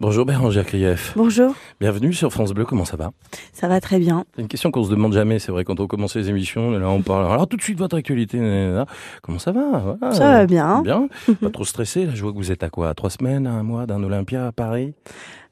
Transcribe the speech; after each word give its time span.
Bonjour 0.00 0.24
Bérangère 0.24 0.64
Krief. 0.64 1.12
Bonjour. 1.16 1.56
Bienvenue 1.80 2.12
sur 2.12 2.32
France 2.32 2.52
Bleu, 2.52 2.64
comment 2.64 2.84
ça 2.84 2.96
va? 2.96 3.10
Ça 3.52 3.66
va 3.66 3.80
très 3.80 3.98
bien. 3.98 4.24
C'est 4.36 4.42
une 4.42 4.46
question 4.46 4.70
qu'on 4.70 4.84
se 4.84 4.90
demande 4.90 5.12
jamais, 5.12 5.40
c'est 5.40 5.50
vrai, 5.50 5.64
quand 5.64 5.80
on 5.80 5.88
commence 5.88 6.14
les 6.14 6.28
émissions, 6.28 6.70
là 6.70 6.88
on 6.88 7.02
parle. 7.02 7.26
Alors 7.26 7.48
tout 7.48 7.56
de 7.56 7.62
suite 7.62 7.80
votre 7.80 7.96
actualité, 7.96 8.38
comment 9.22 9.40
ça 9.40 9.50
va? 9.50 9.96
Ça 10.12 10.30
va 10.30 10.46
bien. 10.46 10.82
Bien. 10.82 11.08
Pas 11.40 11.50
trop 11.50 11.64
stressé, 11.64 12.06
là 12.06 12.12
je 12.14 12.22
vois 12.22 12.30
que 12.30 12.36
vous 12.36 12.52
êtes 12.52 12.62
à 12.62 12.70
quoi? 12.70 12.90
À 12.90 12.94
trois 12.94 13.10
semaines, 13.10 13.48
à 13.48 13.50
un 13.50 13.64
mois 13.64 13.86
d'un 13.86 14.00
Olympia 14.04 14.46
à 14.46 14.52
Paris? 14.52 14.94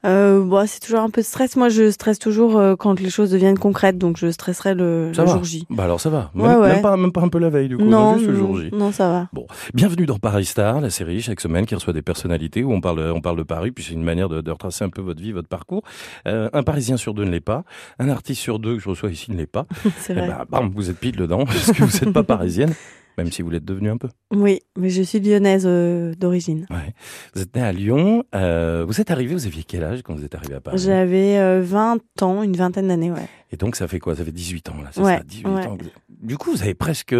Euh, 0.06 0.44
bon, 0.44 0.66
c'est 0.66 0.80
toujours 0.80 1.00
un 1.00 1.10
peu 1.10 1.20
de 1.20 1.26
stress. 1.26 1.56
Moi, 1.56 1.68
je 1.68 1.90
stresse 1.90 2.18
toujours 2.18 2.56
euh, 2.56 2.76
quand 2.76 3.00
les 3.00 3.10
choses 3.10 3.30
deviennent 3.30 3.58
concrètes, 3.58 3.98
donc 3.98 4.16
je 4.16 4.30
stresserai 4.30 4.74
le, 4.74 5.12
jour 5.12 5.44
J. 5.44 5.66
Bah 5.70 5.84
alors 5.84 6.00
ça 6.00 6.10
va. 6.10 6.30
Même, 6.34 6.80
pas, 6.80 6.96
même 6.96 7.12
pas 7.12 7.22
un 7.22 7.28
peu 7.28 7.38
la 7.38 7.50
veille 7.50 7.68
du 7.68 7.76
coup. 7.76 7.84
Non, 7.84 8.16
juste 8.16 8.30
le 8.30 8.36
jour 8.36 8.58
J. 8.58 8.70
Non, 8.72 8.92
ça 8.92 9.08
va. 9.08 9.28
Bon, 9.32 9.46
bienvenue 9.74 10.06
dans 10.06 10.18
Paris 10.18 10.44
Star, 10.44 10.80
la 10.80 10.90
série 10.90 11.20
chaque 11.20 11.40
semaine 11.40 11.66
qui 11.66 11.74
reçoit 11.74 11.92
des 11.92 12.02
personnalités 12.02 12.62
où 12.62 12.72
on 12.72 12.80
parle, 12.80 13.12
on 13.14 13.20
parle 13.20 13.36
de 13.36 13.42
Paris, 13.42 13.72
puis 13.72 13.84
c'est 13.84 13.94
une 13.94 14.04
manière 14.04 14.28
de, 14.28 14.40
de, 14.40 14.50
retracer 14.50 14.84
un 14.84 14.90
peu 14.90 15.02
votre 15.02 15.20
vie, 15.20 15.32
votre 15.32 15.48
parcours. 15.48 15.82
Euh, 16.28 16.48
un 16.52 16.62
Parisien 16.62 16.96
sur 16.96 17.14
deux 17.14 17.24
ne 17.24 17.30
l'est 17.30 17.40
pas, 17.40 17.64
un 17.98 18.08
artiste 18.08 18.40
sur 18.40 18.58
deux 18.58 18.76
que 18.76 18.82
je 18.82 18.88
reçois 18.88 19.10
ici 19.10 19.30
ne 19.32 19.36
l'est 19.36 19.46
pas. 19.46 19.66
c'est 19.98 20.14
vrai. 20.14 20.30
Eh 20.30 20.50
ben, 20.50 20.70
vous 20.72 20.90
êtes 20.90 20.98
pile 20.98 21.16
dedans 21.16 21.44
parce 21.44 21.72
que 21.72 21.82
vous 21.82 22.04
n'êtes 22.04 22.14
pas 22.14 22.22
parisienne 22.36 22.72
même 23.16 23.32
si 23.32 23.42
vous 23.42 23.50
l'êtes 23.50 23.64
devenu 23.64 23.90
un 23.90 23.96
peu. 23.96 24.08
Oui, 24.34 24.60
mais 24.76 24.90
je 24.90 25.02
suis 25.02 25.20
lyonnaise 25.20 25.64
euh, 25.66 26.14
d'origine. 26.14 26.66
Ouais. 26.70 26.94
Vous 27.34 27.42
êtes 27.42 27.54
née 27.54 27.62
à 27.62 27.72
Lyon. 27.72 28.24
Euh, 28.34 28.84
vous 28.86 29.00
êtes 29.00 29.10
arrivé, 29.10 29.34
vous 29.34 29.46
aviez 29.46 29.64
quel 29.64 29.84
âge 29.84 30.02
quand 30.02 30.14
vous 30.14 30.24
êtes 30.24 30.34
arrivé 30.34 30.54
à 30.54 30.60
Paris? 30.60 30.78
J'avais 30.78 31.60
20 31.60 31.96
euh, 31.96 32.24
ans, 32.24 32.42
une 32.42 32.56
vingtaine 32.56 32.88
d'années, 32.88 33.10
ouais. 33.10 33.28
Et 33.52 33.56
donc 33.56 33.76
ça 33.76 33.88
fait 33.88 33.98
quoi? 33.98 34.16
Ça 34.16 34.24
fait 34.24 34.32
18 34.32 34.68
ans 34.70 34.82
là, 34.82 34.90
c'est 34.92 35.00
ouais, 35.00 35.18
ça? 35.18 35.22
18 35.24 35.46
ans. 35.46 35.78
Du 36.08 36.36
coup, 36.36 36.50
vous 36.50 36.62
avez 36.62 36.74
presque 36.74 37.14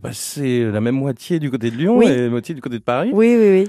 passé 0.00 0.64
la 0.70 0.80
même 0.80 0.94
moitié 0.94 1.38
du 1.38 1.50
côté 1.50 1.70
de 1.70 1.76
Lyon 1.76 1.98
oui. 1.98 2.06
et 2.06 2.22
la 2.22 2.28
moitié 2.28 2.54
du 2.54 2.60
côté 2.60 2.78
de 2.78 2.84
Paris? 2.84 3.10
Oui, 3.12 3.36
oui, 3.38 3.50
oui. 3.50 3.68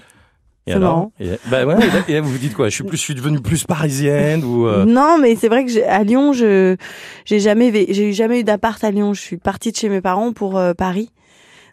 Et 0.65 0.71
c'est 0.71 0.79
marrant. 0.79 1.11
Et, 1.19 1.31
bah 1.51 1.65
ouais, 1.65 1.75
et 2.07 2.13
là, 2.13 2.21
vous 2.21 2.29
vous 2.29 2.37
dites 2.37 2.53
quoi? 2.53 2.69
Je 2.69 2.75
suis 2.75 2.85
plus, 2.85 2.95
je 2.95 3.01
suis 3.01 3.15
devenue 3.15 3.41
plus 3.41 3.65
parisienne 3.65 4.45
ou 4.45 4.65
euh... 4.65 4.85
Non, 4.85 5.17
mais 5.19 5.35
c'est 5.35 5.49
vrai 5.49 5.65
que 5.65 5.83
à 5.85 6.03
Lyon, 6.03 6.31
je 6.31 6.77
j'ai 7.25 7.41
jamais 7.41 7.87
j'ai 7.89 8.13
jamais 8.13 8.39
eu 8.39 8.43
d'appart 8.45 8.81
à 8.81 8.91
Lyon. 8.91 9.13
Je 9.13 9.19
suis 9.19 9.37
partie 9.37 9.73
de 9.73 9.77
chez 9.77 9.89
mes 9.89 9.99
parents 9.99 10.31
pour 10.31 10.57
euh, 10.57 10.73
Paris. 10.73 11.09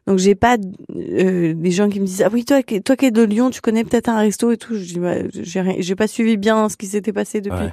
Donc 0.07 0.19
j'ai 0.19 0.35
pas 0.35 0.57
euh, 0.97 1.55
des 1.55 1.71
gens 1.71 1.89
qui 1.89 2.01
me 2.01 2.07
disent 2.07 2.23
ah 2.23 2.31
oui 2.33 2.45
toi 2.45 2.63
toi 2.63 2.97
qui 2.97 3.05
es 3.07 3.11
de 3.11 3.23
Lyon 3.23 3.51
tu 3.51 3.61
connais 3.61 3.85
peut-être 3.85 4.09
un 4.09 4.19
resto 4.19 4.51
et 4.51 4.57
tout. 4.57 4.75
Je 4.75 4.85
dis 4.95 4.99
bah, 4.99 5.15
j'ai 5.33 5.95
pas 5.95 6.07
suivi 6.09 6.37
bien 6.37 6.69
ce 6.69 6.77
qui 6.77 6.87
s'était 6.87 7.13
passé 7.13 7.41
depuis. 7.41 7.59
Ouais. 7.67 7.73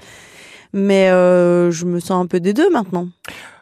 Mais 0.73 1.09
euh, 1.09 1.71
je 1.71 1.85
me 1.85 1.99
sens 1.99 2.23
un 2.23 2.27
peu 2.27 2.39
des 2.39 2.53
deux 2.53 2.69
maintenant. 2.69 3.07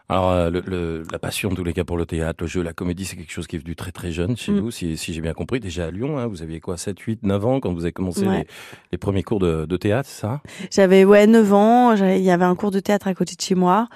Alors, 0.08 0.30
euh, 0.31 0.49
le, 0.52 0.61
le, 0.67 1.03
la 1.11 1.17
passion, 1.17 1.49
en 1.49 1.55
tous 1.55 1.63
les 1.63 1.73
cas, 1.73 1.83
pour 1.83 1.97
le 1.97 2.05
théâtre, 2.05 2.43
le 2.43 2.47
jeu, 2.47 2.61
la 2.61 2.73
comédie, 2.73 3.05
c'est 3.05 3.16
quelque 3.16 3.31
chose 3.31 3.47
qui 3.47 3.55
est 3.55 3.59
venu 3.59 3.75
très 3.75 3.91
très 3.91 4.11
jeune 4.11 4.38
chez 4.38 4.52
Mm. 4.52 4.59
vous, 4.59 4.69
si, 4.69 4.97
si 4.97 5.13
j'ai 5.13 5.21
bien 5.21 5.33
compris. 5.33 5.59
Déjà 5.59 5.86
à 5.86 5.91
Lyon, 5.91 6.19
hein, 6.19 6.27
vous 6.27 6.43
aviez 6.43 6.59
quoi, 6.59 6.77
7, 6.77 6.99
8, 6.99 7.23
9 7.23 7.43
ans 7.45 7.59
quand 7.59 7.73
vous 7.73 7.81
avez 7.81 7.91
commencé 7.91 8.21
Ouais. 8.27 8.39
les, 8.39 8.47
les 8.91 8.97
premiers 8.99 9.23
cours 9.23 9.39
de, 9.39 9.66
de 9.66 9.77
théâtre, 9.77 10.08
ça? 10.09 10.41
J'avais 10.69 11.05
ouais 11.05 11.25
9 11.25 11.53
ans, 11.53 11.95
il 11.95 12.21
y 12.21 12.30
avait 12.30 12.45
un 12.45 12.53
cours 12.55 12.69
de 12.69 12.80
théâtre 12.80 13.08
à 13.08 13.16
côté 13.16 13.33
de 13.36 13.41
chez 13.41 13.55
moi. 13.55 13.88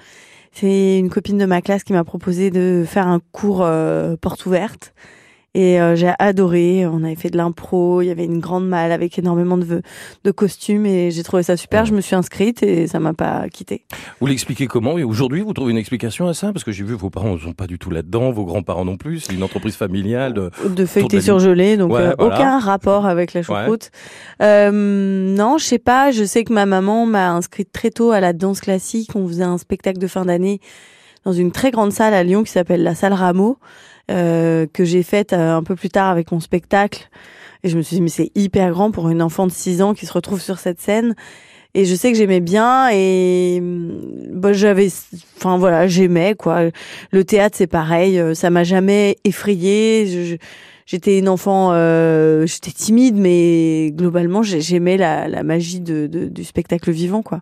C'est 0.51 0.99
une 0.99 1.09
copine 1.09 1.37
de 1.37 1.45
ma 1.45 1.61
classe 1.61 1.83
qui 1.83 1.93
m'a 1.93 2.03
proposé 2.03 2.49
de 2.49 2.83
faire 2.87 3.07
un 3.07 3.19
cours 3.31 3.61
euh, 3.63 4.15
porte 4.17 4.45
ouverte. 4.45 4.93
Et 5.55 5.81
euh, 5.81 5.95
j'ai 5.95 6.11
adoré. 6.19 6.85
On 6.85 7.03
avait 7.03 7.15
fait 7.15 7.29
de 7.29 7.37
l'impro. 7.37 8.01
Il 8.01 8.05
y 8.05 8.11
avait 8.11 8.25
une 8.25 8.39
grande 8.39 8.67
malle 8.67 8.91
avec 8.91 9.17
énormément 9.17 9.57
de, 9.57 9.81
de 10.23 10.31
costumes 10.31 10.85
et 10.85 11.09
j'ai 11.11 11.23
trouvé 11.23 11.41
ça 11.43 11.57
super. 11.57 11.85
Je 11.85 11.93
me 11.93 12.01
suis 12.01 12.15
inscrite 12.15 12.61
et 12.61 12.85
ça 12.87 12.99
m'a 12.99 13.13
pas 13.13 13.49
quitté. 13.49 13.83
Vous 14.19 14.27
l'expliquez 14.27 14.67
comment 14.67 14.97
Et 14.97 15.03
aujourd'hui, 15.03 15.41
vous 15.41 15.53
trouvez 15.53 15.71
une 15.71 15.77
explication 15.77 16.27
à 16.27 16.33
ça? 16.33 16.53
Parce 16.53 16.63
que 16.63 16.71
j'ai 16.71 16.83
vu 16.83 16.93
vos 16.93 17.09
parents 17.09 17.33
ne 17.33 17.39
sont 17.39 17.53
pas 17.53 17.65
du 17.67 17.79
tout 17.79 17.89
là-dedans, 17.89 18.31
vos 18.31 18.45
grands-parents 18.45 18.85
non 18.85 18.97
plus. 18.97 19.21
C'est 19.21 19.33
une 19.33 19.43
entreprise 19.43 19.75
familiale. 19.75 20.33
De... 20.33 20.51
De 20.67 20.85
feuilleté 20.85 21.17
la 21.17 21.23
surgelé, 21.23 21.77
donc 21.77 21.93
Ouais, 21.93 22.01
euh, 22.01 22.13
voilà. 22.19 22.35
aucun 22.35 22.59
rapport 22.59 23.05
avec 23.07 23.33
la 23.33 23.41
choucroute. 23.41 23.89
Euh, 24.41 24.71
non, 24.71 25.57
je 25.57 25.65
sais 25.65 25.79
pas. 25.79 26.11
Je 26.11 26.23
sais 26.25 26.43
que 26.43 26.53
ma 26.53 26.65
maman 26.67 27.05
m'a 27.05 27.31
inscrite 27.31 27.71
très 27.71 27.89
tôt 27.89 28.11
à 28.11 28.19
la 28.19 28.33
danse 28.33 28.61
classique. 28.61 29.09
On 29.15 29.27
faisait 29.27 29.43
un 29.43 29.57
spectacle 29.57 29.97
de 29.99 30.07
fin 30.07 30.25
d'année 30.25 30.59
dans 31.25 31.33
une 31.33 31.51
très 31.51 31.71
grande 31.71 31.91
salle 31.91 32.13
à 32.13 32.23
Lyon 32.23 32.43
qui 32.43 32.51
s'appelle 32.51 32.81
la 32.83 32.95
salle 32.95 33.13
Rameau, 33.13 33.57
euh, 34.09 34.65
que 34.71 34.83
j'ai 34.83 35.03
faite 35.03 35.33
euh, 35.33 35.55
un 35.55 35.63
peu 35.63 35.75
plus 35.75 35.89
tard 35.89 36.09
avec 36.09 36.31
mon 36.31 36.39
spectacle. 36.39 37.09
Et 37.63 37.69
je 37.69 37.77
me 37.77 37.81
suis 37.81 37.97
dit, 37.97 38.01
mais 38.01 38.09
c'est 38.09 38.31
hyper 38.35 38.71
grand 38.71 38.91
pour 38.91 39.09
une 39.09 39.21
enfant 39.21 39.45
de 39.45 39.51
6 39.51 39.81
ans 39.81 39.93
qui 39.93 40.05
se 40.05 40.13
retrouve 40.13 40.41
sur 40.41 40.59
cette 40.59 40.79
scène. 40.79 41.15
Et 41.75 41.85
je 41.85 41.93
sais 41.93 42.11
que 42.11 42.17
j'aimais 42.17 42.39
bien 42.39 42.89
et 42.91 43.59
bah, 43.61 44.53
j'avais, 44.53 44.87
enfin 45.37 45.57
voilà, 45.59 45.87
j'aimais 45.87 46.33
quoi. 46.33 46.61
Le 47.11 47.23
théâtre 47.23 47.55
c'est 47.57 47.67
pareil, 47.67 48.17
euh, 48.19 48.33
ça 48.33 48.49
m'a 48.49 48.63
jamais 48.63 49.17
effrayée. 49.23 50.37
J'étais 50.87 51.19
une 51.19 51.29
enfant, 51.29 51.69
euh, 51.73 52.47
j'étais 52.47 52.71
timide, 52.71 53.15
mais 53.17 53.91
globalement 53.91 54.41
j'ai- 54.41 54.61
j'aimais 54.61 54.97
la, 54.97 55.27
la 55.27 55.43
magie 55.43 55.79
de, 55.79 56.07
de- 56.07 56.25
du 56.29 56.43
spectacle 56.43 56.89
vivant 56.89 57.21
quoi. 57.21 57.41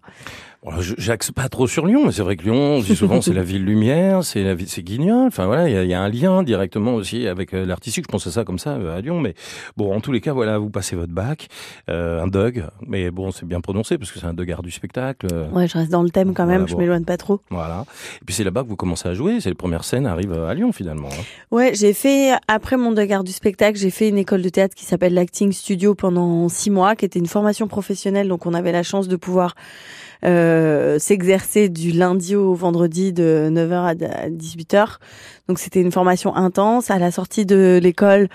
Bon, 0.64 0.72
J'axe 0.80 1.32
pas 1.32 1.50
trop 1.50 1.68
sur 1.68 1.86
Lyon, 1.86 2.02
mais 2.06 2.12
c'est 2.12 2.24
vrai 2.24 2.36
que 2.36 2.44
Lyon, 2.44 2.56
on 2.78 2.80
dit 2.80 2.96
souvent, 2.96 3.22
c'est 3.22 3.34
la 3.34 3.44
ville 3.44 3.64
lumière, 3.64 4.24
c'est 4.24 4.44
la 4.44 4.56
ville, 4.56 4.68
c'est 4.68 4.82
Guignol. 4.82 5.28
Enfin 5.28 5.46
voilà, 5.46 5.70
il 5.70 5.74
y 5.76 5.78
a, 5.78 5.84
y 5.84 5.94
a 5.94 6.02
un 6.02 6.10
lien 6.10 6.42
directement 6.42 6.96
aussi 6.96 7.28
avec 7.28 7.54
euh, 7.54 7.64
l'artistique. 7.66 8.06
Je 8.08 8.12
pense 8.12 8.26
à 8.26 8.32
ça 8.32 8.44
comme 8.44 8.58
ça 8.58 8.72
euh, 8.72 8.98
à 8.98 9.02
Lyon, 9.02 9.22
mais 9.22 9.36
bon, 9.78 9.96
en 9.96 10.02
tous 10.02 10.12
les 10.12 10.20
cas, 10.20 10.34
voilà, 10.34 10.58
vous 10.58 10.70
passez 10.72 10.96
votre 10.96 11.14
bac, 11.14 11.48
euh, 11.90 12.22
un 12.24 12.28
Doug, 12.28 12.66
mais 12.86 13.12
bon, 13.12 13.32
c'est 13.32 13.46
bien 13.46 13.62
prononcé 13.62 13.98
parce 14.00 14.12
que 14.12 14.20
c'est 14.20 14.26
un 14.26 14.34
Doug 14.34 14.52
art 14.52 14.64
du 14.64 14.72
spectacle. 14.72 15.28
euh, 15.32 15.48
Ouais, 15.52 15.68
je 15.68 15.78
reste 15.78 15.92
dans 15.92 16.02
le 16.04 16.10
thème 16.10 16.34
quand 16.34 16.46
même, 16.48 16.58
Voilà, 16.62 16.68
je 16.68 16.74
bon. 16.74 16.80
m'éloigne 16.82 17.06
pas 17.06 17.18
trop. 17.18 17.40
Voilà. 17.52 17.86
Et 18.22 18.26
puis 18.26 18.34
c'est 18.36 18.44
là-bas 18.44 18.64
que 18.64 18.68
vous 18.70 18.76
commencez 18.76 19.08
à 19.08 19.14
jouer. 19.14 19.40
C'est 19.40 19.50
les 19.50 19.56
premières 19.56 19.84
scènes 19.84 20.08
arrivent 20.08 20.34
à 20.34 20.54
Lyon 20.56 20.72
finalement. 20.72 21.10
hein. 21.12 21.24
Ouais, 21.52 21.74
j'ai 21.76 21.94
fait 21.94 22.32
après 22.48 22.78
mon 22.78 22.90
regard 22.96 23.24
du 23.24 23.32
spectacle, 23.32 23.78
j'ai 23.78 23.92
fait 23.92 24.10
une 24.10 24.18
école 24.18 24.42
de 24.42 24.50
théâtre 24.50 24.74
qui 24.76 24.86
s'appelle 24.86 25.14
l'Acting 25.14 25.52
Studio 25.52 25.94
pendant 25.94 26.50
six 26.50 26.72
mois, 26.72 26.96
qui 26.96 27.06
était 27.06 27.20
une 27.20 27.28
formation 27.28 27.68
professionnelle. 27.68 28.28
Donc 28.28 28.46
on 28.48 28.54
avait 28.56 28.72
la 28.72 28.84
chance 28.84 29.08
de 29.08 29.16
pouvoir 29.16 29.54
euh, 30.26 31.00
s'exercer 31.00 31.70
du 31.70 31.92
lundi 31.92 32.36
au 32.36 32.54
vendredi 32.54 33.14
de 33.14 33.50
9h 33.52 33.74
à 33.74 34.30
18h. 34.30 34.98
Donc 35.48 35.60
c'était 35.60 35.82
une 35.82 35.92
formation 35.92 36.36
intense. 36.36 36.92
À 36.92 37.00
la 37.00 37.12
sortie 37.12 37.46
de 37.46 37.80
l'école, 37.82 38.28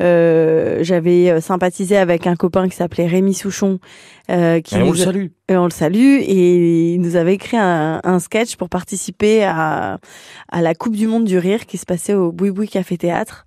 euh, 0.00 0.78
j'avais 0.82 1.30
euh, 1.30 1.40
sympathisé 1.40 1.96
avec 1.96 2.26
un 2.26 2.34
copain 2.36 2.68
qui 2.68 2.76
s'appelait 2.76 3.06
Rémi 3.06 3.34
Souchon, 3.34 3.78
euh, 4.30 4.60
qui 4.60 4.76
Et 4.76 4.82
on 4.82 4.90
le 4.90 4.96
salue. 4.96 5.26
et 5.48 5.56
on 5.56 5.64
le 5.64 5.70
salue 5.70 6.18
et 6.20 6.94
il 6.94 7.00
nous 7.00 7.16
avait 7.16 7.34
écrit 7.34 7.56
un, 7.56 8.00
un 8.02 8.18
sketch 8.18 8.56
pour 8.56 8.68
participer 8.68 9.44
à, 9.44 9.98
à 10.50 10.62
la 10.62 10.74
Coupe 10.74 10.96
du 10.96 11.06
Monde 11.06 11.24
du 11.24 11.38
rire 11.38 11.66
qui 11.66 11.78
se 11.78 11.86
passait 11.86 12.14
au 12.14 12.32
Boui 12.32 12.50
Boui 12.50 12.68
Café 12.68 12.96
Théâtre 12.96 13.46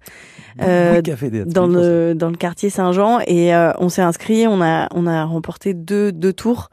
Euh, 0.62 0.96
oui, 0.96 1.04
café 1.04 1.30
des 1.30 1.46
dans 1.46 1.68
le 1.68 2.14
dans 2.16 2.30
le 2.30 2.36
quartier 2.36 2.72
Saint-Jean 2.72 3.20
et 3.28 3.54
euh, 3.54 3.72
on 3.78 3.90
s'est 3.90 4.02
inscrit, 4.02 4.48
on 4.48 4.60
a 4.62 4.88
on 4.96 5.06
a 5.06 5.24
remporté 5.26 5.74
deux 5.76 6.12
deux 6.12 6.34
tours. 6.34 6.70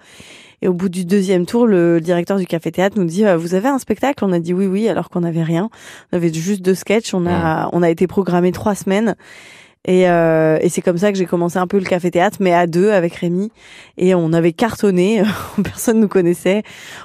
Et 0.64 0.68
au 0.68 0.72
bout 0.72 0.88
du 0.88 1.04
deuxième 1.04 1.44
tour, 1.44 1.66
le 1.66 2.00
directeur 2.00 2.38
du 2.38 2.46
café 2.46 2.72
théâtre 2.72 2.98
nous 2.98 3.04
dit 3.04 3.26
euh, 3.26 3.36
vous 3.36 3.54
avez 3.54 3.68
un 3.68 3.78
spectacle? 3.78 4.24
On 4.24 4.32
a 4.32 4.38
dit 4.38 4.54
oui 4.54 4.66
oui 4.66 4.88
alors 4.88 5.10
qu'on 5.10 5.20
n'avait 5.20 5.42
rien. 5.42 5.68
On 6.10 6.16
avait 6.16 6.32
juste 6.32 6.62
deux 6.62 6.74
sketchs. 6.74 7.12
On 7.12 7.26
a 7.26 7.68
on 7.74 7.82
a 7.82 7.90
été 7.90 8.06
programmé 8.06 8.50
trois 8.50 8.74
semaines. 8.74 9.14
Et, 9.86 10.08
euh, 10.08 10.56
et 10.62 10.70
c'est 10.70 10.80
comme 10.80 10.96
ça 10.96 11.12
que 11.12 11.18
j'ai 11.18 11.26
commencé 11.26 11.58
un 11.58 11.66
peu 11.66 11.78
le 11.78 11.84
café 11.84 12.10
théâtre, 12.10 12.38
mais 12.40 12.54
à 12.54 12.66
deux 12.66 12.90
avec 12.92 13.14
Rémi. 13.14 13.52
Et 13.98 14.14
on 14.14 14.32
avait 14.32 14.54
cartonné, 14.54 15.22
personne 15.62 16.00
nous 16.00 16.08
connaissait. 16.08 16.62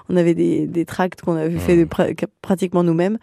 On 0.08 0.16
avait 0.16 0.36
des, 0.36 0.66
des 0.66 0.86
tracts 0.86 1.20
qu'on 1.20 1.36
avait 1.36 1.58
fait 1.58 1.76
de 1.76 1.88
pratiquement 2.42 2.84
nous-mêmes. 2.84 3.18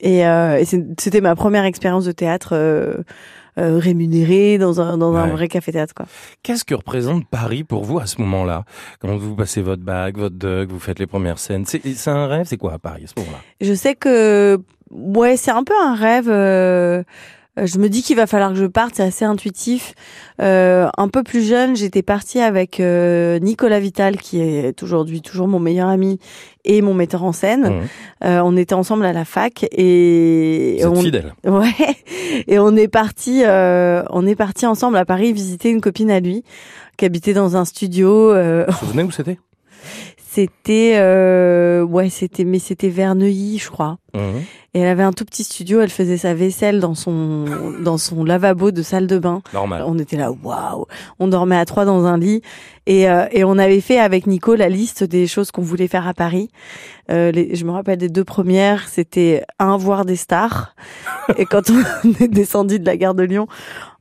Et, 0.00 0.24
euh, 0.24 0.58
et 0.58 0.64
c'était 0.64 1.20
ma 1.20 1.34
première 1.34 1.64
expérience 1.64 2.04
de 2.04 2.12
théâtre 2.12 2.50
euh, 2.52 2.98
euh, 3.58 3.78
rémunérée 3.78 4.58
dans 4.58 4.80
un 4.80 4.96
dans 4.98 5.14
un 5.14 5.28
vrai 5.28 5.48
café 5.48 5.72
théâtre 5.72 5.94
quoi. 5.94 6.06
Qu'est-ce 6.42 6.64
que 6.64 6.74
représente 6.74 7.26
Paris 7.28 7.64
pour 7.64 7.84
vous 7.84 7.98
à 7.98 8.06
ce 8.06 8.20
moment-là? 8.20 8.64
Quand 9.00 9.16
vous 9.16 9.34
passez 9.34 9.62
votre 9.62 9.82
bac, 9.82 10.16
votre 10.16 10.36
Doug, 10.36 10.70
vous 10.70 10.80
faites 10.80 10.98
les 10.98 11.06
premières 11.06 11.38
scènes. 11.38 11.64
C'est 11.66 11.82
c'est 11.94 12.10
un 12.10 12.26
rêve? 12.26 12.46
C'est 12.46 12.56
quoi 12.56 12.74
à 12.74 12.78
Paris 12.78 13.04
à 13.04 13.06
ce 13.06 13.14
moment-là? 13.20 13.38
Je 13.60 13.74
sais 13.74 13.94
que 13.94 14.58
ouais, 14.90 15.36
c'est 15.36 15.50
un 15.50 15.64
peu 15.64 15.74
un 15.82 15.94
rêve. 15.94 16.28
euh, 16.28 17.02
je 17.56 17.78
me 17.78 17.88
dis 17.88 18.02
qu'il 18.02 18.16
va 18.16 18.26
falloir 18.26 18.50
que 18.50 18.56
je 18.58 18.64
parte, 18.64 18.94
c'est 18.96 19.02
assez 19.02 19.24
intuitif. 19.24 19.94
Euh, 20.40 20.88
un 20.96 21.08
peu 21.08 21.22
plus 21.22 21.46
jeune, 21.46 21.76
j'étais 21.76 22.02
partie 22.02 22.40
avec 22.40 22.80
euh, 22.80 23.38
Nicolas 23.40 23.78
Vital, 23.78 24.16
qui 24.16 24.40
est 24.40 24.82
aujourd'hui 24.82 25.20
toujours 25.20 25.48
mon 25.48 25.58
meilleur 25.60 25.88
ami 25.88 26.18
et 26.64 26.80
mon 26.80 26.94
metteur 26.94 27.24
en 27.24 27.32
scène. 27.32 27.68
Mmh. 27.68 27.82
Euh, 28.24 28.40
on 28.42 28.56
était 28.56 28.74
ensemble 28.74 29.04
à 29.04 29.12
la 29.12 29.24
fac 29.24 29.66
et 29.70 30.76
Vous 30.80 30.86
êtes 30.86 30.98
on, 30.98 31.02
fidèle. 31.02 31.34
Ouais, 31.44 31.68
et 32.48 32.58
on 32.58 32.74
est 32.76 32.88
parti, 32.88 33.42
euh, 33.44 34.02
on 34.10 34.26
est 34.26 34.36
parti 34.36 34.64
ensemble 34.64 34.96
à 34.96 35.04
Paris 35.04 35.32
visiter 35.32 35.68
une 35.70 35.80
copine 35.80 36.10
à 36.10 36.20
lui 36.20 36.44
qui 36.96 37.04
habitait 37.04 37.34
dans 37.34 37.56
un 37.56 37.64
studio. 37.64 38.30
euh, 38.32 38.64
Vous 38.66 38.72
vous 38.72 38.86
souvenez 38.86 39.02
où 39.02 39.10
c'était? 39.10 39.38
C'était, 40.34 40.94
euh, 40.96 41.82
ouais, 41.82 42.08
c'était, 42.08 42.44
mais 42.44 42.58
c'était 42.58 42.88
vers 42.88 43.14
Neuilly, 43.14 43.58
je 43.58 43.68
crois. 43.68 43.98
Mmh. 44.14 44.18
Et 44.72 44.80
elle 44.80 44.88
avait 44.88 45.02
un 45.02 45.12
tout 45.12 45.26
petit 45.26 45.44
studio. 45.44 45.82
Elle 45.82 45.90
faisait 45.90 46.16
sa 46.16 46.32
vaisselle 46.32 46.80
dans 46.80 46.94
son 46.94 47.44
dans 47.82 47.98
son 47.98 48.24
lavabo 48.24 48.70
de 48.70 48.80
salle 48.80 49.06
de 49.06 49.18
bain. 49.18 49.42
Normal. 49.52 49.84
On 49.86 49.98
était 49.98 50.16
là, 50.16 50.32
waouh 50.32 50.86
On 51.18 51.28
dormait 51.28 51.58
à 51.58 51.66
trois 51.66 51.84
dans 51.84 52.06
un 52.06 52.16
lit 52.16 52.40
et 52.86 53.10
euh, 53.10 53.26
et 53.30 53.44
on 53.44 53.58
avait 53.58 53.82
fait 53.82 53.98
avec 53.98 54.26
Nico 54.26 54.54
la 54.54 54.70
liste 54.70 55.04
des 55.04 55.26
choses 55.26 55.50
qu'on 55.50 55.60
voulait 55.60 55.88
faire 55.88 56.08
à 56.08 56.14
Paris. 56.14 56.48
Euh, 57.10 57.30
les, 57.30 57.54
je 57.54 57.66
me 57.66 57.70
rappelle 57.70 57.98
des 57.98 58.08
deux 58.08 58.24
premières, 58.24 58.88
c'était 58.88 59.44
un 59.58 59.76
voir 59.76 60.06
des 60.06 60.16
stars. 60.16 60.74
et 61.36 61.44
quand 61.44 61.68
on 61.68 62.10
est 62.20 62.28
descendu 62.28 62.78
de 62.78 62.86
la 62.86 62.96
gare 62.96 63.14
de 63.14 63.24
Lyon, 63.24 63.48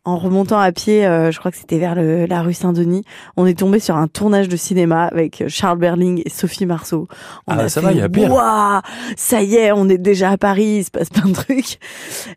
en 0.04 0.18
remontant 0.18 0.60
à 0.60 0.72
pied, 0.72 1.06
euh, 1.06 1.32
je 1.32 1.40
crois 1.40 1.52
que 1.52 1.58
c'était 1.58 1.78
vers 1.78 1.96
le, 1.96 2.26
la 2.26 2.42
rue 2.42 2.54
Saint-Denis, 2.54 3.04
on 3.38 3.46
est 3.46 3.60
tombé 3.60 3.80
sur 3.80 3.96
un 3.96 4.08
tournage 4.08 4.50
de 4.50 4.58
cinéma 4.58 5.06
avec 5.06 5.44
Charles 5.48 5.78
Berling 5.78 6.24
et 6.26 6.30
Sophie 6.30 6.66
Marceau. 6.66 7.08
On 7.48 7.54
ah, 7.54 7.70
ça 7.70 7.82
va, 7.82 7.92
il 7.92 8.00
y 8.00 8.02
a 8.02 8.10
pire. 8.10 8.32
Waouh, 8.32 8.82
ça 9.16 9.42
y 9.44 9.56
est, 9.56 9.72
on 9.72 9.90
est 9.90 10.00
déjà 10.00 10.32
à 10.32 10.38
Paris, 10.38 10.78
il 10.80 10.84
se 10.84 10.92
passe 10.92 11.10
plein 11.10 11.28
de 11.28 11.34
trucs. 11.34 11.78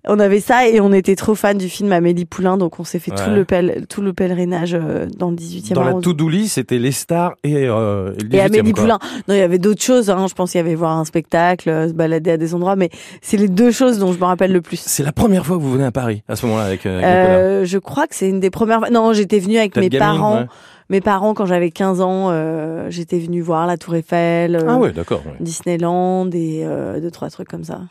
On 0.06 0.18
avait 0.18 0.40
ça 0.40 0.68
et 0.68 0.80
on 0.80 0.92
était 0.92 1.16
trop 1.16 1.34
fan 1.34 1.56
du 1.56 1.68
film 1.68 1.92
Amélie 1.92 2.26
Poulain, 2.26 2.58
donc 2.58 2.80
on 2.80 2.84
s'est 2.84 2.98
fait 2.98 3.12
tout 3.12 3.30
le 3.30 3.44
tout 3.86 4.02
le 4.02 4.12
pèlerinage 4.12 4.74
euh, 4.74 5.06
dans 5.16 5.30
le 5.30 5.36
18e 5.36 5.74
Dans 5.74 5.84
la 5.84 5.94
to-do 5.94 6.24
c'était 6.46 6.78
les 6.78 6.92
stars 6.92 7.34
et, 7.44 7.66
euh, 7.68 8.12
et, 8.32 8.40
Amélie 8.40 8.72
Poulain. 8.72 8.98
Non, 9.28 9.34
il 9.34 9.38
y 9.38 9.42
avait 9.42 9.58
d'autres 9.58 9.82
choses. 9.82 10.10
Hein. 10.10 10.26
Je 10.28 10.34
pense 10.34 10.52
qu'il 10.52 10.58
y 10.58 10.60
avait 10.60 10.74
voir 10.74 10.96
un 10.98 11.04
spectacle, 11.04 11.68
euh, 11.68 11.88
se 11.88 11.92
balader 11.92 12.32
à 12.32 12.36
des 12.36 12.54
endroits, 12.54 12.76
mais 12.76 12.90
c'est 13.22 13.36
les 13.36 13.48
deux 13.48 13.70
choses 13.70 13.98
dont 13.98 14.12
je 14.12 14.18
me 14.18 14.24
rappelle 14.24 14.52
le 14.52 14.60
plus. 14.60 14.80
C'est 14.80 15.02
la 15.02 15.12
première 15.12 15.46
fois 15.46 15.56
que 15.56 15.62
vous 15.62 15.72
venez 15.72 15.84
à 15.84 15.92
Paris 15.92 16.22
à 16.28 16.36
ce 16.36 16.46
moment-là 16.46 16.64
avec. 16.64 16.86
Euh, 16.86 17.53
je 17.62 17.78
crois 17.78 18.06
que 18.06 18.14
c'est 18.14 18.28
une 18.28 18.40
des 18.40 18.50
premières. 18.50 18.90
Non, 18.90 19.12
j'étais 19.12 19.38
venue 19.38 19.58
avec 19.58 19.76
mes 19.76 19.90
parents. 19.90 20.46
Mes 20.90 21.00
parents, 21.00 21.32
quand 21.32 21.46
j'avais 21.46 21.70
15 21.70 22.00
ans, 22.02 22.28
euh, 22.30 22.90
j'étais 22.90 23.18
venue 23.18 23.40
voir 23.40 23.66
la 23.66 23.78
Tour 23.78 23.94
Eiffel, 23.96 24.62
ah 24.68 24.76
ouais, 24.76 24.92
d'accord, 24.92 25.22
Disneyland 25.40 26.28
et 26.32 26.62
euh, 26.64 27.00
deux 27.00 27.10
trois 27.10 27.30
trucs 27.30 27.48
comme 27.48 27.64
ça. 27.64 27.82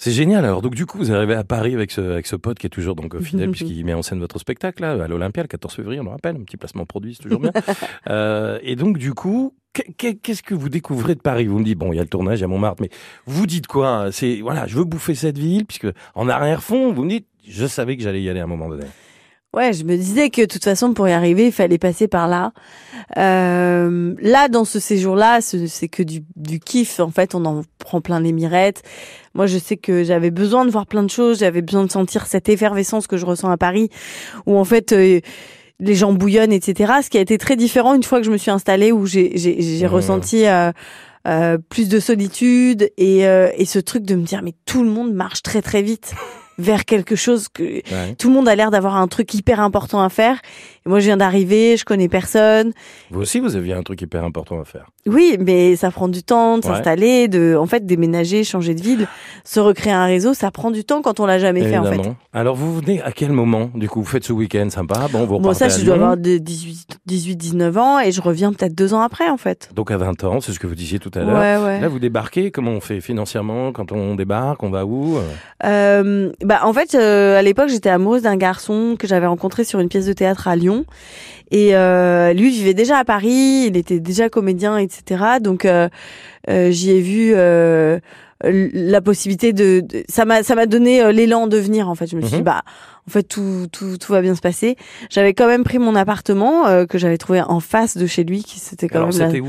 C'est 0.00 0.12
génial. 0.12 0.44
Alors 0.44 0.62
donc 0.62 0.76
du 0.76 0.86
coup, 0.86 0.98
vous 0.98 1.10
arrivez 1.10 1.34
à 1.34 1.42
Paris 1.42 1.74
avec 1.74 1.90
ce 1.90 2.00
avec 2.00 2.28
ce 2.28 2.36
pote 2.36 2.58
qui 2.60 2.66
est 2.66 2.70
toujours 2.70 2.94
donc 2.94 3.20
fidèle 3.20 3.50
puisqu'il 3.52 3.84
met 3.84 3.94
en 3.94 4.02
scène 4.02 4.20
votre 4.20 4.38
spectacle 4.38 4.82
là 4.82 4.92
à 4.92 5.08
l'Olympia 5.08 5.42
le 5.42 5.48
14 5.48 5.74
février, 5.74 6.00
on 6.00 6.04
le 6.04 6.10
rappelle, 6.10 6.36
un 6.36 6.44
petit 6.44 6.56
placement 6.56 6.86
produit, 6.86 7.16
c'est 7.16 7.24
toujours 7.24 7.40
bien. 7.40 7.50
euh, 8.08 8.60
et 8.62 8.76
donc 8.76 8.98
du 8.98 9.14
coup, 9.14 9.54
qu'est-ce 9.96 10.44
que 10.44 10.54
vous 10.54 10.68
découvrez 10.68 11.16
de 11.16 11.20
Paris? 11.20 11.46
Vous 11.46 11.58
me 11.58 11.64
dites 11.64 11.78
bon, 11.78 11.92
il 11.92 11.96
y 11.96 11.98
a 11.98 12.02
le 12.02 12.08
tournage 12.08 12.40
à 12.44 12.46
Montmartre, 12.46 12.82
mais 12.82 12.90
vous 13.26 13.48
dites 13.48 13.66
quoi? 13.66 14.10
C'est 14.12 14.40
voilà, 14.42 14.68
je 14.68 14.76
veux 14.76 14.84
bouffer 14.84 15.16
cette 15.16 15.38
ville 15.38 15.66
puisque 15.66 15.88
en 16.14 16.28
arrière 16.28 16.62
fond, 16.62 16.92
vous 16.92 17.02
me 17.02 17.10
dites, 17.10 17.26
je 17.48 17.66
savais 17.66 17.96
que 17.96 18.02
j'allais 18.02 18.22
y 18.22 18.28
aller 18.28 18.40
à 18.40 18.44
un 18.44 18.48
moment 18.48 18.68
donné. 18.68 18.84
Ouais, 19.54 19.72
je 19.72 19.84
me 19.84 19.96
disais 19.96 20.28
que 20.28 20.42
de 20.42 20.46
toute 20.46 20.64
façon, 20.64 20.92
pour 20.92 21.08
y 21.08 21.12
arriver, 21.12 21.46
il 21.46 21.52
fallait 21.52 21.78
passer 21.78 22.06
par 22.06 22.28
là. 22.28 22.52
Euh, 23.16 24.14
là, 24.20 24.48
dans 24.48 24.66
ce 24.66 24.78
séjour-là, 24.78 25.40
c'est 25.40 25.88
que 25.88 26.02
du, 26.02 26.22
du 26.36 26.60
kiff. 26.60 27.00
En 27.00 27.10
fait, 27.10 27.34
on 27.34 27.44
en 27.46 27.62
prend 27.78 28.02
plein 28.02 28.20
les 28.20 28.32
mirettes. 28.32 28.82
Moi, 29.32 29.46
je 29.46 29.56
sais 29.56 29.78
que 29.78 30.04
j'avais 30.04 30.30
besoin 30.30 30.66
de 30.66 30.70
voir 30.70 30.86
plein 30.86 31.02
de 31.02 31.10
choses. 31.10 31.38
J'avais 31.38 31.62
besoin 31.62 31.84
de 31.84 31.90
sentir 31.90 32.26
cette 32.26 32.50
effervescence 32.50 33.06
que 33.06 33.16
je 33.16 33.24
ressens 33.24 33.50
à 33.50 33.56
Paris, 33.56 33.90
où 34.46 34.56
en 34.56 34.64
fait... 34.64 34.92
Euh, 34.92 35.20
les 35.80 35.94
gens 35.94 36.12
bouillonnent, 36.12 36.52
etc. 36.52 36.94
Ce 37.04 37.08
qui 37.08 37.18
a 37.18 37.20
été 37.20 37.38
très 37.38 37.54
différent 37.54 37.94
une 37.94 38.02
fois 38.02 38.18
que 38.18 38.26
je 38.26 38.32
me 38.32 38.36
suis 38.36 38.50
installée, 38.50 38.90
où 38.90 39.06
j'ai 39.06 39.30
mmh. 39.30 39.86
ressenti 39.86 40.44
euh, 40.44 40.72
euh, 41.28 41.58
plus 41.68 41.88
de 41.88 42.00
solitude 42.00 42.90
et, 42.96 43.26
euh, 43.26 43.50
et 43.56 43.64
ce 43.64 43.78
truc 43.78 44.04
de 44.04 44.14
me 44.14 44.22
dire 44.22 44.40
mais 44.42 44.54
tout 44.64 44.82
le 44.82 44.88
monde 44.88 45.12
marche 45.12 45.42
très 45.42 45.60
très 45.60 45.82
vite 45.82 46.14
vers 46.58 46.84
quelque 46.84 47.16
chose 47.16 47.48
que 47.48 47.82
tout 48.16 48.28
le 48.28 48.34
monde 48.34 48.48
a 48.48 48.54
l'air 48.54 48.70
d'avoir 48.70 48.96
un 48.96 49.06
truc 49.06 49.32
hyper 49.34 49.60
important 49.60 50.02
à 50.02 50.08
faire. 50.08 50.40
Et 50.84 50.88
moi, 50.88 51.00
je 51.00 51.06
viens 51.06 51.16
d'arriver, 51.16 51.76
je 51.76 51.84
connais 51.84 52.08
personne. 52.08 52.72
Vous 53.10 53.20
aussi, 53.20 53.40
vous 53.40 53.56
aviez 53.56 53.74
un 53.74 53.82
truc 53.82 54.02
hyper 54.02 54.24
important 54.24 54.60
à 54.60 54.64
faire. 54.64 54.86
Oui, 55.06 55.36
mais 55.38 55.76
ça 55.76 55.90
prend 55.90 56.08
du 56.08 56.22
temps 56.22 56.58
de 56.58 56.64
s'installer, 56.64 57.28
de, 57.28 57.56
en 57.58 57.66
fait, 57.66 57.86
déménager, 57.86 58.44
changer 58.44 58.74
de 58.74 58.82
ville, 58.82 59.06
se 59.44 59.60
recréer 59.60 59.92
un 59.92 60.06
réseau, 60.06 60.34
ça 60.34 60.50
prend 60.50 60.70
du 60.70 60.84
temps 60.84 61.00
quand 61.02 61.20
on 61.20 61.26
l'a 61.26 61.38
jamais 61.38 61.62
fait, 61.62 61.78
en 61.78 61.84
fait. 61.84 62.00
Alors, 62.32 62.56
vous 62.56 62.74
venez 62.74 63.02
à 63.02 63.12
quel 63.12 63.32
moment, 63.32 63.70
du 63.74 63.88
coup? 63.88 64.00
Vous 64.00 64.06
faites 64.06 64.24
ce 64.24 64.32
week-end 64.32 64.68
sympa? 64.70 65.08
Bon, 65.12 65.24
vous 65.26 65.38
Bon, 65.38 65.54
ça, 65.54 65.68
je 65.68 65.84
dois 65.84 65.94
avoir 65.94 66.16
18, 66.16 66.98
18, 67.06 67.36
19 67.36 67.76
ans 67.78 68.00
et 68.00 68.10
je 68.12 68.20
reviens 68.20 68.52
peut-être 68.52 68.74
deux 68.74 68.94
ans 68.94 69.00
après, 69.00 69.28
en 69.28 69.36
fait. 69.36 69.70
Donc, 69.74 69.90
à 69.90 69.96
20 69.96 70.24
ans, 70.24 70.40
c'est 70.40 70.52
ce 70.52 70.58
que 70.58 70.66
vous 70.66 70.74
disiez 70.74 70.98
tout 70.98 71.10
à 71.14 71.20
l'heure. 71.20 71.38
Ouais, 71.38 71.64
ouais. 71.64 71.80
Là, 71.80 71.88
vous 71.88 71.98
débarquez, 71.98 72.50
comment 72.50 72.72
on 72.72 72.80
fait 72.80 73.00
financièrement 73.00 73.72
quand 73.72 73.92
on 73.92 74.14
débarque? 74.14 74.62
On 74.62 74.70
va 74.70 74.84
où? 74.84 75.18
Euh, 75.64 76.32
bah, 76.48 76.60
en 76.62 76.72
fait, 76.72 76.94
euh, 76.94 77.38
à 77.38 77.42
l'époque, 77.42 77.68
j'étais 77.68 77.90
amoureuse 77.90 78.22
d'un 78.22 78.36
garçon 78.36 78.96
que 78.98 79.06
j'avais 79.06 79.26
rencontré 79.26 79.64
sur 79.64 79.80
une 79.80 79.90
pièce 79.90 80.06
de 80.06 80.14
théâtre 80.14 80.48
à 80.48 80.56
Lyon. 80.56 80.86
Et 81.50 81.76
euh, 81.76 82.32
lui 82.32 82.48
vivait 82.50 82.72
déjà 82.72 82.96
à 82.96 83.04
Paris, 83.04 83.66
il 83.66 83.76
était 83.76 84.00
déjà 84.00 84.30
comédien, 84.30 84.78
etc. 84.78 85.24
Donc, 85.42 85.66
euh, 85.66 85.90
j'y 86.48 86.90
ai 86.90 87.00
vu 87.02 87.34
la 88.42 89.00
possibilité 89.02 89.52
de, 89.52 89.84
ça 90.08 90.24
m'a 90.24 90.42
ça 90.42 90.54
m'a 90.54 90.64
donné 90.64 91.12
l'élan 91.12 91.48
de 91.48 91.56
venir 91.58 91.88
en 91.88 91.96
fait 91.96 92.06
je 92.06 92.14
me 92.14 92.20
suis 92.20 92.30
dit 92.30 92.36
mhm. 92.36 92.44
bah 92.44 92.62
en 93.08 93.10
fait 93.10 93.24
tout 93.24 93.66
tout 93.72 93.98
tout 93.98 94.12
va 94.12 94.22
bien 94.22 94.36
se 94.36 94.40
passer 94.40 94.76
j'avais 95.10 95.34
quand 95.34 95.48
même 95.48 95.64
pris 95.64 95.80
mon 95.80 95.96
appartement 95.96 96.86
que 96.86 96.98
j'avais 96.98 97.18
trouvé 97.18 97.40
en 97.40 97.58
face 97.58 97.96
de 97.96 98.06
chez 98.06 98.22
lui 98.22 98.44
qui 98.44 98.60
c'était 98.60 98.88
quand 98.88 99.00
même 99.00 99.10
c'était 99.10 99.40
où? 99.40 99.48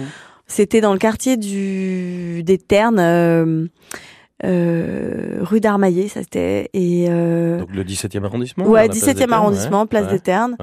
C'était 0.50 0.82
dans 0.82 0.94
le 0.94 1.00
quartier 1.00 1.38
du 1.38 2.42
des 2.42 2.58
Ternes 2.58 3.00
euh, 3.00 3.68
rue 4.44 5.60
d'Armaillé, 5.60 6.08
ça 6.08 6.22
c'était. 6.22 6.70
Et 6.74 7.08
euh... 7.10 7.60
Donc 7.60 7.74
le 7.74 7.84
17e 7.84 8.24
arrondissement 8.24 8.66
Ouais, 8.66 8.88
17e 8.88 9.32
arrondissement, 9.32 9.86
place 9.86 10.08
des 10.08 10.20
Ternes. 10.20 10.56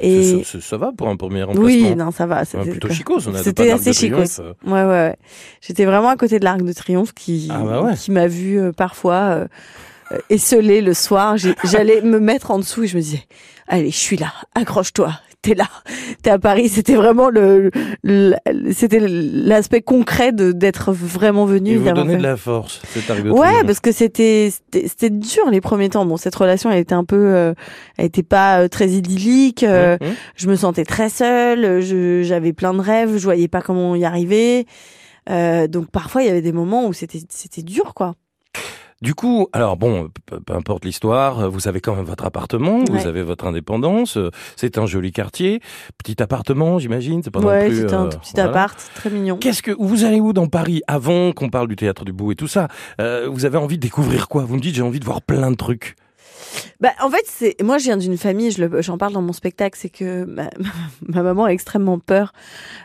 Et 0.00 0.42
ça, 0.44 0.76
va 0.76 0.92
pour 0.96 1.08
un 1.08 1.16
premier 1.16 1.42
emplacement 1.42 1.64
Oui, 1.64 1.94
non, 1.96 2.10
ça 2.10 2.26
va. 2.26 2.44
C'était 2.44 2.70
plutôt 2.70 2.90
chicos, 2.90 3.28
C'était 3.42 3.70
assez 3.70 3.92
chicos. 3.92 4.40
Euh. 4.40 4.52
Ouais, 4.66 4.82
ouais, 4.82 4.86
ouais. 4.86 5.16
J'étais 5.60 5.84
vraiment 5.84 6.08
à 6.08 6.16
côté 6.16 6.38
de 6.38 6.44
l'Arc 6.44 6.62
de 6.62 6.72
Triomphe 6.72 7.12
qui, 7.12 7.48
ah 7.50 7.62
bah 7.62 7.92
qui 7.96 8.10
m'a 8.10 8.26
vu 8.26 8.58
euh, 8.58 8.72
parfois 8.72 9.14
euh, 10.10 10.18
esselé 10.30 10.80
le 10.80 10.94
soir. 10.94 11.36
J'allais 11.64 12.00
me 12.02 12.20
mettre 12.20 12.50
en 12.50 12.58
dessous 12.58 12.84
et 12.84 12.86
je 12.86 12.96
me 12.96 13.02
disais, 13.02 13.24
allez, 13.68 13.90
je 13.90 13.96
suis 13.96 14.16
là, 14.16 14.32
accroche-toi, 14.54 15.12
t'es 15.42 15.54
là, 15.54 15.68
t'es 16.22 16.30
à 16.30 16.38
Paris. 16.38 16.68
C'était 16.68 16.94
vraiment 16.94 17.30
le, 17.30 17.70
c'était 18.72 19.00
l'aspect 19.00 19.82
concret 19.82 20.32
de 20.32 20.52
d'être 20.52 20.92
vraiment 20.92 21.44
venu. 21.44 21.72
Et 21.72 21.76
vous 21.76 21.92
donner 21.92 22.16
de 22.16 22.22
la 22.22 22.36
force. 22.36 22.80
C'est 22.88 23.08
arrivé. 23.10 23.30
Ouais, 23.30 23.64
parce 23.64 23.80
que 23.80 23.92
c'était 23.92 24.50
c'était 24.72 25.10
dur 25.10 25.50
les 25.50 25.60
premiers 25.60 25.88
temps. 25.88 26.04
Bon, 26.04 26.16
cette 26.16 26.34
relation, 26.34 26.70
elle 26.70 26.80
était 26.80 26.94
un 26.94 27.04
peu, 27.04 27.34
euh, 27.34 27.54
elle 27.96 28.06
était 28.06 28.22
pas 28.22 28.62
euh, 28.62 28.68
très 28.68 28.88
idyllique. 28.88 29.62
Euh, 29.62 29.96
mmh. 30.00 30.06
Je 30.36 30.48
me 30.48 30.56
sentais 30.56 30.84
très 30.84 31.08
seule. 31.08 31.80
J'avais 32.22 32.52
plein 32.52 32.74
de 32.74 32.80
rêves. 32.80 33.16
Je 33.16 33.24
voyais 33.24 33.48
pas 33.48 33.62
comment 33.62 33.94
y 33.94 34.04
arriver. 34.04 34.66
donc 35.28 35.90
parfois, 35.90 36.22
il 36.22 36.26
y 36.26 36.30
avait 36.30 36.42
des 36.42 36.52
moments 36.52 36.86
où 36.86 36.92
c'était 36.92 37.20
c'était 37.28 37.62
dur, 37.62 37.94
quoi. 37.94 38.14
Du 39.00 39.14
coup, 39.14 39.46
alors 39.52 39.76
bon, 39.76 40.10
peu, 40.26 40.40
importe 40.52 40.84
l'histoire, 40.84 41.48
vous 41.48 41.68
avez 41.68 41.80
quand 41.80 41.94
même 41.94 42.04
votre 42.04 42.24
appartement, 42.24 42.82
vous 42.90 43.06
avez 43.06 43.22
votre 43.22 43.46
indépendance, 43.46 44.16
euh, 44.16 44.30
c'est 44.56 44.76
un 44.76 44.86
joli 44.86 45.12
quartier, 45.12 45.60
petit 46.02 46.20
appartement, 46.20 46.80
j'imagine, 46.80 47.22
c'est 47.22 47.30
pas 47.30 47.38
non 47.38 47.60
plus. 47.60 47.76
c'est 47.76 47.94
un 47.94 48.06
euh, 48.06 48.08
petit 48.08 48.40
appart, 48.40 48.76
très 48.96 49.10
mignon. 49.10 49.36
Qu'est-ce 49.36 49.62
que 49.62 49.70
vous 49.70 50.04
allez 50.04 50.18
où 50.18 50.32
dans 50.32 50.48
Paris 50.48 50.82
avant 50.88 51.30
qu'on 51.30 51.48
parle 51.48 51.68
du 51.68 51.76
théâtre 51.76 52.04
du 52.04 52.12
bout 52.12 52.32
et 52.32 52.34
tout 52.34 52.48
ça? 52.48 52.66
Euh, 53.00 53.28
Vous 53.30 53.44
avez 53.44 53.56
envie 53.56 53.76
de 53.76 53.82
découvrir 53.82 54.26
quoi? 54.26 54.42
Vous 54.42 54.56
me 54.56 54.60
dites 54.60 54.74
j'ai 54.74 54.82
envie 54.82 55.00
de 55.00 55.04
voir 55.04 55.22
plein 55.22 55.52
de 55.52 55.56
trucs. 55.56 55.94
Bah, 56.80 56.90
en 57.02 57.10
fait, 57.10 57.24
c'est 57.24 57.60
moi, 57.60 57.78
je 57.78 57.84
viens 57.84 57.96
d'une 57.96 58.16
famille. 58.16 58.50
J'en 58.52 58.98
parle 58.98 59.12
dans 59.12 59.22
mon 59.22 59.32
spectacle. 59.32 59.76
C'est 59.80 59.88
que 59.88 60.24
ma, 60.24 60.48
ma, 61.06 61.22
maman 61.22 61.44
a 61.46 61.48
extrêmement 61.48 61.98
peur 61.98 62.32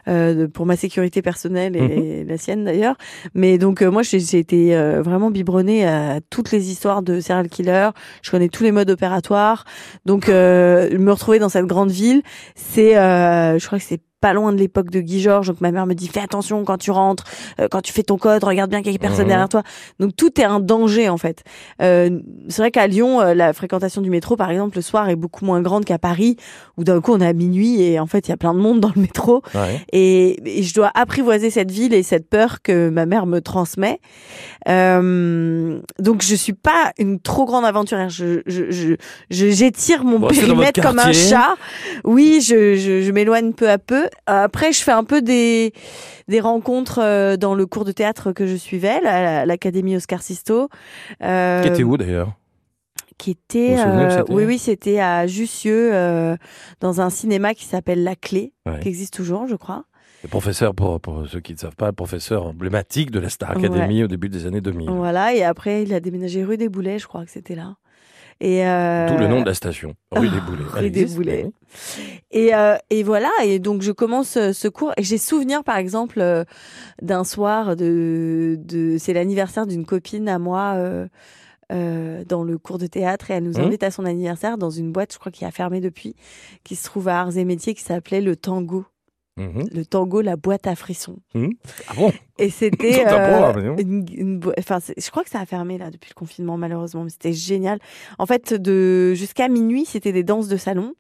euh, 0.08 0.48
pour 0.48 0.66
ma 0.66 0.76
sécurité 0.76 1.22
personnelle 1.22 1.76
et, 1.76 2.24
mhm. 2.24 2.28
la 2.28 2.38
sienne 2.38 2.66
d'ailleurs. 2.66 2.96
Mais 3.36 3.58
donc 3.58 3.82
euh, 3.82 3.92
moi, 3.92 4.02
j'ai 4.02 4.40
été 4.40 4.76
euh, 4.76 5.02
vraiment 5.04 5.30
biberonnée 5.30 5.86
à 5.86 6.22
toutes 6.30 6.52
les 6.52 6.72
histoires 6.72 7.04
de 7.04 7.20
serial 7.20 7.50
killer. 7.50 7.90
Je 8.24 8.32
connais 8.32 8.50
tous 8.50 8.64
les 8.64 8.72
modes 8.72 8.90
opératoires. 8.90 9.66
Donc 10.06 10.28
euh, 10.28 10.98
me 10.98 11.12
retrouver 11.12 11.38
dans 11.38 11.50
cette 11.50 11.68
grande 11.68 11.92
ville, 11.92 12.24
c'est, 12.56 12.94
je 12.94 13.66
crois 13.66 13.78
que 13.78 13.86
c'est 13.86 14.02
pas 14.24 14.32
loin 14.32 14.54
de 14.54 14.58
l'époque 14.58 14.90
de 14.90 15.02
Guy 15.02 15.20
Georges. 15.20 15.48
Donc 15.48 15.60
ma 15.60 15.72
mère 15.72 15.86
me 15.86 15.96
dit 15.96 16.08
fais 16.08 16.22
attention 16.22 16.64
quand 16.64 16.78
tu 16.78 16.92
rentres, 16.92 17.26
euh, 17.60 17.68
quand 17.70 17.82
tu 17.82 17.92
fais 17.92 18.04
ton 18.04 18.18
code, 18.18 18.42
regarde 18.46 18.70
bien 18.70 18.82
qu'il 18.82 18.94
y 18.94 18.96
ait 18.96 18.98
personne 18.98 19.28
derrière 19.28 19.50
toi. 19.50 19.64
Donc 20.00 20.16
tout 20.16 20.40
est 20.40 20.46
un 20.46 20.62
danger 20.62 21.10
en 21.10 21.18
fait. 21.18 21.44
Euh, 21.82 22.22
c'est 22.48 22.62
vrai 22.62 22.72
qu'à 22.72 22.88
Lyon, 22.88 23.20
euh, 23.20 23.34
la 23.34 23.52
fréquentation 23.52 24.02
du 24.02 24.10
métro, 24.10 24.38
par 24.38 24.50
exemple, 24.50 24.78
le 24.78 24.82
soir 24.82 25.10
est 25.10 25.18
beaucoup 25.18 25.44
moins 25.44 25.62
grande 25.62 25.84
qu'à 25.84 26.00
Paris, 26.00 26.38
où 26.78 26.86
d'un 26.86 27.02
coup 27.02 27.12
on 27.12 27.20
est 27.20 27.28
à 27.28 27.34
minuit 27.34 27.82
et 27.82 28.00
en 28.00 28.08
fait 28.08 28.30
il 28.30 28.32
y 28.32 28.34
a 28.34 28.38
plein 28.38 28.54
de 28.54 28.60
monde 28.60 28.80
dans 28.80 28.92
le 28.96 29.02
métro. 29.02 29.42
Et, 29.92 30.60
et, 30.60 30.64
je 30.64 30.74
dois 30.74 30.90
apprivoiser 30.96 31.50
cette 31.50 31.70
ville 31.70 31.94
et 31.94 32.02
cette 32.02 32.30
peur 32.30 32.62
que 32.62 32.88
ma 32.88 33.06
mère 33.06 33.26
me 33.26 33.42
transmet. 33.42 34.00
Euh, 34.70 35.82
donc 36.00 36.22
je 36.22 36.36
suis 36.36 36.54
pas 36.54 36.94
une 36.98 37.20
trop 37.20 37.44
grande 37.44 37.66
aventurière. 37.66 38.10
Je 38.10 38.40
je 38.46 38.96
j'étire 39.30 40.00
je, 40.00 40.06
mon 40.06 40.28
périmètre 40.28 40.82
comme 40.82 41.00
un 41.00 41.12
chat. 41.12 41.56
Oui, 42.06 42.40
je, 42.42 42.76
je, 42.76 43.02
je 43.02 43.12
m'éloigne 43.12 43.52
peu 43.52 43.70
à 43.70 43.78
peu. 43.78 44.08
Après, 44.26 44.72
je 44.72 44.82
fais 44.84 44.92
un 44.92 45.04
peu 45.04 45.22
des, 45.22 45.74
des 46.28 46.40
rencontres 46.40 47.00
euh, 47.02 47.38
dans 47.38 47.56
le 47.56 47.66
cours 47.66 47.86
de 47.86 47.92
théâtre 47.92 48.32
que 48.32 48.46
je 48.46 48.56
suivais, 48.56 49.02
l'Académie 49.46 49.96
Oscar 49.96 50.22
Sisto. 50.22 50.70
Euh, 51.22 51.62
qui 51.62 51.68
était 51.68 51.84
où 51.84 51.98
d'ailleurs? 51.98 52.34
qui 53.18 53.32
était, 53.32 53.76
euh, 53.78 54.24
oui 54.30 54.44
oui 54.44 54.58
c'était 54.58 55.00
à 55.00 55.28
Jussieu 55.28 55.92
euh, 55.94 56.36
dans 56.82 57.00
un 57.00 57.10
cinéma 57.10 57.54
qui 57.54 57.64
s'appelle 57.64 58.04
La 58.04 58.16
Clé 58.16 58.54
qui 58.82 58.88
existe 58.88 59.14
toujours 59.14 59.48
je 59.48 59.56
crois 59.56 59.86
le 60.24 60.30
professeur, 60.30 60.74
pour, 60.74 61.02
pour 61.02 61.28
ceux 61.28 61.42
qui 61.42 61.52
ne 61.52 61.58
savent 61.58 61.76
pas, 61.76 61.92
professeur 61.92 62.46
emblématique 62.46 63.12
de 63.12 63.20
la 63.20 63.28
Star 63.28 63.52
Academy 63.52 64.06
au 64.06 64.08
début 64.08 64.30
des 64.30 64.46
années 64.46 64.62
2000. 64.62 64.90
Voilà, 64.90 65.36
et 65.36 65.44
après, 65.44 65.84
il 65.84 65.94
a 65.94 66.00
déménagé 66.00 66.46
rue 66.46 66.56
des 66.56 66.70
Boulets, 66.70 66.98
je 66.98 67.08
crois 67.08 67.26
que 67.26 67.32
c'était 67.32 67.56
là. 67.56 67.76
Et 68.44 68.68
euh... 68.68 69.08
Tout 69.08 69.18
le 69.18 69.28
nom 69.28 69.40
de 69.40 69.46
la 69.46 69.54
station, 69.54 69.96
rue 70.12 70.28
des 70.28 70.42
Boulets. 70.42 70.64
rue 70.66 70.90
des 70.90 71.06
Boulets. 71.06 71.50
Et, 72.32 72.54
euh, 72.54 72.76
et 72.90 73.02
voilà, 73.02 73.32
et 73.46 73.58
donc 73.58 73.82
je 73.82 73.94
commence 73.94 74.36
euh, 74.36 74.52
ce 74.52 74.68
cours 74.68 74.92
et 74.98 75.04
j'ai 75.04 75.18
souvenir 75.18 75.64
par 75.64 75.78
exemple 75.78 76.20
euh, 76.20 76.44
d'un 77.02 77.24
soir 77.24 77.78
de, 77.78 78.58
de 78.60 78.98
c'est 79.00 79.14
l'anniversaire 79.14 79.66
d'une 79.66 79.86
copine 79.86 80.28
à 80.28 80.40
moi 80.40 80.78
dans 81.70 82.44
le 82.44 82.58
cours 82.58 82.78
de 82.78 82.86
théâtre 82.86 83.32
et 83.32 83.36
elle 83.36 83.44
nous 83.46 83.60
mmh. 83.60 83.64
invite 83.64 83.84
à 83.84 83.92
son 83.92 84.06
anniversaire 84.06 84.58
dans 84.58 84.70
une 84.70 84.92
boîte, 84.92 85.14
je 85.14 85.20
crois, 85.20 85.32
qui 85.32 85.46
a 85.46 85.50
fermé 85.50 85.80
depuis, 85.80 86.16
qui 86.64 86.76
se 86.76 86.84
trouve 86.84 87.08
à 87.08 87.22
Arts 87.22 87.38
et 87.38 87.46
Métiers, 87.46 87.74
qui 87.74 87.82
s'appelait 87.82 88.22
le 88.22 88.36
Tango. 88.36 88.86
Mmh. 89.36 89.64
Le 89.74 89.84
tango, 89.84 90.22
la 90.22 90.36
boîte 90.36 90.68
à 90.68 90.76
frissons. 90.76 91.18
Mmh. 91.34 91.50
Ah 91.88 91.94
bon? 91.96 92.14
Et 92.38 92.50
c'était. 92.50 93.04
euh, 93.08 93.76
une, 93.78 94.40
enfin, 94.60 94.78
je 94.80 95.10
crois 95.10 95.24
que 95.24 95.30
ça 95.30 95.40
a 95.40 95.46
fermé 95.46 95.78
là 95.78 95.90
depuis 95.90 96.10
le 96.10 96.16
confinement, 96.16 96.58
malheureusement, 96.58 97.04
mais 97.04 97.10
c'était 97.10 97.34
génial. 97.34 97.80
En 98.20 98.26
fait, 98.28 98.54
de 98.54 99.14
jusqu'à 99.16 99.48
minuit, 99.50 99.86
c'était 99.86 100.12
des 100.12 100.24
danses 100.24 100.48
de 100.48 100.58
salon. 100.58 100.94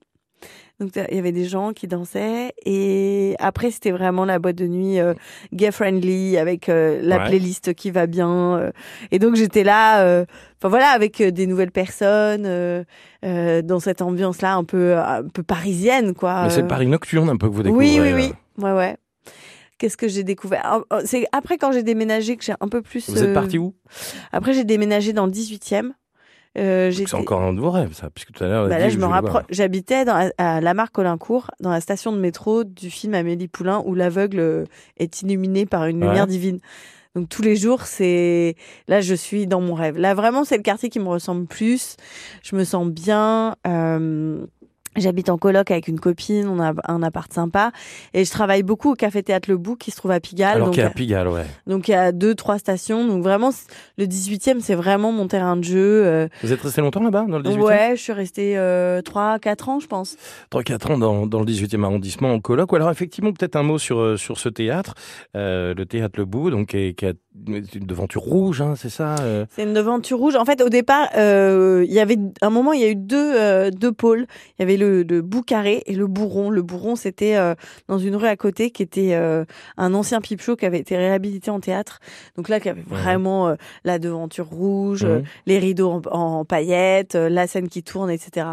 Donc 0.79 0.91
il 0.95 1.15
y 1.15 1.19
avait 1.19 1.31
des 1.31 1.45
gens 1.45 1.71
qui 1.71 1.87
dansaient 1.87 2.51
et 2.65 3.35
après 3.37 3.69
c'était 3.69 3.91
vraiment 3.91 4.25
la 4.25 4.39
boîte 4.39 4.55
de 4.55 4.65
nuit 4.65 4.99
euh, 4.99 5.13
gay 5.53 5.71
friendly 5.71 6.35
avec 6.37 6.67
euh, 6.67 6.99
la 7.03 7.19
playlist 7.19 7.75
qui 7.75 7.91
va 7.91 8.07
bien 8.07 8.57
euh. 8.57 8.71
et 9.11 9.19
donc 9.19 9.35
j'étais 9.35 9.63
là 9.63 10.23
enfin 10.57 10.69
voilà 10.69 10.89
avec 10.89 11.21
des 11.21 11.45
nouvelles 11.45 11.71
personnes 11.71 12.43
dans 13.21 13.79
cette 13.79 14.01
ambiance 14.01 14.41
là 14.41 14.55
un 14.55 14.63
peu 14.63 14.97
un 14.97 15.23
peu 15.23 15.43
parisienne 15.43 16.15
quoi. 16.15 16.43
Mais 16.43 16.49
c'est 16.49 16.61
le 16.61 16.67
Paris 16.67 16.87
nocturne 16.87 17.29
un 17.29 17.37
peu 17.37 17.49
que 17.49 17.53
vous 17.53 17.63
découvrez. 17.63 17.99
Oui 17.99 17.99
oui 18.01 18.13
oui. 18.13 18.33
Ouais 18.63 18.73
ouais. 18.73 18.97
Qu'est-ce 19.77 19.97
que 19.97 20.07
j'ai 20.07 20.23
découvert? 20.23 20.77
Oh, 20.77 20.85
oh, 20.91 20.99
C'est 21.03 21.25
après 21.31 21.57
quand 21.57 21.71
j'ai 21.71 21.83
déménagé 21.83 22.37
que 22.37 22.43
j'ai 22.43 22.53
un 22.59 22.67
peu 22.67 22.81
plus. 22.81 23.09
Vous 23.09 23.21
êtes 23.21 23.33
parti 23.33 23.57
où? 23.57 23.75
Après 24.31 24.53
j'ai 24.53 24.63
déménagé 24.63 25.13
dans 25.13 25.25
le 25.25 25.31
18e. 25.31 25.91
Euh, 26.57 26.91
c'est 26.91 27.13
encore 27.15 27.41
un 27.41 27.53
de 27.53 27.59
vos 27.59 27.71
rêves, 27.71 27.93
ça, 27.93 28.09
puisque 28.09 28.31
tout 28.31 28.43
à 28.43 28.47
l'heure. 28.47 28.69
Bah 28.69 28.77
là, 28.77 28.89
je 28.89 28.97
me 28.97 29.05
rapproche. 29.05 29.43
J'habitais 29.49 30.05
à 30.37 30.61
Lamarck-Colincourt, 30.61 31.51
dans 31.59 31.71
la 31.71 31.81
station 31.81 32.11
de 32.11 32.19
métro 32.19 32.63
du 32.63 32.89
film 32.89 33.15
Amélie 33.15 33.47
Poulain, 33.47 33.81
où 33.85 33.95
l'aveugle 33.95 34.39
euh, 34.39 34.65
est 34.97 35.21
illuminé 35.21 35.65
par 35.65 35.85
une 35.85 35.99
lumière 35.99 36.27
divine. 36.27 36.59
Donc 37.15 37.29
tous 37.29 37.43
les 37.43 37.55
jours, 37.55 37.83
c'est 37.83 38.55
là, 38.87 39.01
je 39.01 39.13
suis 39.13 39.45
dans 39.45 39.61
mon 39.61 39.75
rêve. 39.75 39.97
Là, 39.97 40.13
vraiment, 40.13 40.43
c'est 40.43 40.57
le 40.57 40.63
quartier 40.63 40.89
qui 40.89 40.99
me 40.99 41.07
ressemble 41.07 41.45
plus. 41.45 41.95
Je 42.41 42.55
me 42.55 42.63
sens 42.63 42.87
bien. 42.87 43.55
Euh, 43.67 44.45
J'habite 44.95 45.29
en 45.29 45.37
coloc 45.37 45.71
avec 45.71 45.87
une 45.87 45.99
copine, 45.99 46.47
on 46.47 46.59
a 46.59 46.73
un 46.87 47.03
appart 47.03 47.31
sympa 47.31 47.71
et 48.13 48.25
je 48.25 48.31
travaille 48.31 48.63
beaucoup 48.63 48.91
au 48.91 48.95
café 48.95 49.23
théâtre 49.23 49.49
Le 49.49 49.57
Bouc 49.57 49.79
qui 49.79 49.91
se 49.91 49.97
trouve 49.97 50.11
à 50.11 50.19
Pigalle. 50.19 50.55
Alors 50.55 50.67
donc, 50.67 50.77
à 50.77 50.89
Pigalle, 50.89 51.27
ouais. 51.27 51.45
Donc 51.67 51.87
il 51.87 51.91
y 51.91 51.95
a 51.95 52.11
deux 52.11 52.35
trois 52.35 52.59
stations, 52.59 53.07
donc 53.07 53.23
vraiment 53.23 53.51
le 53.97 54.05
18e 54.05 54.59
c'est 54.59 54.75
vraiment 54.75 55.11
mon 55.11 55.27
terrain 55.27 55.57
de 55.57 55.63
jeu. 55.63 56.05
Euh. 56.05 56.27
Vous 56.43 56.53
êtes 56.53 56.61
resté 56.61 56.81
longtemps 56.81 57.03
là-bas 57.03 57.25
dans 57.27 57.39
le 57.39 57.43
18e 57.43 57.59
Ouais, 57.59 57.93
je 57.95 58.01
suis 58.01 58.13
resté 58.13 58.57
euh, 58.57 59.01
3 59.01 59.39
4 59.39 59.69
ans 59.69 59.79
je 59.79 59.87
pense. 59.87 60.15
3 60.49 60.63
4 60.63 60.91
ans 60.91 60.97
dans, 60.97 61.25
dans 61.25 61.39
le 61.39 61.45
18e 61.45 61.83
arrondissement 61.83 62.33
en 62.33 62.39
coloc. 62.39 62.73
Alors 62.73 62.91
effectivement 62.91 63.31
peut-être 63.33 63.55
un 63.55 63.63
mot 63.63 63.77
sur 63.77 63.99
euh, 63.99 64.17
sur 64.17 64.37
ce 64.37 64.49
théâtre, 64.49 64.95
euh, 65.35 65.73
le 65.73 65.85
théâtre 65.85 66.19
Le 66.19 66.25
Bouc 66.25 66.51
donc 66.51 66.67
qui, 66.67 66.95
qui 66.95 67.05
a 67.05 67.13
une 67.47 67.85
devanture 67.85 68.21
rouge, 68.21 68.61
hein, 68.61 68.75
c'est 68.77 68.89
ça 68.89 69.15
euh? 69.21 69.45
C'est 69.49 69.63
une 69.63 69.73
devanture 69.73 70.17
rouge. 70.17 70.35
En 70.35 70.45
fait, 70.45 70.61
au 70.61 70.69
départ, 70.69 71.09
euh, 71.17 71.83
il 71.87 71.93
y 71.93 71.99
avait 71.99 72.17
un 72.41 72.49
moment, 72.49 72.73
il 72.73 72.81
y 72.81 72.85
a 72.85 72.89
eu 72.89 72.95
deux 72.95 73.33
euh, 73.35 73.71
deux 73.71 73.91
pôles. 73.91 74.25
Il 74.57 74.61
y 74.61 74.63
avait 74.63 74.77
le, 74.77 74.82
le 74.83 75.21
bout 75.21 75.43
carré 75.43 75.83
et 75.85 75.93
le 75.93 76.07
bourron. 76.07 76.49
Le 76.49 76.61
bourron, 76.61 76.95
c'était 76.95 77.37
dans 77.87 77.97
une 77.97 78.15
rue 78.15 78.27
à 78.27 78.35
côté, 78.35 78.71
qui 78.71 78.83
était 78.83 79.13
un 79.13 79.93
ancien 79.93 80.21
pipe 80.21 80.41
show 80.41 80.55
qui 80.55 80.65
avait 80.65 80.79
été 80.79 80.97
réhabilité 80.97 81.51
en 81.51 81.59
théâtre. 81.59 81.99
Donc 82.35 82.49
là, 82.49 82.59
qui 82.59 82.69
avait 82.69 82.83
vraiment 82.85 83.55
la 83.83 83.99
devanture 83.99 84.47
rouge, 84.47 85.05
mmh. 85.05 85.23
les 85.47 85.59
rideaux 85.59 86.01
en, 86.11 86.45
paillettes, 86.45 87.15
la 87.15 87.47
scène 87.47 87.67
qui 87.67 87.83
tourne, 87.83 88.09
etc. 88.09 88.47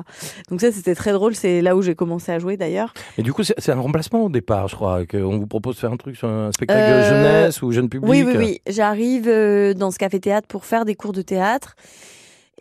Donc 0.49 0.61
ça, 0.61 0.73
c'était 0.73 0.95
très 0.95 1.13
drôle. 1.13 1.35
C'est 1.35 1.63
là 1.63 1.77
où 1.77 1.83
j'ai 1.83 1.95
commencé 1.95 2.33
à 2.33 2.39
jouer, 2.39 2.57
d'ailleurs. 2.57 2.93
Et 3.19 3.23
du 3.23 3.33
coup, 3.33 3.43
c'est 3.43 3.73
un 3.73 3.81
remplacement 3.81 4.25
au 4.25 4.29
départ, 4.29 4.69
je 4.69 4.77
crois. 4.77 5.07
Qu'on 5.07 5.39
vous 5.39 5.47
propose 5.47 5.77
de 5.77 5.81
faire 5.81 5.93
un 5.93 5.97
truc 5.97 6.17
sur 6.17 6.29
un 6.29 6.53
spectacle 6.53 7.09
jeunesse 7.09 7.63
ou 7.63 7.73
jeune 7.73 7.89
public. 7.89 8.09
Oui, 8.09 8.23
oui, 8.27 8.35
oui 8.37 8.61
j'arrive 8.67 9.29
euh, 9.29 9.75
dans 9.75 9.91
ce 9.91 9.99
café-théâtre 9.99 10.47
pour 10.49 10.65
faire 10.65 10.85
des 10.85 10.95
cours 10.95 11.13
de 11.13 11.23
théâtre. 11.23 11.77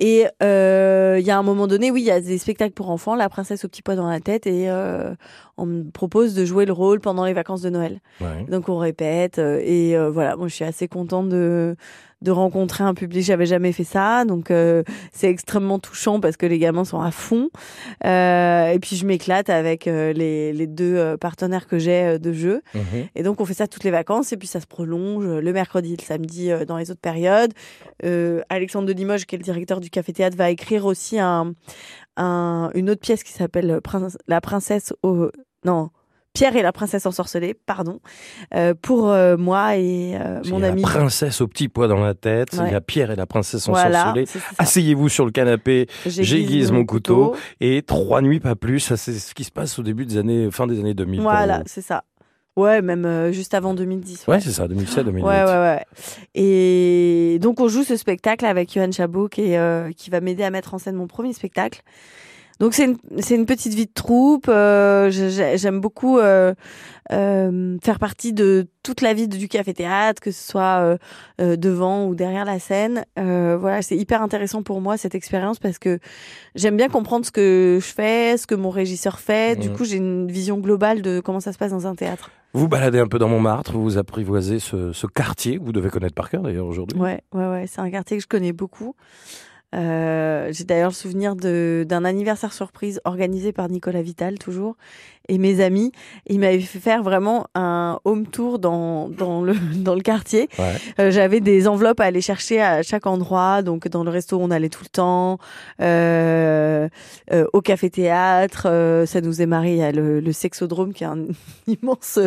Et 0.02 0.28
euh, 0.42 1.18
il 1.20 1.26
y 1.26 1.30
a 1.30 1.38
un 1.38 1.44
moment 1.44 1.68
donné, 1.68 1.92
oui, 1.92 2.02
il 2.02 2.06
y 2.06 2.12
a 2.12 2.22
des 2.22 2.38
spectacles 2.38 2.74
pour 2.74 2.90
enfants, 2.90 3.16
La 3.16 3.28
princesse 3.28 3.66
au 3.66 3.68
petit 3.68 3.82
pois 3.82 3.96
dans 3.96 4.10
la 4.10 4.22
tête, 4.22 4.48
et 4.48 4.70
euh, 4.70 5.14
on 5.58 5.66
me 5.66 5.92
propose 5.92 6.34
de 6.34 6.46
jouer 6.46 6.66
le 6.66 6.72
rôle 6.72 7.02
pendant 7.02 7.26
les 7.26 7.34
vacances 7.34 7.62
de 7.62 7.70
Noël. 7.70 8.00
Donc 8.48 8.70
on 8.70 8.78
répète, 8.78 9.40
et 9.40 9.98
voilà, 10.10 10.38
moi 10.38 10.48
je 10.48 10.56
suis 10.56 10.64
assez 10.64 10.88
contente 10.88 11.28
de 11.28 11.76
de 12.22 12.32
rencontrer 12.32 12.84
un 12.84 12.94
public. 12.94 13.24
J'avais 13.24 13.46
jamais 13.46 13.72
fait 13.72 13.84
ça, 13.84 14.26
donc 14.26 14.52
euh, 14.52 14.84
c'est 15.12 15.30
extrêmement 15.30 15.80
touchant 15.80 16.20
parce 16.20 16.38
que 16.38 16.46
les 16.46 16.60
gamins 16.60 16.86
sont 16.86 17.02
à 17.02 17.12
fond. 17.12 17.50
Euh, 18.06 18.68
et 18.72 18.80
puis 18.80 18.96
je 18.96 19.06
m'éclate 19.06 19.50
avec 19.50 19.88
euh, 19.88 20.14
les, 20.14 20.54
les, 20.54 20.68
deux 20.68 21.18
partenaires 21.18 21.68
que 21.68 21.80
j'ai 21.80 22.20
de 22.20 22.34
jeu. 22.34 22.62
Mhm. 22.74 23.08
Et 23.16 23.24
donc 23.24 23.42
on 23.42 23.46
fait 23.46 23.54
ça 23.54 23.68
toutes 23.68 23.84
les 23.84 23.92
vacances 23.92 24.32
et 24.34 24.38
puis 24.38 24.48
ça 24.48 24.60
se 24.60 24.68
prolonge 24.68 25.26
le 25.26 25.54
mercredi, 25.54 25.96
le 25.98 26.04
samedi 26.04 26.52
dans 26.68 26.78
les 26.78 26.92
autres 26.92 27.02
périodes. 27.02 27.54
Alexandre 28.50 28.88
de 28.88 28.94
Limoges, 28.94 29.26
qui 29.26 29.36
est 29.36 29.38
le 29.38 29.44
directeur 29.44 29.80
du 29.80 29.90
Café 29.90 30.14
Théâtre, 30.14 30.38
va 30.38 30.50
écrire 30.50 30.86
aussi 30.86 31.20
un, 31.20 31.54
un 32.18 32.70
une 32.74 32.90
autre 32.90 33.02
pièce 33.02 33.24
qui 33.24 33.32
s'appelle 33.32 33.80
La 34.28 34.42
princesse 34.42 34.94
au 35.04 35.32
non 35.66 35.90
Pierre 36.34 36.56
et 36.56 36.62
la 36.62 36.72
princesse 36.72 37.06
ensorcelée, 37.06 37.54
pardon, 37.54 38.00
euh, 38.54 38.74
pour 38.80 39.10
euh, 39.10 39.36
moi 39.36 39.78
et 39.78 40.16
euh, 40.16 40.42
mon 40.50 40.62
ami. 40.62 40.84
La 40.84 40.88
princesse 40.88 41.42
au 41.42 41.48
petit 41.48 41.70
pois 41.70 41.88
dans 41.88 42.00
la 42.00 42.14
tête, 42.14 42.50
il 42.54 42.72
y 42.72 42.76
a 42.76 42.82
Pierre 42.82 43.12
et 43.12 43.16
la 43.16 43.26
princesse 43.26 43.68
ensorcelée. 43.68 44.26
Asseyez-vous 44.58 45.10
sur 45.10 45.26
le 45.26 45.32
canapé, 45.32 45.88
j'aiguise 46.06 46.72
mon 46.72 46.86
couteau, 46.86 47.36
et 47.60 47.82
trois 47.82 48.22
nuits 48.22 48.40
pas 48.40 48.56
plus. 48.56 48.80
Ça 48.80 48.98
c'est 48.98 49.14
ce 49.14 49.34
qui 49.34 49.44
se 49.44 49.52
passe 49.52 49.80
au 49.80 49.84
début 49.84 50.06
des 50.06 50.18
années, 50.18 50.50
fin 50.52 50.68
des 50.68 50.80
années 50.80 50.94
2000. 50.94 51.22
Voilà, 51.22 51.64
c'est 51.66 51.82
ça. 51.82 52.04
Ouais, 52.56 52.82
même 52.82 53.32
juste 53.32 53.54
avant 53.54 53.74
2010. 53.74 54.28
Ouais, 54.28 54.42
c'est 54.42 54.52
ça, 54.52 54.68
2007, 54.68 55.06
2008. 55.06 55.24
Ouais, 55.24 55.44
ouais, 55.44 55.46
ouais. 55.46 55.86
Et 56.36 57.40
donc, 57.40 57.62
on 57.62 57.70
joue 57.70 57.84
ce 57.84 57.96
spectacle 57.96 58.46
avec 58.46 58.74
Johan 58.74 58.92
Chabot 58.92 59.30
qui, 59.30 59.54
qui 59.96 60.10
va 60.10 60.20
m'aider 60.20 60.44
à 60.44 60.50
mettre 60.50 60.74
en 60.74 60.78
scène 60.78 60.96
mon 60.96 61.08
premier 61.08 61.32
spectacle. 61.32 61.82
Donc 62.60 62.74
c'est 62.74 62.86
une, 62.86 62.98
une 63.32 63.46
petite 63.46 63.74
vie 63.74 63.86
de 63.86 63.94
troupe. 63.94 64.48
Euh, 64.50 65.10
j'aime 65.10 65.80
beaucoup 65.80 66.20
euh, 66.20 66.54
euh, 67.12 67.78
faire 67.82 68.00
partie 68.00 68.34
de 68.34 68.68
toute 68.84 69.00
la 69.02 69.14
vie 69.14 69.30
du 69.30 69.48
café 69.48 69.74
théâtre, 69.74 70.22
que 70.22 70.32
ce 70.32 70.46
soit 70.46 70.98
devant 71.40 72.08
ou 72.08 72.16
derrière 72.16 72.44
la 72.46 72.60
scène. 72.60 73.06
voilà, 73.16 73.82
c'est 73.82 73.96
hyper 73.96 74.22
intéressant 74.22 74.62
pour 74.62 74.82
moi 74.82 74.98
cette 74.98 75.16
expérience 75.16 75.60
parce 75.60 75.80
que 75.80 76.00
j'aime 76.56 76.76
bien 76.76 76.90
comprendre 76.90 77.26
ce 77.26 77.32
que 77.32 77.80
je 77.82 77.94
fais, 77.94 78.38
ce 78.38 78.46
que 78.46 78.56
mon 78.56 78.70
régisseur 78.70 79.20
fait. 79.20 79.58
Du 79.58 79.70
mmh. 79.70 79.74
coup, 79.74 79.86
j'ai 79.86 79.98
une 79.98 80.30
vision 80.30 80.58
globale 80.58 81.02
de 81.02 81.22
comment 81.22 81.40
ça 81.40 81.54
se 81.54 81.58
passe 81.58 81.72
dans 81.72 81.88
un 81.88 81.96
théâtre. 81.96 82.30
Vous 82.54 82.68
baladez 82.68 83.00
un 83.00 83.08
peu 83.08 83.20
dans 83.20 83.30
Montmartre, 83.30 83.78
vous 83.78 84.00
apprivoisez 84.00 84.58
ce, 84.58 84.92
ce 84.92 85.06
quartier 85.06 85.60
que 85.60 85.64
vous 85.64 85.72
devez 85.72 85.90
connaître 85.90 86.16
par 86.16 86.30
cœur 86.32 86.42
d'ailleurs 86.42 86.66
aujourd'hui. 86.66 87.00
Ouais, 87.00 87.22
ouais, 87.32 87.48
ouais, 87.48 87.66
c'est 87.68 87.80
un 87.80 87.92
quartier 87.92 88.18
que 88.18 88.24
je 88.24 88.28
connais 88.28 88.54
beaucoup. 88.54 88.96
Euh, 89.76 90.52
j'ai 90.52 90.64
d'ailleurs 90.64 90.90
le 90.90 90.96
souvenir 90.96 91.36
d'un 91.36 92.06
anniversaire 92.06 92.54
surprise 92.54 93.02
organisé 93.04 93.52
par 93.52 93.70
Nicolas 93.70 94.02
Vital, 94.02 94.40
toujours, 94.40 94.76
et 95.30 95.38
mes 95.38 95.62
amis. 95.62 95.92
Il 96.28 96.40
m'avait 96.40 96.60
fait 96.60 96.80
faire 96.80 97.04
vraiment 97.04 97.48
un 97.56 98.00
home 98.04 98.28
tour 98.28 98.60
dans, 98.60 99.08
dans, 99.08 99.42
le, 99.42 99.54
dans 99.76 99.96
le 99.96 100.02
quartier. 100.02 100.50
Euh, 101.00 101.12
J'avais 101.12 101.40
des 101.40 101.68
enveloppes 101.68 102.02
à 102.02 102.06
aller 102.06 102.22
chercher 102.22 102.62
à 102.62 102.84
chaque 102.84 103.08
endroit. 103.08 103.62
Donc, 103.62 103.88
dans 103.88 104.04
le 104.04 104.10
resto, 104.10 104.38
on 104.40 104.52
allait 104.52 104.70
tout 104.70 104.84
le 104.84 104.90
temps. 104.90 105.38
Euh, 105.82 106.90
euh 107.32 107.46
au 107.54 107.62
café-théâtre, 107.62 109.04
ça 109.06 109.22
nous 109.22 109.42
est 109.42 109.46
marié. 109.46 109.74
Il 109.74 109.78
y 109.78 109.84
a 109.84 109.92
le, 109.92 110.20
le 110.20 110.32
Sexodrome, 110.32 110.94
qui 110.94 111.04
est 111.04 111.08
un 111.08 111.26
immense 111.68 112.20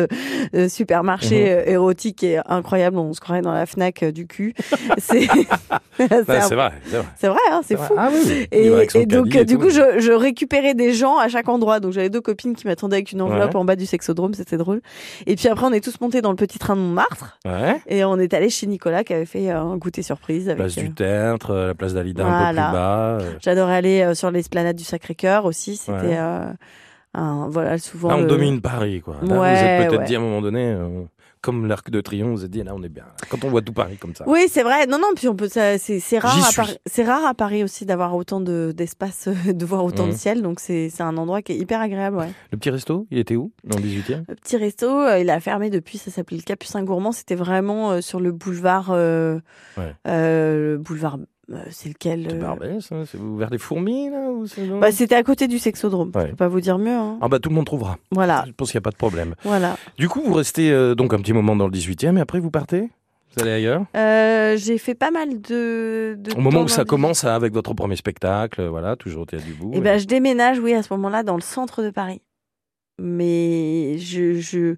supermarché 0.69 1.55
mhm. 1.55 1.73
érotique 1.73 2.23
et 2.23 2.39
incroyable. 2.47 2.97
On 2.97 3.13
se 3.13 3.19
croirait 3.19 3.41
dans 3.41 3.53
la 3.53 3.65
FNAC 3.65 4.05
du 4.05 4.27
cul. 4.27 4.53
C'est 4.97 5.25
vrai. 5.25 6.41
C'est 6.41 6.55
vrai. 6.55 6.71
vrai, 7.21 7.39
hein, 7.51 7.61
c'est 7.63 7.77
fou. 7.77 7.93
Ah, 7.97 8.09
oui. 8.11 8.47
Et, 8.51 8.71
et 8.95 9.05
donc, 9.05 9.29
du 9.29 9.57
coup, 9.57 9.69
je, 9.69 9.99
je 9.99 10.11
récupérais 10.11 10.73
des 10.73 10.93
gens 10.93 11.17
à 11.17 11.27
chaque 11.27 11.49
endroit. 11.49 11.79
Donc, 11.79 11.93
j'avais 11.93 12.09
deux 12.09 12.21
copines 12.21 12.55
qui 12.55 12.67
m'attendaient 12.67 12.92
avec 12.93 13.11
une 13.11 13.21
enveloppe 13.21 13.55
en 13.55 13.65
bas 13.65 13.75
du 13.75 13.85
sexodrome, 13.85 14.33
c'était 14.33 14.57
drôle. 14.57 14.81
Et 15.25 15.35
puis 15.35 15.47
après, 15.47 15.65
on 15.65 15.73
est 15.73 15.83
tous 15.83 15.99
montés 16.01 16.21
dans 16.21 16.29
le 16.29 16.35
petit 16.35 16.59
train 16.59 16.75
de 16.75 16.81
Montmartre. 16.81 17.39
Et 17.87 18.03
on 18.03 18.17
est 18.19 18.33
allé 18.33 18.49
chez 18.49 18.67
Nicolas 18.67 19.03
qui 19.03 19.13
avait 19.13 19.25
fait 19.25 19.51
euh, 19.51 19.59
un 19.59 19.77
goûter 19.77 20.01
surprise. 20.01 20.49
Avec, 20.49 20.57
place 20.57 20.75
du 20.75 20.87
euh, 20.87 20.91
Tertre, 20.95 21.51
euh, 21.51 21.67
la 21.67 21.73
place 21.75 21.93
d'Alida 21.93 22.25
un 22.25 22.49
peu 22.49 22.55
plus 22.55 22.61
bas. 22.61 23.17
J'adorais 23.41 23.75
aller 23.75 24.15
sur 24.15 24.31
l'esplanade 24.31 24.75
du 24.75 24.83
Sacré-Cœur 24.83 25.45
aussi. 25.45 25.77
C'était 25.77 26.19
voilà 27.13 27.77
souvent. 27.77 28.15
on 28.15 28.23
domine 28.23 28.61
Paris 28.61 29.01
quoi. 29.01 29.17
Là, 29.21 29.35
vous 29.35 29.43
êtes 29.43 29.89
peut-être 29.89 30.03
dit 30.05 30.15
à 30.15 30.19
un 30.19 30.21
moment 30.21 30.41
donné 30.41 30.75
comme 31.43 31.67
l'arc 31.67 31.91
de 31.91 32.01
triomphe, 32.01 32.31
vous 32.31 32.39
avez 32.39 32.49
dit 32.49 32.63
là 32.63 32.73
on 32.73 32.81
est 32.81 32.89
bien. 32.89 33.03
Quand 33.29 33.43
on 33.43 33.49
voit 33.49 33.61
tout 33.61 33.73
Paris 33.73 33.97
comme 33.97 34.15
ça. 34.15 34.23
Oui, 34.27 34.45
c'est 34.49 34.63
vrai. 34.63 34.87
Non, 34.87 34.97
non, 34.97 35.09
puis 35.15 35.27
on 35.27 35.35
peut, 35.35 35.49
c'est 35.49 36.19
rare. 36.19 36.47
À 36.47 36.51
Paris, 36.55 36.77
c'est 36.85 37.03
rare 37.03 37.25
à 37.25 37.33
Paris 37.33 37.63
aussi 37.63 37.85
d'avoir 37.85 38.15
autant 38.15 38.39
d'espace, 38.39 39.27
de, 39.45 39.65
voir 39.65 39.83
autant 39.83 40.07
de 40.07 40.13
mmh. 40.13 40.17
ciel. 40.17 40.41
Donc 40.41 40.59
c'est 40.61 40.89
un 41.01 41.17
endroit 41.17 41.41
qui 41.41 41.51
est 41.51 41.57
hyper 41.57 41.81
agréable. 41.81 42.17
Ouais. 42.17 42.31
Le 42.51 42.57
petit 42.57 42.69
resto, 42.69 43.07
il 43.11 43.19
était 43.19 43.35
où 43.35 43.51
Dans 43.65 43.77
le 43.77 43.83
18e 43.83 44.23
Le 44.27 44.35
petit 44.35 44.57
resto, 44.57 44.87
euh, 44.87 45.19
il 45.19 45.29
a 45.29 45.39
fermé 45.41 45.69
depuis. 45.69 45.97
Ça 45.97 46.11
s'appelait 46.11 46.37
le 46.37 46.43
Capucin 46.43 46.81
Gourmand. 46.83 47.11
C'était 47.11 47.35
vraiment 47.35 47.91
euh, 47.91 48.01
sur 48.01 48.21
le 48.21 48.31
boulevard, 48.31 48.91
euh, 48.91 49.39
le 50.05 50.77
boulevard 50.77 51.17
euh, 51.17 51.25
c'est 51.69 51.89
lequel 51.89 52.27
C'est 52.29 52.35
euh 52.35 52.39
Barbès, 52.39 52.91
hein, 52.91 53.03
c'est 53.05 53.19
vers 53.19 53.49
des 53.49 53.57
fourmis 53.57 54.09
là 54.09 54.29
bah, 54.79 54.91
C'était 54.91 55.15
à 55.15 55.23
côté 55.23 55.47
du 55.47 55.59
sexodrome, 55.59 56.11
je 56.15 56.27
peux 56.27 56.35
pas 56.35 56.47
vous 56.47 56.61
dire 56.61 56.77
mieux. 56.77 56.91
Hein. 56.95 57.17
Ah 57.21 57.27
bah 57.27 57.39
tout 57.39 57.49
le 57.49 57.55
monde 57.55 57.65
trouvera. 57.65 57.97
Voilà. 58.11 58.43
Je 58.47 58.51
pense 58.51 58.71
qu'il 58.71 58.77
n'y 58.77 58.83
a 58.83 58.87
pas 58.87 58.91
de 58.91 58.97
problème. 58.97 59.35
Voilà. 59.43 59.77
Du 59.97 60.09
coup, 60.09 60.21
vous 60.25 60.33
restez 60.33 60.71
euh, 60.71 60.95
donc 60.95 61.13
un 61.13 61.17
petit 61.17 61.33
moment 61.33 61.55
dans 61.55 61.67
le 61.67 61.73
18e 61.73 62.17
et 62.17 62.21
après 62.21 62.39
vous 62.39 62.51
partez? 62.51 62.89
Vous 63.35 63.41
allez 63.41 63.51
ailleurs? 63.51 63.85
Euh, 63.95 64.55
J'ai 64.57 64.77
fait 64.77 64.93
pas 64.95 65.11
mal 65.11 65.41
de. 65.41 66.17
Au 66.35 66.41
moment 66.41 66.61
où 66.61 66.67
ça 66.67 66.85
commence 66.85 67.23
avec 67.23 67.53
votre 67.53 67.73
premier 67.73 67.95
spectacle, 67.95 68.63
voilà, 68.67 68.95
toujours 68.95 69.23
au 69.23 69.25
Théâtre 69.25 69.45
du 69.45 69.53
Bout. 69.53 69.71
Eh 69.73 69.81
ben, 69.81 69.99
je 69.99 70.05
déménage, 70.05 70.59
oui, 70.59 70.73
à 70.73 70.83
ce 70.83 70.93
moment-là, 70.93 71.23
dans 71.23 71.35
le 71.35 71.41
centre 71.41 71.81
de 71.81 71.89
Paris. 71.89 72.21
Mais 72.99 73.97
je, 73.97 74.33
je, 74.39 74.75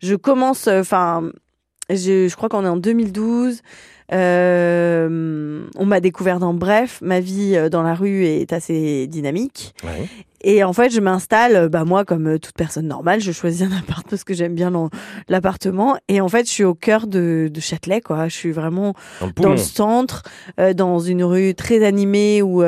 je 0.00 0.14
commence, 0.14 0.68
enfin, 0.68 1.30
je, 1.90 2.28
je 2.28 2.36
crois 2.36 2.48
qu'on 2.48 2.64
est 2.64 2.68
en 2.68 2.78
2012. 2.78 3.60
Euh, 4.12 5.66
on 5.76 5.84
m'a 5.84 6.00
découvert 6.00 6.38
dans 6.38 6.54
Bref, 6.54 7.00
ma 7.02 7.20
vie 7.20 7.54
euh, 7.56 7.68
dans 7.68 7.82
la 7.82 7.94
rue 7.94 8.24
est 8.24 8.52
assez 8.52 9.06
dynamique. 9.06 9.74
Et 10.44 10.62
en 10.62 10.72
fait, 10.72 10.90
je 10.90 11.00
m'installe, 11.00 11.56
euh, 11.56 11.68
bah 11.68 11.84
moi, 11.84 12.04
comme 12.04 12.38
toute 12.38 12.54
personne 12.54 12.86
normale, 12.86 13.20
je 13.20 13.32
choisis 13.32 13.62
un 13.62 13.72
appart 13.78 14.08
parce 14.08 14.24
que 14.24 14.34
j'aime 14.34 14.54
bien 14.54 14.72
l'appartement. 15.28 15.98
Et 16.08 16.20
en 16.20 16.28
fait, 16.28 16.46
je 16.46 16.52
suis 16.52 16.64
au 16.64 16.74
cœur 16.74 17.06
de, 17.06 17.50
de 17.52 17.60
Châtelet, 17.60 18.00
quoi. 18.00 18.28
Je 18.28 18.34
suis 18.34 18.52
vraiment 18.52 18.94
dans 19.36 19.50
le, 19.50 19.56
centre, 19.56 20.22
dans 20.74 21.00
une 21.00 21.24
rue 21.24 21.54
très 21.54 21.84
animée 21.84 22.40
où 22.40 22.62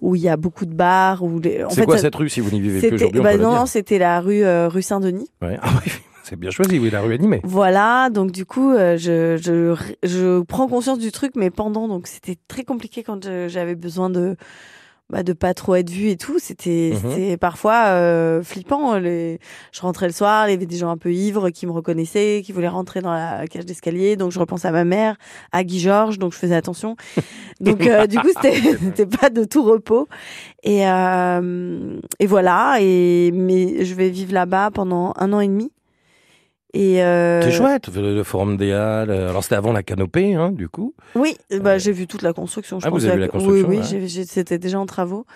où 0.00 0.16
il 0.16 0.22
y 0.22 0.28
a 0.28 0.36
beaucoup 0.36 0.66
de 0.66 0.74
bars. 0.74 1.22
C'est 1.70 1.84
quoi 1.84 1.98
cette 1.98 2.14
rue 2.14 2.28
si 2.28 2.40
vous 2.40 2.50
n'y 2.50 2.60
vivez 2.60 2.88
plus 2.88 2.94
aujourd'hui 2.94 3.20
bah 3.20 3.36
Non, 3.36 3.66
c'était 3.66 3.98
la 3.98 4.20
rue 4.20 4.44
rue 4.66 4.82
Saint-Denis. 4.82 5.28
Ouais. 5.42 5.58
Ah 5.60 5.70
oui. 5.84 5.92
C'est 6.22 6.36
bien 6.36 6.50
choisi, 6.50 6.78
oui, 6.78 6.90
la 6.90 7.00
rue 7.00 7.14
animée. 7.14 7.40
Voilà, 7.44 8.10
donc 8.10 8.32
du 8.32 8.44
coup, 8.44 8.72
euh, 8.72 8.96
je, 8.96 9.36
je, 9.36 9.74
je, 10.02 10.42
prends 10.42 10.68
conscience 10.68 10.98
du 10.98 11.12
truc, 11.12 11.32
mais 11.36 11.50
pendant, 11.50 11.88
donc 11.88 12.06
c'était 12.06 12.36
très 12.48 12.64
compliqué 12.64 13.02
quand 13.02 13.28
j'avais 13.48 13.74
besoin 13.74 14.10
de 14.10 14.36
bah, 15.10 15.24
de 15.24 15.32
pas 15.32 15.54
trop 15.54 15.74
être 15.74 15.90
vue 15.90 16.08
et 16.08 16.16
tout. 16.16 16.38
C'était 16.38 16.92
mhm. 17.02 17.36
parfois 17.36 17.86
euh, 17.88 18.42
flippant. 18.42 18.96
Les... 18.96 19.40
Je 19.72 19.80
rentrais 19.80 20.06
le 20.06 20.12
soir, 20.12 20.48
il 20.48 20.52
y 20.52 20.54
avait 20.54 20.66
des 20.66 20.76
gens 20.76 20.90
un 20.90 20.96
peu 20.96 21.12
ivres 21.12 21.50
qui 21.50 21.66
me 21.66 21.72
reconnaissaient, 21.72 22.42
qui 22.44 22.52
voulaient 22.52 22.68
rentrer 22.68 23.00
dans 23.00 23.12
la 23.12 23.46
cage 23.48 23.66
d'escalier. 23.66 24.16
Donc 24.16 24.30
je 24.30 24.38
repense 24.38 24.64
à 24.64 24.70
ma 24.70 24.84
mère, 24.84 25.16
à 25.50 25.64
Guy 25.64 25.80
Georges, 25.80 26.18
donc 26.18 26.32
je 26.32 26.38
faisais 26.38 26.54
attention. 26.54 26.96
Donc 27.60 27.86
euh, 27.86 28.06
du 28.06 28.18
coup, 28.18 28.28
c'était 28.40 29.04
pas 29.04 29.28
de 29.28 29.44
tout 29.44 29.62
repos. 29.62 30.08
Et, 30.62 30.88
euh, 30.88 32.00
et 32.18 32.26
voilà. 32.26 32.78
Et 32.80 33.32
mais 33.34 33.84
je 33.84 33.94
vais 33.94 34.08
vivre 34.08 34.32
là-bas 34.32 34.70
pendant 34.70 35.12
un 35.16 35.32
an 35.34 35.40
et 35.40 35.48
demi. 35.48 35.70
Et 36.72 37.02
euh... 37.02 37.42
C'est 37.42 37.52
chouette, 37.52 37.88
le, 37.94 38.22
Forum 38.22 38.56
des 38.56 38.72
Halles. 38.72 39.10
Alors 39.10 39.42
c'était 39.42 39.56
avant 39.56 39.72
la 39.72 39.82
canopée, 39.82 40.34
hein, 40.34 40.52
du 40.52 40.68
coup. 40.68 40.94
Oui, 41.14 41.36
bah, 41.60 41.78
j'ai 41.78 41.92
vu 41.92 42.06
toute 42.06 42.22
la 42.22 42.32
construction. 42.32 42.78
Je 42.78 42.86
ah, 42.86 42.90
vous 42.90 43.04
avez 43.04 43.14
vu 43.14 43.20
la 43.20 43.28
construction 43.28 43.68
Oui, 43.68 43.80
oui, 43.92 44.24
c'était 44.26 44.58
déjà 44.58 44.78
en 44.78 44.86
travaux. 44.86 45.26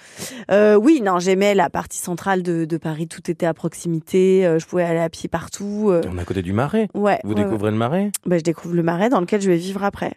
Euh, 0.50 0.76
oui, 0.76 1.00
non, 1.03 1.19
j'aimais 1.19 1.55
la 1.55 1.71
partie 1.71 1.99
centrale 1.99 2.43
de, 2.43 2.64
de, 2.64 2.76
Paris. 2.76 3.09
Tout 3.09 3.31
était 3.31 3.47
à 3.47 3.55
proximité. 3.55 4.47
Euh, 4.47 4.59
je 4.59 4.67
pouvais 4.67 4.85
aller 4.85 5.00
à 5.00 5.09
pied 5.09 5.29
partout. 5.29 5.88
Euh. 5.91 6.03
On 6.09 6.19
est 6.19 6.23
à 6.23 6.25
côté 6.25 6.43
du 6.43 6.53
Marais. 6.53 6.88
Ouais. 6.95 7.19
Vous 7.25 7.35
découvrez 7.35 7.71
le 7.71 7.76
Marais? 7.76 8.11
Bah, 8.26 8.38
Je 8.38 8.45
découvre 8.45 8.75
le 8.75 8.83
Marais 8.83 9.09
dans 9.09 9.21
lequel 9.21 9.41
je 9.41 9.50
vais 9.50 9.57
vivre 9.57 9.83
après. 9.83 10.14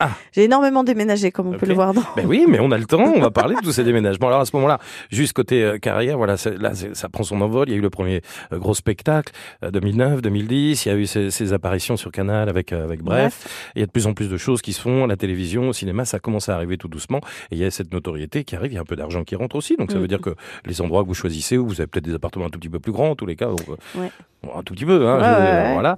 Ah. 0.00 0.10
J'ai 0.30 0.44
énormément 0.44 0.84
déménagé, 0.84 1.32
comme 1.32 1.48
on 1.48 1.58
peut 1.58 1.66
le 1.66 1.74
voir. 1.74 1.92
Dans... 1.92 2.04
Ben 2.14 2.24
oui, 2.24 2.46
mais 2.48 2.60
on 2.60 2.70
a 2.70 2.78
le 2.78 2.84
temps. 2.84 3.02
On 3.02 3.20
va 3.20 3.30
parler 3.32 3.56
de 3.56 3.60
tous 3.60 3.72
ces 3.72 3.82
déménagements. 3.82 4.28
Alors 4.28 4.40
à 4.40 4.44
ce 4.44 4.54
moment-là, 4.54 4.78
juste 5.10 5.32
côté 5.32 5.64
euh, 5.64 5.78
carrière, 5.78 6.16
voilà, 6.16 6.36
là, 6.56 6.72
ça 6.74 7.08
prend 7.08 7.24
son 7.24 7.40
envol. 7.40 7.68
Il 7.68 7.72
y 7.72 7.74
a 7.74 7.78
eu 7.78 7.82
le 7.82 7.90
premier 7.90 8.20
euh, 8.52 8.58
gros 8.58 8.74
spectacle, 8.74 9.32
2009, 9.62 10.18
euh, 10.18 10.20
2010. 10.20 10.86
Il 10.86 10.88
y 10.88 10.92
a 10.92 10.94
eu 10.94 11.06
ces, 11.06 11.32
ces 11.32 11.52
apparitions 11.52 11.96
sur 11.96 12.12
Canal 12.12 12.48
avec 12.48 12.72
avec 12.72 13.02
Bref. 13.02 13.70
Il 13.74 13.80
y 13.80 13.82
a 13.82 13.86
de 13.86 13.90
plus 13.90 14.06
en 14.06 14.14
plus 14.14 14.28
de 14.28 14.36
choses 14.36 14.62
qui 14.62 14.72
se 14.72 14.80
font 14.80 15.02
à 15.02 15.06
la 15.08 15.16
télévision, 15.16 15.68
au 15.68 15.72
cinéma. 15.72 16.04
Ça 16.04 16.20
commence 16.20 16.48
à 16.48 16.54
arriver 16.54 16.78
tout 16.78 16.88
doucement. 16.88 17.18
Et 17.50 17.56
il 17.56 17.58
y 17.58 17.64
a 17.64 17.70
cette 17.72 17.92
notoriété 17.92 18.44
qui 18.44 18.54
arrive. 18.54 18.70
Il 18.70 18.76
y 18.76 18.78
a 18.78 18.82
un 18.82 18.84
peu 18.84 18.96
d'argent 18.96 19.24
qui 19.24 19.34
rentre 19.34 19.56
aussi. 19.56 19.74
Donc 19.76 19.90
ça 19.90 19.98
veut 19.98 20.04
mm. 20.04 20.08
dire 20.08 20.20
que 20.20 20.36
les 20.64 20.80
endroits 20.80 21.02
que 21.02 21.08
vous 21.08 21.14
choisissez, 21.14 21.58
où 21.58 21.66
vous 21.66 21.80
avez 21.80 21.88
peut-être 21.88 22.04
des 22.04 22.14
appartements 22.14 22.46
un 22.46 22.50
tout 22.50 22.60
petit 22.60 22.68
peu 22.68 22.78
plus 22.78 22.92
grands, 22.92 23.10
en 23.10 23.16
tous 23.16 23.26
les 23.26 23.34
cas. 23.34 23.48
ouais. 23.48 24.10
Un 24.54 24.62
tout 24.62 24.74
petit 24.74 24.84
peu, 24.84 25.08
hein, 25.08 25.72
voilà. 25.72 25.96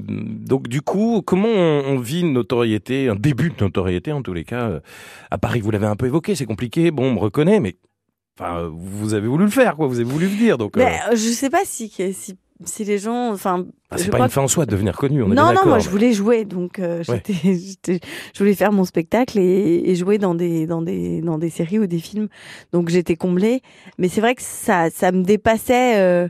donc 0.00 0.68
du 0.68 0.82
coup, 0.82 1.22
comment 1.24 1.48
on, 1.48 1.82
on 1.86 1.98
vit 1.98 2.20
une 2.20 2.32
notoriété, 2.32 3.08
un 3.08 3.16
début 3.16 3.50
de 3.50 3.64
notoriété 3.64 4.12
en 4.12 4.22
tous 4.22 4.32
les 4.32 4.44
cas. 4.44 4.68
Euh, 4.68 4.80
à 5.30 5.38
Paris, 5.38 5.60
vous 5.60 5.70
l'avez 5.70 5.86
un 5.86 5.96
peu 5.96 6.06
évoqué, 6.06 6.34
c'est 6.34 6.46
compliqué. 6.46 6.90
Bon, 6.90 7.06
on 7.06 7.14
me 7.14 7.18
reconnaît, 7.18 7.60
mais 7.60 7.76
enfin, 8.38 8.70
vous 8.72 9.14
avez 9.14 9.26
voulu 9.26 9.44
le 9.44 9.50
faire, 9.50 9.76
quoi. 9.76 9.86
Vous 9.86 9.96
avez 10.00 10.08
voulu 10.08 10.26
le 10.26 10.36
dire, 10.36 10.58
donc. 10.58 10.76
Mais, 10.76 11.00
euh, 11.08 11.16
Je 11.16 11.30
sais 11.30 11.50
pas 11.50 11.64
si, 11.64 11.88
si 11.88 12.36
si 12.64 12.84
les 12.84 12.98
gens, 12.98 13.32
enfin, 13.32 13.66
ah, 13.90 13.98
c'est 13.98 14.10
pas 14.10 14.18
une 14.18 14.30
fin 14.30 14.40
en 14.40 14.48
soi 14.48 14.64
de 14.64 14.70
devenir 14.70 14.96
connu. 14.96 15.22
On 15.22 15.30
est 15.30 15.34
non, 15.34 15.52
non, 15.52 15.66
moi 15.66 15.78
je 15.78 15.90
voulais 15.90 16.12
jouer, 16.12 16.44
donc 16.46 16.78
euh, 16.78 17.02
je 17.04 17.98
voulais 18.38 18.54
faire 18.54 18.72
mon 18.72 18.84
spectacle 18.84 19.38
et, 19.38 19.82
et, 19.84 19.94
jouer 19.94 20.16
dans 20.16 20.34
des, 20.34 20.66
dans 20.66 20.80
des, 20.80 21.20
dans 21.20 21.36
des 21.36 21.50
séries 21.50 21.78
ou 21.78 21.86
des 21.86 21.98
films. 21.98 22.28
Donc 22.72 22.88
j'étais 22.88 23.16
comblée, 23.16 23.60
mais 23.98 24.08
c'est 24.08 24.22
vrai 24.22 24.34
que 24.34 24.42
ça, 24.42 24.88
ça 24.90 25.12
me 25.12 25.22
dépassait. 25.22 25.98
Euh, 25.98 26.28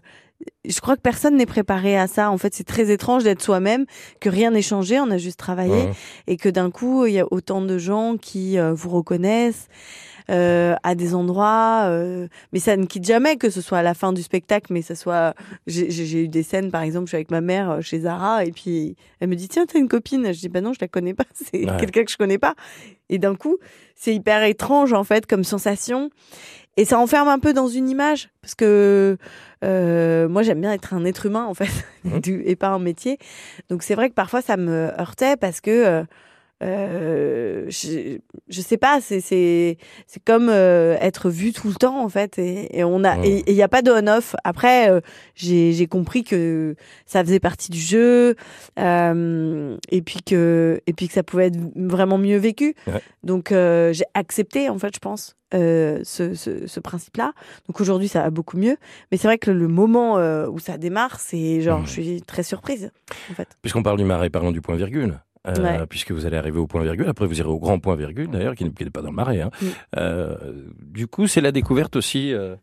je 0.65 0.81
crois 0.81 0.97
que 0.97 1.01
personne 1.01 1.37
n'est 1.37 1.47
préparé 1.47 1.97
à 1.99 2.07
ça. 2.07 2.31
En 2.31 2.39
fait, 2.39 2.55
c'est 2.55 2.65
très 2.65 2.91
étrange 2.91 3.25
d'être 3.25 3.43
soi-même, 3.43 3.87
que 4.21 4.29
rien 4.29 4.51
n'est 4.51 4.63
changé, 4.63 5.01
on 5.01 5.11
a 5.11 5.19
juste 5.19 5.39
travaillé, 5.39 5.91
et 6.27 6.37
que 6.37 6.49
d'un 6.49 6.71
coup, 6.71 7.07
il 7.07 7.15
y 7.15 7.21
a 7.21 7.27
autant 7.31 7.63
de 7.63 7.79
gens 7.79 8.17
qui 8.17 8.59
euh, 8.59 8.73
vous 8.75 8.91
reconnaissent. 8.91 9.69
Euh, 10.29 10.75
à 10.83 10.97
des 10.97 11.15
endroits, 11.15 11.85
euh, 11.85 12.27
mais 12.53 12.59
ça 12.59 12.77
ne 12.77 12.87
quitte 12.87 13.05
jamais, 13.05 13.37
que 13.37 13.49
ce 13.49 13.61
soit 13.61 13.79
à 13.79 13.83
la 13.85 13.95
fin 13.95 14.13
du 14.13 14.25
spectacle, 14.25 14.73
mais 14.73 14.83
ça 14.83 14.97
soit. 14.97 15.35
J'ai 15.69 16.25
eu 16.25 16.27
des 16.27 16.43
scènes, 16.43 16.73
par 16.73 16.83
exemple, 16.83 17.07
je 17.07 17.11
suis 17.11 17.17
avec 17.17 17.31
ma 17.31 17.41
mère 17.41 17.71
euh, 17.71 17.81
chez 17.81 18.01
Zara, 18.01 18.45
et 18.45 18.51
puis 18.51 18.97
elle 19.21 19.29
me 19.29 19.37
dit 19.37 19.47
Tiens, 19.47 19.67
t'as 19.67 19.79
une 19.79 19.87
copine 19.87 20.33
Je 20.33 20.41
dis 20.41 20.49
Bah 20.49 20.61
non, 20.61 20.73
je 20.73 20.79
la 20.81 20.89
connais 20.89 21.15
pas, 21.15 21.27
c'est 21.33 21.61
quelqu'un 21.79 22.05
que 22.05 22.11
je 22.11 22.17
connais 22.17 22.39
pas. 22.39 22.57
Et 23.09 23.19
d'un 23.19 23.37
coup, 23.37 23.59
c'est 23.95 24.13
hyper 24.17 24.43
étrange, 24.43 24.93
en 24.93 25.05
fait, 25.05 25.27
comme 25.27 25.45
sensation. 25.45 26.11
Et 26.77 26.85
ça 26.85 26.99
enferme 26.99 27.29
un 27.29 27.39
peu 27.39 27.53
dans 27.53 27.69
une 27.69 27.89
image, 27.89 28.29
parce 28.43 28.57
que 28.57 29.17
euh, 29.63 30.29
moi 30.29 30.43
j'aime 30.43 30.61
bien 30.61 30.73
être 30.73 30.93
un 30.93 31.05
être 31.05 31.27
humain 31.27 31.45
en 31.45 31.55
fait, 31.55 31.71
mmh. 32.05 32.43
et 32.45 32.57
pas 32.57 32.71
un 32.71 32.81
métier. 32.81 33.19
Donc 33.71 33.85
c'est 33.85 33.95
vrai 33.95 34.09
que 34.09 34.15
parfois 34.15 34.43
ça 34.43 34.57
me 34.57 34.91
heurtait 35.01 35.37
parce 35.37 35.61
que 35.61 36.05
euh, 36.63 37.67
je, 37.69 38.19
je 38.49 38.61
sais 38.61 38.77
pas, 38.77 39.01
c'est 39.01 39.21
c'est 39.21 39.79
c'est 40.07 40.25
comme 40.25 40.49
euh, 40.49 40.97
être 41.01 41.29
vu 41.29 41.53
tout 41.53 41.69
le 41.69 41.75
temps 41.75 42.03
en 42.03 42.09
fait, 42.09 42.39
et, 42.39 42.79
et 42.79 42.85
on 42.85 43.05
a 43.05 43.19
et 43.25 43.45
il 43.47 43.55
y 43.55 43.63
a 43.63 43.69
pas 43.69 43.83
de 43.83 43.91
on-off. 43.91 44.35
Après, 44.45 44.91
euh, 44.91 45.01
j'ai 45.35 45.73
j'ai 45.73 45.87
compris 45.87 46.25
que 46.25 46.75
ça 47.05 47.23
faisait 47.25 47.41
partie 47.41 47.71
du 47.71 47.79
jeu, 47.79 48.37
euh, 48.79 49.77
et 49.91 50.03
puis 50.03 50.21
que 50.25 50.81
et 50.87 50.93
puis 50.93 51.09
que 51.09 51.15
ça 51.15 51.23
pouvait 51.23 51.47
être 51.49 51.59
vraiment 51.77 52.19
mieux 52.19 52.39
vécu. 52.39 52.75
Donc 53.23 53.49
j'ai 53.51 54.05
accepté 54.15 54.69
en 54.69 54.79
fait, 54.79 54.95
je 54.95 55.01
pense. 55.01 55.37
ce, 55.53 56.03
ce, 56.35 56.67
ce 56.67 56.81
principe-là. 56.81 57.33
Donc 57.69 57.81
aujourd'hui, 57.81 58.09
ça 58.09 58.23
va 58.23 58.31
beaucoup 58.31 58.57
mieux. 58.57 58.77
Mais 59.11 59.19
c'est 59.19 59.29
vrai 59.29 59.39
que 59.39 59.51
le 59.51 59.69
moment 59.69 60.17
où 60.49 60.59
ça 60.59 60.77
démarre, 60.79 61.21
c'est 61.21 61.61
genre, 61.61 61.81
mmh. 61.81 61.87
je 61.87 61.91
suis 61.91 62.23
très 62.23 62.43
surprise, 62.43 62.91
en 63.31 63.35
fait. 63.35 63.49
Puisqu'on 63.63 63.83
parle 63.83 63.99
du 63.99 64.05
marais, 64.05 64.31
parlons 64.31 64.53
du 64.53 64.61
point 64.61 64.77
virgule. 64.77 65.21
Euh, 65.47 65.87
puisque 65.87 66.13
vous 66.13 66.27
allez 66.27 66.37
arriver 66.37 66.59
au 66.59 66.67
point 66.67 66.83
virgule. 66.83 67.09
Après, 67.09 67.27
vous 67.27 67.39
irez 67.39 67.49
au 67.49 67.59
grand 67.59 67.79
point 67.79 67.97
virgule, 67.97 68.29
d'ailleurs, 68.29 68.55
qui 68.55 68.65
n'est 68.65 68.91
pas 68.91 69.03
dans 69.03 69.11
le 69.11 69.15
marais. 69.15 69.41
Hein. 69.41 69.51
Euh, 69.97 70.37
du 70.81 71.07
coup, 71.07 71.27
c'est 71.27 71.41
la 71.41 71.53
découverte 71.53 71.97
aussi 71.97 72.33
euh, 72.33 72.57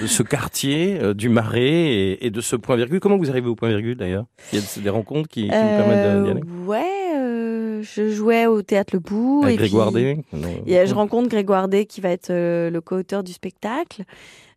de 0.00 0.06
ce 0.06 0.22
quartier, 0.22 1.14
du 1.14 1.28
marais 1.28 2.18
et, 2.20 2.30
de 2.30 2.40
ce 2.40 2.56
point 2.56 2.76
virgule. 2.76 3.00
Comment 3.00 3.18
vous 3.18 3.30
arrivez 3.30 3.48
au 3.48 3.54
point 3.54 3.68
virgule, 3.68 3.96
d'ailleurs? 3.96 4.24
Il 4.52 4.58
y 4.58 4.62
a 4.62 4.82
des 4.82 4.90
rencontres 4.90 5.28
qui, 5.28 5.42
qui 5.42 5.46
vous 5.46 5.50
permettent 5.50 6.24
d'y 6.24 6.30
aller? 6.30 6.42
Ouais, 6.64 7.82
je 7.82 8.10
jouais 8.10 8.46
au 8.46 8.62
Théâtre 8.62 8.94
Le 8.94 9.00
Bout. 9.00 9.42
Avec 9.44 9.58
Grégoire 9.58 9.92
Day 9.92 10.18
Je 10.32 10.94
rencontre 10.94 11.28
Grégoire 11.28 11.68
Day, 11.68 11.84
qui 11.84 12.00
va 12.00 12.10
être 12.10 12.30
le 12.30 12.80
co-auteur 12.80 13.22
du 13.22 13.32
spectacle. 13.32 14.04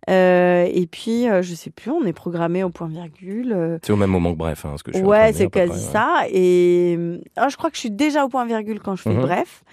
Euh, 0.10 0.68
et 0.72 0.88
puis, 0.88 1.30
euh, 1.30 1.42
je 1.42 1.54
sais 1.54 1.70
plus, 1.70 1.92
on 1.92 2.04
est 2.06 2.14
programmé 2.14 2.64
au 2.64 2.70
point 2.70 2.88
virgule. 2.88 3.54
Euh. 3.54 3.78
C'est 3.84 3.94
au 3.94 3.98
même 3.98 4.10
moment 4.10 4.34
que 4.34 4.38
bref, 4.38 4.66
hein, 4.66 4.76
ce 4.78 4.84
que 4.84 4.92
je 4.92 4.98
suis 4.98 5.06
Ouais, 5.06 5.32
c'est 5.34 5.50
quasi 5.50 5.82
ça. 5.82 6.24
Et 6.32 6.98
ah, 7.36 7.50
je 7.50 7.58
crois 7.58 7.70
que 7.70 7.76
je 7.76 7.82
suis 7.82 7.92
déjà 7.92 8.26
au 8.26 8.30
point 8.30 8.46
virgule 8.46 8.80
quand 8.80 8.96
je 8.96 9.04
fais 9.04 9.14
mhm. 9.14 9.22
bref. 9.22 9.64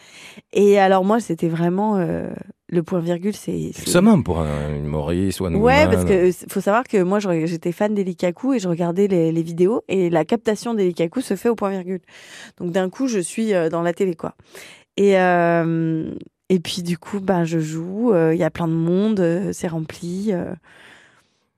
Et 0.53 0.79
alors 0.79 1.05
moi, 1.05 1.21
c'était 1.21 1.49
vraiment 1.49 1.99
le 2.69 2.83
point 2.83 3.01
virgule, 3.01 3.35
c'est. 3.35 3.71
C'est 3.73 3.89
ça 3.89 4.03
même 4.03 4.25
pour 4.25 4.41
un 4.41 4.75
humoriste 4.75 5.41
ou 5.41 5.47
un 5.47 5.55
Ouais, 5.55 5.87
parce 5.87 6.05
que 6.05 6.31
faut 6.49 6.61
savoir 6.61 6.85
que 6.85 7.03
moi, 7.03 7.19
j'étais 7.19 7.73
fan 7.73 7.95
d'Elikaku 7.95 8.55
et 8.55 8.59
je 8.59 8.69
regardais 8.69 9.07
les, 9.07 9.33
les, 9.33 9.43
vidéos 9.43 9.83
et 9.89 10.11
la 10.11 10.25
captation 10.25 10.75
d'Elikaku 10.75 11.21
se 11.21 11.37
fait 11.37 11.49
au 11.49 11.55
point 11.55 11.71
virgule. 11.71 12.01
Donc 12.59 12.73
d'un 12.73 12.91
coup, 12.91 13.07
je 13.07 13.21
suis 13.21 13.53
dans 13.71 13.83
la 13.83 13.93
télé, 13.95 14.15
quoi. 14.15 14.35
Et, 14.97 15.19
euh, 15.19 16.11
et 16.49 16.61
puis 16.61 16.83
du 16.83 16.97
coup, 16.97 17.21
bah, 17.21 17.45
je 17.45 17.59
joue, 17.59 18.13
euh, 18.13 18.35
il 18.35 18.39
y 18.39 18.45
a 18.45 18.51
plein 18.51 18.69
de 18.69 18.73
monde, 18.73 19.21
euh, 19.21 19.53
c'est 19.53 19.69
rempli. 19.69 20.29
Euh. 20.31 20.55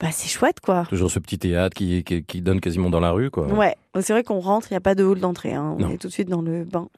bah, 0.01 0.09
c'est 0.13 0.29
chouette, 0.29 0.61
quoi. 0.61 0.87
Toujours 0.89 1.11
ce 1.11 1.19
petit 1.19 1.39
théâtre 1.39 1.75
qui, 1.75 2.05
qui, 2.05 2.41
donne 2.41 2.61
quasiment 2.61 2.89
dans 2.89 3.01
la 3.01 3.11
rue, 3.11 3.31
quoi. 3.31 3.47
Ouais, 3.49 3.77
c'est 4.01 4.13
vrai 4.13 4.23
qu'on 4.23 4.41
rentre, 4.41 4.69
il 4.71 4.75
n'y 4.75 4.79
a 4.79 4.83
pas 4.83 4.95
de 4.95 5.05
hall 5.05 5.21
d'entrée, 5.21 5.53
hein. 5.53 5.77
on 5.79 5.91
est 5.91 5.99
tout 5.99 6.09
de 6.09 6.13
suite 6.13 6.29
dans 6.29 6.43
le 6.43 6.65
bain. 6.65 6.89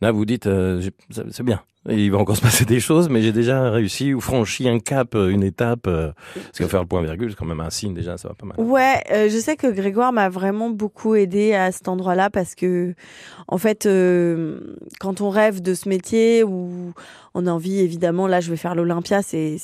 Là, 0.00 0.12
vous 0.12 0.24
dites, 0.24 0.48
c'est 1.10 1.42
bien, 1.42 1.62
il 1.88 2.10
va 2.10 2.18
encore 2.18 2.36
se 2.36 2.42
passer 2.42 2.64
des 2.64 2.80
choses, 2.80 3.08
mais 3.08 3.22
j'ai 3.22 3.32
déjà 3.32 3.70
réussi 3.70 4.12
ou 4.12 4.20
franchi 4.20 4.68
un 4.68 4.78
cap, 4.78 5.14
euh, 5.14 5.28
une 5.28 5.42
étape. 5.42 5.86
Euh, 5.86 6.10
parce 6.34 6.58
que 6.58 6.66
faire 6.66 6.80
le 6.80 6.86
point 6.86 7.02
virgule, 7.02 7.30
c'est 7.30 7.36
quand 7.36 7.46
même 7.46 7.60
un 7.60 7.70
signe 7.70 7.94
déjà, 7.94 8.16
ça 8.16 8.28
va 8.28 8.34
pas 8.34 8.46
mal. 8.46 8.56
Ouais, 8.58 9.02
euh, 9.12 9.28
je 9.28 9.38
sais 9.38 9.56
que 9.56 9.68
Grégoire 9.68 10.12
m'a 10.12 10.28
vraiment 10.28 10.70
beaucoup 10.70 11.14
aidé 11.14 11.54
à 11.54 11.70
cet 11.72 11.88
endroit-là 11.88 12.30
parce 12.30 12.54
que, 12.54 12.94
en 13.48 13.58
fait, 13.58 13.88
quand 15.00 15.20
on 15.20 15.30
rêve 15.30 15.62
de 15.62 15.74
ce 15.74 15.88
métier 15.88 16.42
ou 16.42 16.92
on 17.34 17.46
a 17.46 17.50
envie, 17.50 17.80
évidemment, 17.80 18.26
là, 18.26 18.40
je 18.40 18.50
vais 18.50 18.56
faire 18.56 18.74
l'Olympia, 18.74 19.22
c'est 19.22 19.58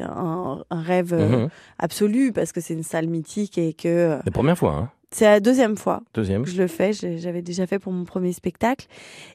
un, 0.00 0.64
rêve 0.70 1.14
mhm. 1.14 1.48
absolu 1.78 2.32
parce 2.32 2.52
que 2.52 2.60
c'est 2.60 2.74
une 2.74 2.82
salle 2.82 3.08
mythique 3.08 3.58
et 3.58 3.74
que. 3.74 4.18
La 4.24 4.32
première 4.32 4.56
fois. 4.56 4.72
Hein 4.72 4.90
C'est 5.14 5.26
la 5.26 5.38
deuxième 5.38 5.76
fois 5.76 6.02
Deuxième. 6.12 6.42
que 6.42 6.50
je 6.50 6.60
le 6.60 6.66
fais. 6.66 6.92
J'avais 6.92 7.40
déjà 7.40 7.68
fait 7.68 7.78
pour 7.78 7.92
mon 7.92 8.04
premier 8.04 8.32
spectacle. 8.32 8.86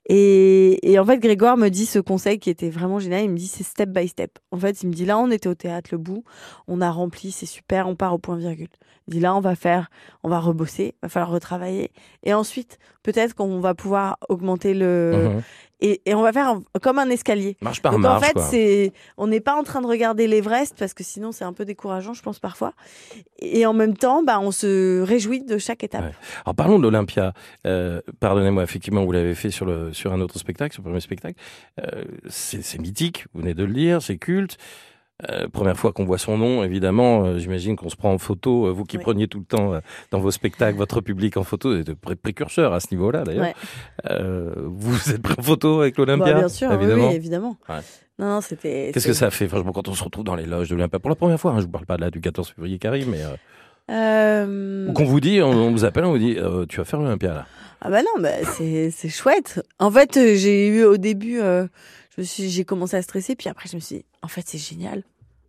Et, 0.08 0.92
et 0.92 1.00
en 1.00 1.06
fait, 1.06 1.20
Grégoire 1.20 1.56
me 1.56 1.70
dit 1.70 1.86
ce 1.86 2.00
conseil 2.00 2.38
qui 2.38 2.50
était 2.50 2.70
vraiment 2.70 3.00
génial. 3.00 3.24
Il 3.24 3.30
me 3.30 3.38
dit 3.38 3.48
c'est 3.48 3.64
step 3.64 3.88
by 3.90 4.06
step. 4.10 4.40
En 4.52 4.58
fait, 4.58 4.84
il 4.84 4.88
me 4.90 4.94
dit 4.94 5.06
là, 5.06 5.18
on 5.18 5.32
était 5.32 5.48
au 5.48 5.56
théâtre 5.56 5.90
Le 5.94 5.98
Bout, 5.98 6.26
on 6.68 6.82
a 6.82 6.92
rempli, 6.92 7.32
c'est 7.32 7.46
super, 7.46 7.88
on 7.88 7.96
part 7.96 8.14
au 8.14 8.18
point 8.18 8.36
virgule. 8.36 8.68
Il 9.08 9.14
dit 9.14 9.20
là, 9.22 9.34
on 9.34 9.40
va 9.40 9.56
faire, 9.56 9.90
on 10.24 10.30
va 10.30 10.40
rebosser, 10.42 10.96
va 11.02 11.08
falloir 11.08 11.32
retravailler. 11.32 11.92
Et 12.24 12.34
ensuite, 12.34 12.78
peut-être 13.02 13.34
qu'on 13.34 13.62
va 13.62 13.74
pouvoir 13.74 14.18
augmenter 14.28 14.74
le. 14.74 15.30
Mhm. 15.36 15.42
Et, 15.82 16.02
et 16.06 16.14
on 16.14 16.22
va 16.22 16.34
faire 16.34 16.48
un- 16.50 16.62
comme 16.82 17.00
un 17.00 17.10
escalier. 17.10 17.56
Marche 17.62 17.82
par 17.82 17.94
Donc 17.94 18.02
marche, 18.02 18.18
en 18.24 18.26
fait, 18.28 18.40
c'est 18.50 18.94
on 19.18 19.28
n'est 19.28 19.40
pas 19.40 19.56
en 19.56 19.64
train 19.64 19.82
de 19.82 19.88
regarder 19.88 20.28
l'Everest 20.28 20.76
parce 20.78 20.94
que 20.94 21.04
sinon 21.04 21.32
c'est 21.32 21.46
un 21.46 21.54
peu 21.54 21.64
décourageant, 21.66 22.14
je 22.14 22.22
pense 22.22 22.40
parfois. 22.40 22.74
Et 23.40 23.66
en 23.66 23.74
même 23.74 23.96
temps, 23.96 24.22
bah 24.22 24.40
on 24.42 24.52
se 24.52 25.02
réjouit 25.02 25.42
de 25.42 25.58
chaque 25.58 25.84
étape. 25.84 26.04
Ouais. 26.04 26.12
Alors 26.46 26.56
parlons 26.56 26.80
de 26.80 26.84
l'Olympia. 26.84 27.34
Euh, 27.66 28.02
Pardonnez-moi, 28.20 28.64
effectivement, 28.64 29.06
vous 29.06 29.12
l'avez 29.14 29.36
fait 29.36 29.52
sur, 29.52 29.66
le, 29.66 29.94
sur 29.94 30.12
un 30.12 30.20
autre 30.20 30.38
spectacle, 30.38 30.74
sur 30.74 30.82
le 30.82 30.88
premier 30.90 31.00
spectacle. 31.02 31.40
Euh, 31.82 32.04
c'est 32.28 32.62
c'est 32.62 32.80
mythique, 32.80 33.26
vous 33.34 33.42
venez 33.42 33.54
de 33.54 33.64
le 33.64 33.74
dire, 33.74 34.02
c'est 34.02 34.18
culte. 34.18 34.58
Euh, 35.30 35.48
première 35.50 35.76
fois 35.78 35.92
qu'on 35.92 36.06
voit 36.06 36.18
son 36.18 36.38
nom, 36.38 36.64
évidemment, 36.64 37.26
euh, 37.26 37.38
j'imagine 37.40 37.76
qu'on 37.76 37.90
se 37.90 37.98
prend 37.98 38.14
en 38.14 38.18
photo. 38.18 38.68
Euh, 38.68 38.72
vous 38.72 38.86
qui 38.86 38.96
Oui. 38.98 39.04
preniez 39.04 39.28
tout 39.28 39.40
le 39.40 39.44
temps 39.46 39.74
dans 40.12 40.20
vos 40.20 40.32
spectacles 40.32 40.78
votre 40.78 41.02
public 41.02 41.36
en 41.36 41.44
photo, 41.44 41.72
vous 41.74 41.80
êtes 41.82 41.94
pré- 41.96 42.16
précurseur 42.16 42.72
à 42.74 42.80
ce 42.80 42.88
niveau-là 42.92 43.24
d'ailleurs. 43.24 43.44
Ouais. 43.48 44.54
Vous 44.66 45.12
êtes 45.12 45.22
pris 45.22 45.36
en 45.38 45.42
photo 45.42 45.82
avec 45.82 45.98
l'Olympia 45.98 46.34
Bah, 46.34 46.40
bien 46.40 46.48
sûr, 46.50 46.72
évidemment. 46.72 47.10
oui, 47.10 47.16
évidemment. 47.16 47.58
Ouais. 47.68 47.76
Non, 48.18 48.28
non, 48.36 48.42
c'était. 48.42 48.92
Qu'est-ce 48.94 49.08
que 49.08 49.14
ça 49.14 49.30
fait 49.30 49.48
Franchement, 49.48 49.72
quand 49.74 49.88
on 49.88 49.94
se 49.94 50.04
retrouve 50.04 50.24
dans 50.24 50.36
les 50.36 50.46
loges 50.46 50.70
de 50.70 50.76
l'Olympia? 50.76 51.00
Pour 51.00 51.10
la 51.10 51.16
première 51.16 51.40
fois, 51.40 51.52
hein, 51.52 51.60
je 51.60 51.64
vous 51.66 51.72
parle 51.72 51.86
pas 51.86 51.98
là 51.98 52.10
du 52.12 52.22
14 52.22 52.50
février 52.56 52.78
qui 52.80 52.88
arrive, 52.88 53.10
mais 53.10 53.20
ou 53.90 54.94
qu'on 54.94 55.06
vous 55.06 55.20
dit, 55.20 55.42
on, 55.42 55.50
on 55.50 55.72
vous 55.72 55.84
appelle, 55.86 56.06
on 56.06 56.12
vous 56.12 56.18
dit, 56.20 56.38
tu 56.70 56.78
vas 56.78 56.86
faire 56.86 57.00
l'Olympia 57.02 57.34
là. 57.34 57.46
Ah 57.82 57.90
bah 57.90 58.02
non, 58.02 58.22
bah 58.22 58.30
c'est 58.46 58.92
chouette. 59.10 59.62
En 59.80 59.90
fait, 59.90 60.14
j'ai 60.36 60.68
eu 60.68 60.84
au 60.84 60.98
début, 60.98 61.40
je 62.20 62.24
me 62.24 62.26
suis, 62.26 62.50
j'ai 62.50 62.66
commencé 62.66 62.98
à 62.98 63.02
stresser, 63.02 63.36
puis 63.36 63.48
après 63.48 63.70
je 63.70 63.76
me 63.76 63.80
suis, 63.80 63.98
dit, 63.98 64.06
en 64.22 64.28
fait 64.28 64.44
c'est 64.46 64.58
génial. 64.58 65.04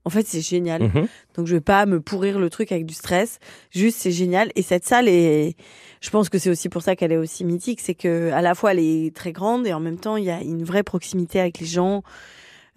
En 0.04 0.10
fait 0.10 0.24
c'est 0.26 0.40
génial. 0.40 0.84
Mhm. 0.84 1.08
Donc 1.34 1.46
je 1.46 1.54
vais 1.54 1.60
pas 1.60 1.84
me 1.84 2.00
pourrir 2.00 2.38
le 2.38 2.48
truc 2.48 2.70
avec 2.70 2.86
du 2.86 2.94
stress. 2.94 3.40
Juste 3.70 3.98
c'est 3.98 4.12
génial. 4.12 4.52
Et 4.54 4.62
cette 4.62 4.84
salle 4.86 5.08
est, 5.08 5.56
je 6.00 6.10
pense 6.10 6.28
que 6.28 6.38
c'est 6.38 6.48
aussi 6.48 6.68
pour 6.68 6.82
ça 6.82 6.94
qu'elle 6.94 7.12
est 7.12 7.16
aussi 7.16 7.44
mythique, 7.44 7.80
c'est 7.80 7.94
que 7.94 8.30
à 8.30 8.40
la 8.40 8.54
fois 8.54 8.70
elle 8.72 8.78
est 8.78 9.14
très 9.14 9.32
grande 9.32 9.66
et 9.66 9.72
en 9.72 9.80
même 9.80 9.98
temps 9.98 10.16
il 10.16 10.24
y 10.24 10.30
a 10.30 10.40
une 10.40 10.62
vraie 10.62 10.84
proximité 10.84 11.40
avec 11.40 11.58
les 11.58 11.66
gens. 11.66 12.02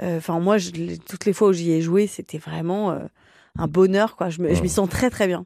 Euh, 0.01 0.17
Enfin 0.17 0.39
moi, 0.39 0.57
je, 0.57 0.71
toutes 1.07 1.25
les 1.25 1.33
fois 1.33 1.49
où 1.49 1.53
j'y 1.53 1.71
ai 1.71 1.81
joué, 1.81 2.07
c'était 2.07 2.39
vraiment 2.39 2.91
euh, 2.91 2.99
un 3.59 3.67
bonheur 3.67 4.15
quoi. 4.15 4.29
Je 4.29 4.41
m'y 4.41 4.69
sens 4.69 4.89
très 4.89 5.09
très 5.09 5.27
bien. 5.27 5.45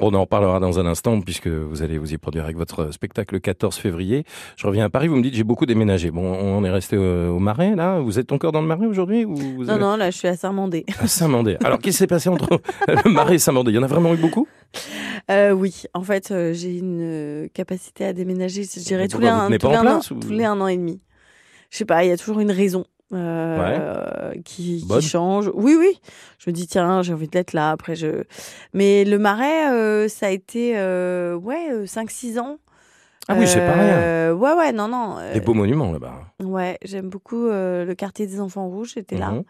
On 0.00 0.12
en 0.14 0.20
reparlera 0.20 0.60
dans 0.60 0.78
un 0.78 0.86
instant 0.86 1.20
puisque 1.20 1.48
vous 1.48 1.82
allez 1.82 1.98
vous 1.98 2.12
y 2.12 2.18
produire 2.18 2.44
avec 2.44 2.56
votre 2.56 2.92
spectacle 2.92 3.34
le 3.34 3.40
14 3.40 3.74
février. 3.76 4.24
Je 4.56 4.66
reviens 4.66 4.84
à 4.84 4.90
Paris, 4.90 5.08
vous 5.08 5.16
me 5.16 5.22
dites 5.22 5.34
j'ai 5.34 5.44
beaucoup 5.44 5.64
déménagé. 5.66 6.10
Bon, 6.10 6.22
on 6.22 6.62
est 6.64 6.70
resté 6.70 6.96
au, 6.98 7.34
au 7.34 7.38
Marais 7.38 7.74
là? 7.74 8.00
Vous 8.00 8.18
êtes 8.18 8.30
encore 8.32 8.52
dans 8.52 8.60
le 8.60 8.66
Marais 8.66 8.86
aujourd'hui 8.86 9.24
ou 9.24 9.34
vous 9.34 9.64
Non 9.64 9.70
avez- 9.74 9.80
non, 9.80 9.96
là 9.96 10.10
je 10.10 10.18
suis 10.18 10.28
à 10.28 10.36
Saint-Mandé. 10.36 10.84
à 11.00 11.06
Saint-Mandé. 11.06 11.56
Alors 11.64 11.78
qu'est-ce 11.78 11.96
qui 11.96 11.98
s'est 12.00 12.06
passé 12.06 12.28
entre 12.28 12.60
le 12.88 13.10
Marais 13.10 13.36
et 13.36 13.38
Saint-Mandé? 13.38 13.70
Il 13.72 13.74
y 13.76 13.78
en 13.78 13.82
a 13.82 13.86
vraiment 13.88 14.12
eu 14.14 14.18
beaucoup? 14.18 14.46
Euh, 15.30 15.52
oui, 15.52 15.82
en 15.94 16.02
fait, 16.02 16.30
euh, 16.30 16.52
j'ai 16.52 16.76
une 16.78 17.00
euh, 17.02 17.48
capacité 17.54 18.04
à 18.04 18.12
déménager, 18.12 18.62
je 18.64 18.80
dirais, 18.80 19.08
tous 19.08 19.18
les, 19.20 19.28
un, 19.28 19.46
tous, 19.58 19.68
les 19.68 19.74
un 19.76 19.96
ou- 19.98 20.20
tous 20.20 20.30
les 20.30 20.44
un 20.44 20.60
an 20.60 20.68
et 20.68 20.76
demi. 20.76 21.00
Je 21.70 21.78
sais 21.78 21.84
pas, 21.84 22.04
il 22.04 22.08
y 22.08 22.12
a 22.12 22.16
toujours 22.16 22.40
une 22.40 22.50
raison 22.50 22.84
euh, 23.12 24.32
qui, 24.44 24.84
qui 24.86 25.02
change. 25.02 25.50
Oui, 25.54 25.76
oui. 25.78 25.98
Je 26.38 26.50
me 26.50 26.54
dis, 26.54 26.66
tiens, 26.66 27.02
j'ai 27.02 27.12
envie 27.12 27.28
d'être 27.28 27.52
là. 27.52 27.70
Après, 27.70 27.96
je. 27.96 28.24
Mais 28.74 29.04
le 29.04 29.18
marais, 29.18 29.70
euh, 29.72 30.08
ça 30.08 30.26
a 30.26 30.30
été, 30.30 30.74
euh, 30.76 31.34
ouais, 31.34 31.84
5-6 31.86 32.38
ans. 32.38 32.58
Ah 33.28 33.36
oui, 33.38 33.46
c'est. 33.46 33.60
Euh, 33.60 34.32
Ouais, 34.32 34.52
ouais, 34.52 34.72
non, 34.72 34.88
non. 34.88 35.16
Des 35.32 35.40
beaux 35.40 35.54
monuments 35.54 35.90
là-bas. 35.92 36.14
Ouais, 36.42 36.78
j'aime 36.84 37.08
beaucoup 37.08 37.46
le 37.48 37.92
quartier 37.94 38.26
des 38.26 38.40
enfants 38.40 38.68
rouges, 38.68 38.92
j'étais 38.94 39.16
là. 39.16 39.30
Mhm. 39.30 39.42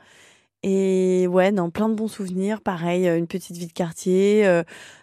Et 0.64 1.26
ouais, 1.28 1.52
non, 1.52 1.70
plein 1.70 1.88
de 1.88 1.94
bons 1.94 2.08
souvenirs. 2.08 2.60
Pareil, 2.60 3.06
une 3.08 3.26
petite 3.26 3.56
vie 3.56 3.66
de 3.66 3.72
quartier, 3.72 4.62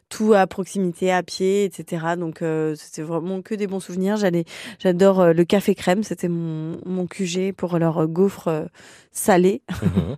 tout 0.10 0.34
à 0.34 0.46
proximité, 0.48 1.12
à 1.12 1.24
pied, 1.24 1.66
etc. 1.66 2.06
Donc 2.18 2.42
euh, 2.42 2.76
c'était 2.76 3.02
vraiment 3.02 3.42
que 3.42 3.56
des 3.56 3.68
bons 3.68 3.80
souvenirs. 3.80 4.18
J'allais, 4.18 4.46
j'adore 4.80 5.20
euh, 5.20 5.34
le 5.34 5.44
café 5.46 5.74
crème. 5.76 6.04
C'était 6.04 6.28
mon 6.30 6.78
mon 6.86 7.08
QG 7.08 7.54
pour 7.56 7.78
leur 7.80 7.98
euh, 8.04 8.06
gaufre 8.08 8.48
euh, 8.48 8.66
salé. 9.12 9.62
Mhm. 9.86 10.16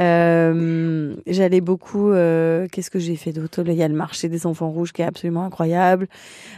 Euh, 0.00 1.14
j'allais 1.26 1.60
beaucoup. 1.60 2.10
Qu'est-ce 2.12 2.90
que 2.90 2.98
j'ai 2.98 3.16
fait 3.16 3.32
d'autre? 3.32 3.62
Il 3.66 3.74
y 3.74 3.82
a 3.82 3.88
le 3.88 3.94
marché 3.94 4.28
des 4.28 4.46
enfants 4.46 4.70
rouges 4.70 4.92
qui 4.92 5.02
est 5.02 5.04
absolument 5.04 5.44
incroyable. 5.44 6.08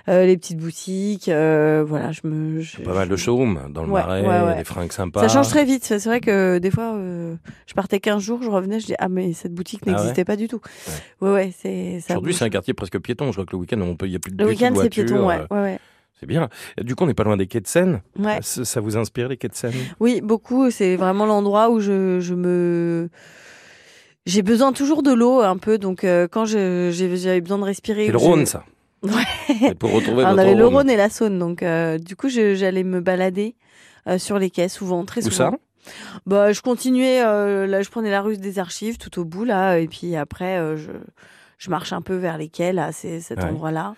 Les 0.06 0.36
petites 0.36 0.58
boutiques. 0.58 1.26
voilà, 1.26 2.12
je 2.12 2.20
me. 2.26 2.60
je- 2.60 2.80
Pas 2.82 2.94
mal 2.94 3.08
de 3.08 3.16
showrooms 3.16 3.72
dans 3.72 3.82
le 3.84 3.90
Ouais, 3.90 4.00
Marais, 4.00 4.22
ouais, 4.22 4.46
ouais. 4.52 4.56
des 4.58 4.64
fringues 4.64 4.92
sympas. 4.92 5.20
ça 5.20 5.28
change 5.28 5.48
très 5.48 5.64
vite. 5.64 5.84
C'est 5.84 6.02
vrai 6.04 6.20
que 6.20 6.58
des 6.58 6.70
fois, 6.70 6.94
euh, 6.94 7.34
je 7.66 7.74
partais 7.74 8.00
15 8.00 8.22
jours, 8.22 8.40
je 8.42 8.48
revenais, 8.50 8.80
je 8.80 8.86
dis 8.86 8.94
ah 8.98 9.08
mais 9.08 9.32
cette 9.32 9.52
boutique 9.52 9.82
Ah 9.86 9.90
n'existait 9.90 10.24
pas 10.24 10.36
du 10.36 10.48
tout. 10.48 10.60
Ouais 11.20 11.30
ouais, 11.32 11.52
c'est 11.60 12.00
ça. 12.00 12.14
Aujourd'hui, 12.14 12.34
c'est 12.34 12.44
un 12.44 12.50
quartier 12.50 12.63
presque 12.72 12.98
piéton. 12.98 13.26
Je 13.26 13.32
crois 13.32 13.44
que 13.44 13.52
le 13.52 13.58
week-end, 13.58 13.80
on 13.80 13.96
peut, 13.96 14.06
il 14.06 14.12
y 14.12 14.16
a 14.16 14.18
plus 14.18 14.32
de 14.32 14.42
Le 14.42 14.48
week-end 14.48 14.72
c'est 14.80 14.88
piéton, 14.88 15.26
ouais, 15.26 15.40
euh, 15.40 15.54
ouais, 15.54 15.60
ouais. 15.62 15.78
C'est 16.18 16.26
bien. 16.26 16.48
Du 16.80 16.94
coup, 16.94 17.04
on 17.04 17.06
n'est 17.06 17.14
pas 17.14 17.24
loin 17.24 17.36
des 17.36 17.46
quais 17.46 17.60
de 17.60 17.66
Seine. 17.66 18.00
ouais. 18.18 18.38
Ça, 18.40 18.64
ça 18.64 18.80
vous 18.80 18.96
inspire 18.96 19.28
les 19.28 19.36
quais 19.36 19.48
de 19.48 19.54
Seine? 19.54 19.74
Oui, 20.00 20.20
beaucoup. 20.22 20.70
C'est 20.70 20.96
vraiment 20.96 21.26
l'endroit 21.26 21.70
où 21.70 21.80
je, 21.80 22.20
je 22.20 22.34
me 22.34 23.10
j'ai 24.26 24.42
besoin 24.42 24.72
toujours 24.72 25.02
de 25.02 25.12
l'eau 25.12 25.40
un 25.40 25.58
peu, 25.58 25.76
donc 25.76 26.02
euh, 26.02 26.26
quand 26.30 26.46
j'avais 26.46 27.40
besoin 27.40 27.58
de 27.58 27.64
respirer. 27.64 28.06
C'est 28.06 28.12
le 28.12 28.18
Rhône, 28.18 28.46
ça. 28.46 28.64
Ouais. 29.04 29.74
Pour 29.74 29.92
retrouver 29.92 30.24
on 30.24 30.38
avait 30.38 30.54
le 30.54 30.66
Rhône. 30.66 30.88
Et 30.88 30.96
la 30.96 31.10
Saône, 31.10 31.38
donc 31.38 31.62
euh, 31.62 31.98
du 31.98 32.16
coup 32.16 32.30
j'allais 32.30 32.84
me 32.84 33.02
balader 33.02 33.54
euh, 34.08 34.16
sur 34.16 34.38
les 34.38 34.48
quais 34.48 34.70
souvent, 34.70 35.04
très 35.04 35.26
Où 35.26 35.30
souvent. 35.30 35.50
ça? 35.50 35.92
Bah, 36.24 36.52
je 36.52 36.62
continuais, 36.62 37.20
là, 37.20 37.82
je 37.82 37.90
prenais 37.90 38.10
la 38.10 38.22
rue 38.22 38.38
des 38.38 38.58
archives 38.58 38.96
tout 38.96 39.20
au 39.20 39.26
bout, 39.26 39.44
là, 39.44 39.76
et 39.76 39.88
puis 39.88 40.16
après, 40.16 40.58
je, 40.78 40.90
je 41.58 41.70
marche 41.70 41.92
un 41.92 42.02
peu 42.02 42.16
vers 42.16 42.38
les 42.38 42.48
quais, 42.48 42.72
là, 42.72 42.92
c'est 42.92 43.20
cet 43.20 43.38
Ouais. 43.38 43.44
endroit-là. 43.44 43.94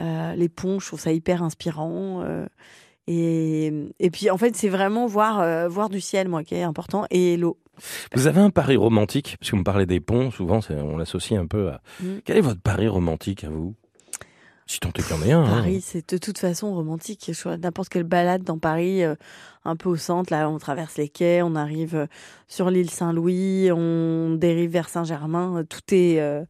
Euh, 0.00 0.34
les 0.34 0.48
ponts, 0.48 0.80
je 0.80 0.86
trouve 0.88 1.00
ça 1.00 1.12
hyper 1.12 1.42
inspirant. 1.42 2.22
euh, 2.24 2.46
et, 3.06 3.72
et 4.00 4.10
puis, 4.10 4.30
en 4.30 4.38
fait, 4.38 4.56
c'est 4.56 4.68
vraiment 4.68 5.06
voir, 5.06 5.40
euh, 5.40 5.68
voir 5.68 5.88
du 5.90 6.00
ciel, 6.00 6.28
moi, 6.28 6.42
qui 6.42 6.54
est 6.54 6.62
important, 6.62 7.04
et 7.10 7.36
l'eau. 7.36 7.58
Vous 8.14 8.26
avez 8.28 8.40
un 8.40 8.50
pari 8.50 8.76
romantique? 8.76 9.36
Parce 9.38 9.50
que 9.50 9.56
vous 9.56 9.60
me 9.60 9.64
parlez 9.64 9.84
des 9.86 10.00
ponts, 10.00 10.30
souvent, 10.30 10.60
on 10.70 10.96
l'associe 10.96 11.38
un 11.38 11.46
peu 11.46 11.70
à. 11.70 11.80
Mm. 12.00 12.06
Quel 12.24 12.36
est 12.38 12.40
votre 12.40 12.60
pari 12.60 12.88
romantique 12.88 13.44
à 13.44 13.50
vous? 13.50 13.74
Si 14.66 14.80
tant 14.80 14.88
est 14.90 15.02
qu'il 15.02 15.14
y 15.16 15.18
en 15.18 15.22
ait 15.22 15.32
un. 15.32 15.42
hein. 15.44 15.56
Paris, 15.58 15.80
c'est 15.82 16.10
de 16.12 16.16
toute 16.18 16.38
façon 16.38 16.72
romantique. 16.74 17.30
Je 17.30 17.42
vois 17.42 17.58
N'importe 17.58 17.90
quelle 17.90 18.04
balade 18.04 18.42
dans 18.44 18.58
Paris, 18.58 19.04
euh, 19.04 19.14
un 19.66 19.76
peu 19.76 19.90
au 19.90 19.96
centre, 19.96 20.32
là, 20.32 20.48
on 20.48 20.56
traverse 20.58 20.96
les 20.96 21.08
quais, 21.10 21.42
on 21.42 21.54
arrive 21.54 22.06
sur 22.48 22.70
l'île 22.70 22.88
Saint-Louis, 22.90 23.70
on 23.72 24.34
dérive 24.36 24.70
vers 24.70 24.88
Saint-Germain. 24.88 25.64
Tout 25.68 25.80
est, 25.94 26.18
euh, 26.20 26.44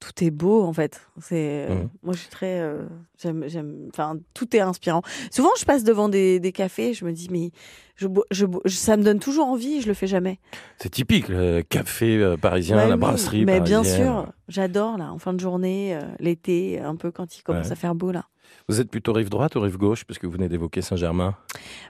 tout 0.00 0.24
est 0.24 0.30
beau, 0.30 0.62
en 0.62 0.72
fait. 0.72 1.00
C'est, 1.20 1.66
euh, 1.68 1.74
Mhm. 1.74 1.88
moi, 2.02 2.14
je 2.14 2.20
suis 2.20 2.28
très, 2.28 2.60
euh, 2.60 2.84
j'aime, 3.20 3.44
j'aime, 3.48 3.88
enfin, 3.92 4.16
tout 4.34 4.54
est 4.56 4.60
inspirant. 4.60 5.02
Souvent, 5.30 5.50
je 5.58 5.64
passe 5.64 5.84
devant 5.84 6.08
des, 6.08 6.38
des 6.40 6.52
cafés, 6.52 6.94
je 6.94 7.04
me 7.04 7.12
dis, 7.12 7.28
mais 7.30 7.50
je, 7.96 8.06
je, 8.30 8.46
ça 8.68 8.96
me 8.96 9.02
donne 9.02 9.18
toujours 9.18 9.46
envie, 9.46 9.80
je 9.80 9.88
le 9.88 9.94
fais 9.94 10.06
jamais. 10.06 10.38
C'est 10.78 10.90
typique, 10.90 11.28
le 11.28 11.62
café 11.62 12.16
euh, 12.18 12.36
parisien, 12.36 12.76
Ouais, 12.76 12.88
la 12.88 12.94
oui, 12.94 13.00
brasserie 13.00 13.44
Mais 13.44 13.60
bien 13.60 13.82
sûr, 13.84 14.32
j'adore, 14.48 14.98
là, 14.98 15.12
en 15.12 15.18
fin 15.18 15.32
de 15.32 15.40
journée, 15.40 15.96
euh, 15.96 16.00
l'été, 16.20 16.78
un 16.80 16.94
peu 16.96 17.10
quand 17.10 17.36
il 17.36 17.42
commence 17.42 17.66
Ouais. 17.66 17.72
à 17.72 17.76
faire 17.76 17.94
beau, 17.94 18.12
là. 18.12 18.24
Vous 18.68 18.80
êtes 18.80 18.90
plutôt 18.90 19.12
rive 19.12 19.28
droite 19.28 19.56
ou 19.56 19.60
rive 19.60 19.76
gauche 19.76 20.04
Parce 20.04 20.18
que 20.18 20.26
vous 20.26 20.32
venez 20.32 20.48
d'évoquer 20.48 20.80
Saint-Germain? 20.80 21.34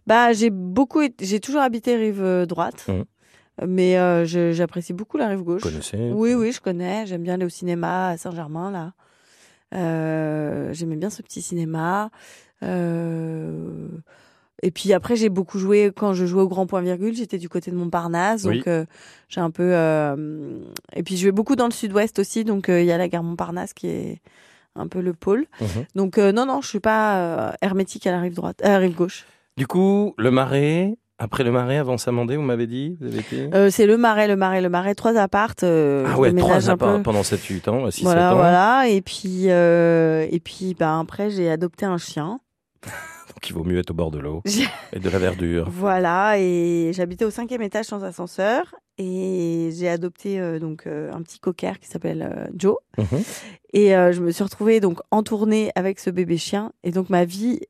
Bah, 0.06 0.32
j'ai 0.32 0.50
beaucoup, 0.50 1.02
j'ai 1.20 1.40
toujours 1.40 1.60
habité 1.60 1.94
rive 1.96 2.46
droite, 2.48 2.86
Mhm. 2.88 3.04
Mais 3.66 3.98
euh, 3.98 4.24
je- 4.24 4.52
j'apprécie 4.52 4.92
beaucoup 4.92 5.16
la 5.18 5.28
rive 5.28 5.42
gauche. 5.42 5.62
Vous 5.62 5.68
connaissez 5.70 6.10
Oui, 6.14 6.34
oui, 6.34 6.52
je 6.52 6.60
connais. 6.60 7.06
J'aime 7.06 7.22
bien 7.22 7.34
aller 7.34 7.44
au 7.46 7.48
cinéma 7.50 8.08
à 8.08 8.16
Saint-Germain 8.16 8.70
là. 8.70 8.92
Euh, 9.74 10.72
J'aimais 10.72 10.96
bien 10.96 11.10
ce 11.10 11.22
petit 11.22 11.42
cinéma. 11.42 12.10
Euh, 12.62 13.88
Et 14.62 14.72
puis 14.72 14.92
après, 14.92 15.14
j'ai 15.14 15.28
beaucoup 15.28 15.58
joué 15.60 15.92
quand 15.94 16.14
je 16.14 16.26
jouais 16.26 16.42
au 16.42 16.48
Grand 16.48 16.66
Point 16.66 16.80
Virgule. 16.82 17.14
J'étais 17.14 17.38
du 17.38 17.48
côté 17.48 17.70
de 17.70 17.76
Montparnasse, 17.76 18.44
Oui. 18.44 18.56
donc 18.58 18.66
euh, 18.66 18.84
j'ai 19.28 19.40
un 19.40 19.50
peu. 19.52 19.70
euh, 19.72 20.58
Et 20.96 21.04
puis 21.04 21.16
je 21.16 21.22
jouais 21.22 21.32
beaucoup 21.32 21.54
dans 21.54 21.66
le 21.66 21.70
Sud-Ouest 21.72 22.18
aussi, 22.18 22.42
donc 22.44 22.68
euh, 22.68 22.80
il 22.80 22.86
y 22.86 22.90
a 22.92 22.98
la 22.98 23.06
gare 23.08 23.22
Montparnasse 23.22 23.72
qui 23.72 23.86
est 23.86 24.20
un 24.74 24.88
peu 24.88 25.00
le 25.00 25.12
pôle. 25.12 25.46
Mhm. 25.60 25.68
Donc 25.94 26.18
euh, 26.18 26.32
non, 26.32 26.44
non, 26.44 26.60
je 26.60 26.68
suis 26.68 26.80
pas 26.80 27.18
euh, 27.18 27.52
hermétique 27.62 28.06
à 28.08 28.10
la 28.10 28.20
rive 28.20 28.34
droite, 28.34 28.60
à 28.64 28.70
la 28.70 28.78
rive 28.78 28.96
gauche. 28.96 29.26
Du 29.56 29.66
coup, 29.68 30.14
le 30.18 30.30
Marais, 30.32 30.96
après 31.18 31.44
le 31.44 31.50
Marais, 31.50 31.76
avant 31.78 31.98
Samandé, 31.98 32.36
vous 32.36 32.42
m'avez 32.42 32.66
dit 32.66 32.96
Vous 33.00 33.06
avez 33.08 33.18
été 33.18 33.50
Euh, 33.54 33.70
c'est 33.70 33.86
le 33.86 33.96
Marais, 33.96 34.28
le 34.28 34.36
Marais, 34.36 34.60
le 34.60 34.68
Marais, 34.68 34.94
trois 34.94 35.16
appartes. 35.16 35.64
euh, 35.64 36.04
Ah 36.08 36.18
ouais, 36.18 36.32
trois 36.34 36.70
apparts 36.70 37.02
pendant 37.02 37.22
7-8 37.22 37.68
ans, 37.68 37.86
6-7 37.88 38.02
Voilà, 38.02 38.32
ans. 38.32 38.36
voilà. 38.36 38.88
Et 38.88 39.00
puis, 39.02 39.50
euh, 39.50 40.26
et 40.30 40.40
puis, 40.40 40.74
ben 40.78 41.00
après, 41.00 41.30
j'ai 41.30 41.50
adopté 41.50 41.86
un 41.86 41.98
chien. 41.98 42.40
Donc 43.28 43.50
il 43.50 43.54
vaut 43.54 43.64
mieux 43.64 43.78
être 43.78 43.90
au 43.90 43.94
bord 43.94 44.10
de 44.10 44.18
l'eau 44.18 44.42
et 44.92 44.98
de 44.98 45.08
la 45.10 45.18
verdure. 45.18 45.68
Voilà, 45.70 46.38
et 46.38 46.92
j'habitais 46.94 47.24
au 47.24 47.30
cinquième 47.30 47.62
étage 47.62 47.84
sans 47.86 48.02
ascenseur. 48.04 48.74
Et 48.98 49.70
j'ai 49.72 49.88
adopté 49.88 50.40
euh, 50.40 50.58
donc 50.58 50.86
euh, 50.86 51.12
un 51.12 51.22
petit 51.22 51.38
cocker 51.38 51.78
qui 51.80 51.88
s'appelle 51.88 52.50
Joe. 52.56 52.76
Mhm. 52.98 53.22
Et 53.74 53.90
je 53.90 54.20
me 54.20 54.30
suis 54.30 54.42
retrouvée 54.42 54.80
donc 54.80 54.98
en 55.10 55.22
tournée 55.22 55.70
avec 55.74 56.00
ce 56.00 56.08
bébé 56.08 56.38
chien. 56.38 56.72
Et 56.84 56.90
donc 56.90 57.10
ma 57.10 57.26
vie 57.26 57.60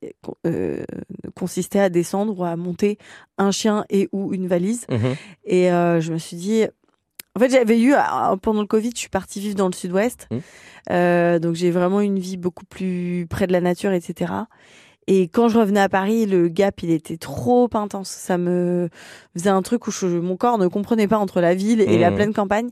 consistait 1.35 1.81
à 1.81 1.89
descendre 1.89 2.39
ou 2.39 2.45
à 2.45 2.55
monter 2.55 2.99
un 3.37 3.51
chien 3.51 3.85
et 3.91 4.09
ou 4.13 4.33
une 4.33 4.47
valise. 4.47 4.87
Mhm. 4.89 5.17
Et 5.45 5.65
je 5.67 6.13
me 6.13 6.19
suis 6.19 6.37
dit, 6.37 6.65
en 7.35 7.41
fait, 7.41 7.51
j'avais 7.51 7.81
eu, 7.81 7.95
pendant 8.43 8.61
le 8.61 8.69
Covid, 8.69 8.93
je 8.95 9.01
suis 9.01 9.09
partie 9.09 9.41
vivre 9.41 9.57
dans 9.57 9.67
le 9.67 9.75
sud-ouest. 9.75 10.29
Mhm. 10.31 11.41
donc, 11.41 11.57
j'ai 11.57 11.73
vraiment 11.73 12.01
une 12.01 12.21
vie 12.21 12.37
beaucoup 12.37 12.65
plus 12.65 13.27
près 13.29 13.49
de 13.49 13.53
la 13.53 13.61
nature, 13.61 13.91
etc. 13.91 14.33
Et 15.11 15.23
quand 15.23 15.49
je 15.49 15.59
revenais 15.59 15.81
à 15.81 15.89
Paris, 15.89 16.27
le 16.27 16.49
gap, 16.49 16.83
il 16.83 16.91
était 16.91 17.17
trop 17.17 17.71
intense. 17.73 18.11
Ça 18.11 18.37
me 18.37 18.91
faisait 19.35 19.49
un 19.49 19.63
truc 19.63 19.87
où 19.89 19.91
mon 20.21 20.37
corps 20.37 20.59
ne 20.59 20.67
comprenait 20.67 21.09
pas 21.09 21.17
entre 21.17 21.41
la 21.41 21.55
ville 21.55 21.81
et 21.81 21.99
la 21.99 22.11
mmh. 22.11 22.15
pleine 22.15 22.35
campagne. 22.35 22.69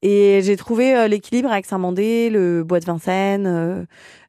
Et 0.00 0.40
j'ai 0.42 0.56
trouvé 0.56 0.96
euh, 0.96 1.08
l'équilibre 1.08 1.50
avec 1.52 1.66
Saint-Mandé, 1.66 2.30
le 2.30 2.64
bois 2.64 2.80
de 2.80 2.86
Vincennes, 2.86 3.46
euh, 3.46 3.84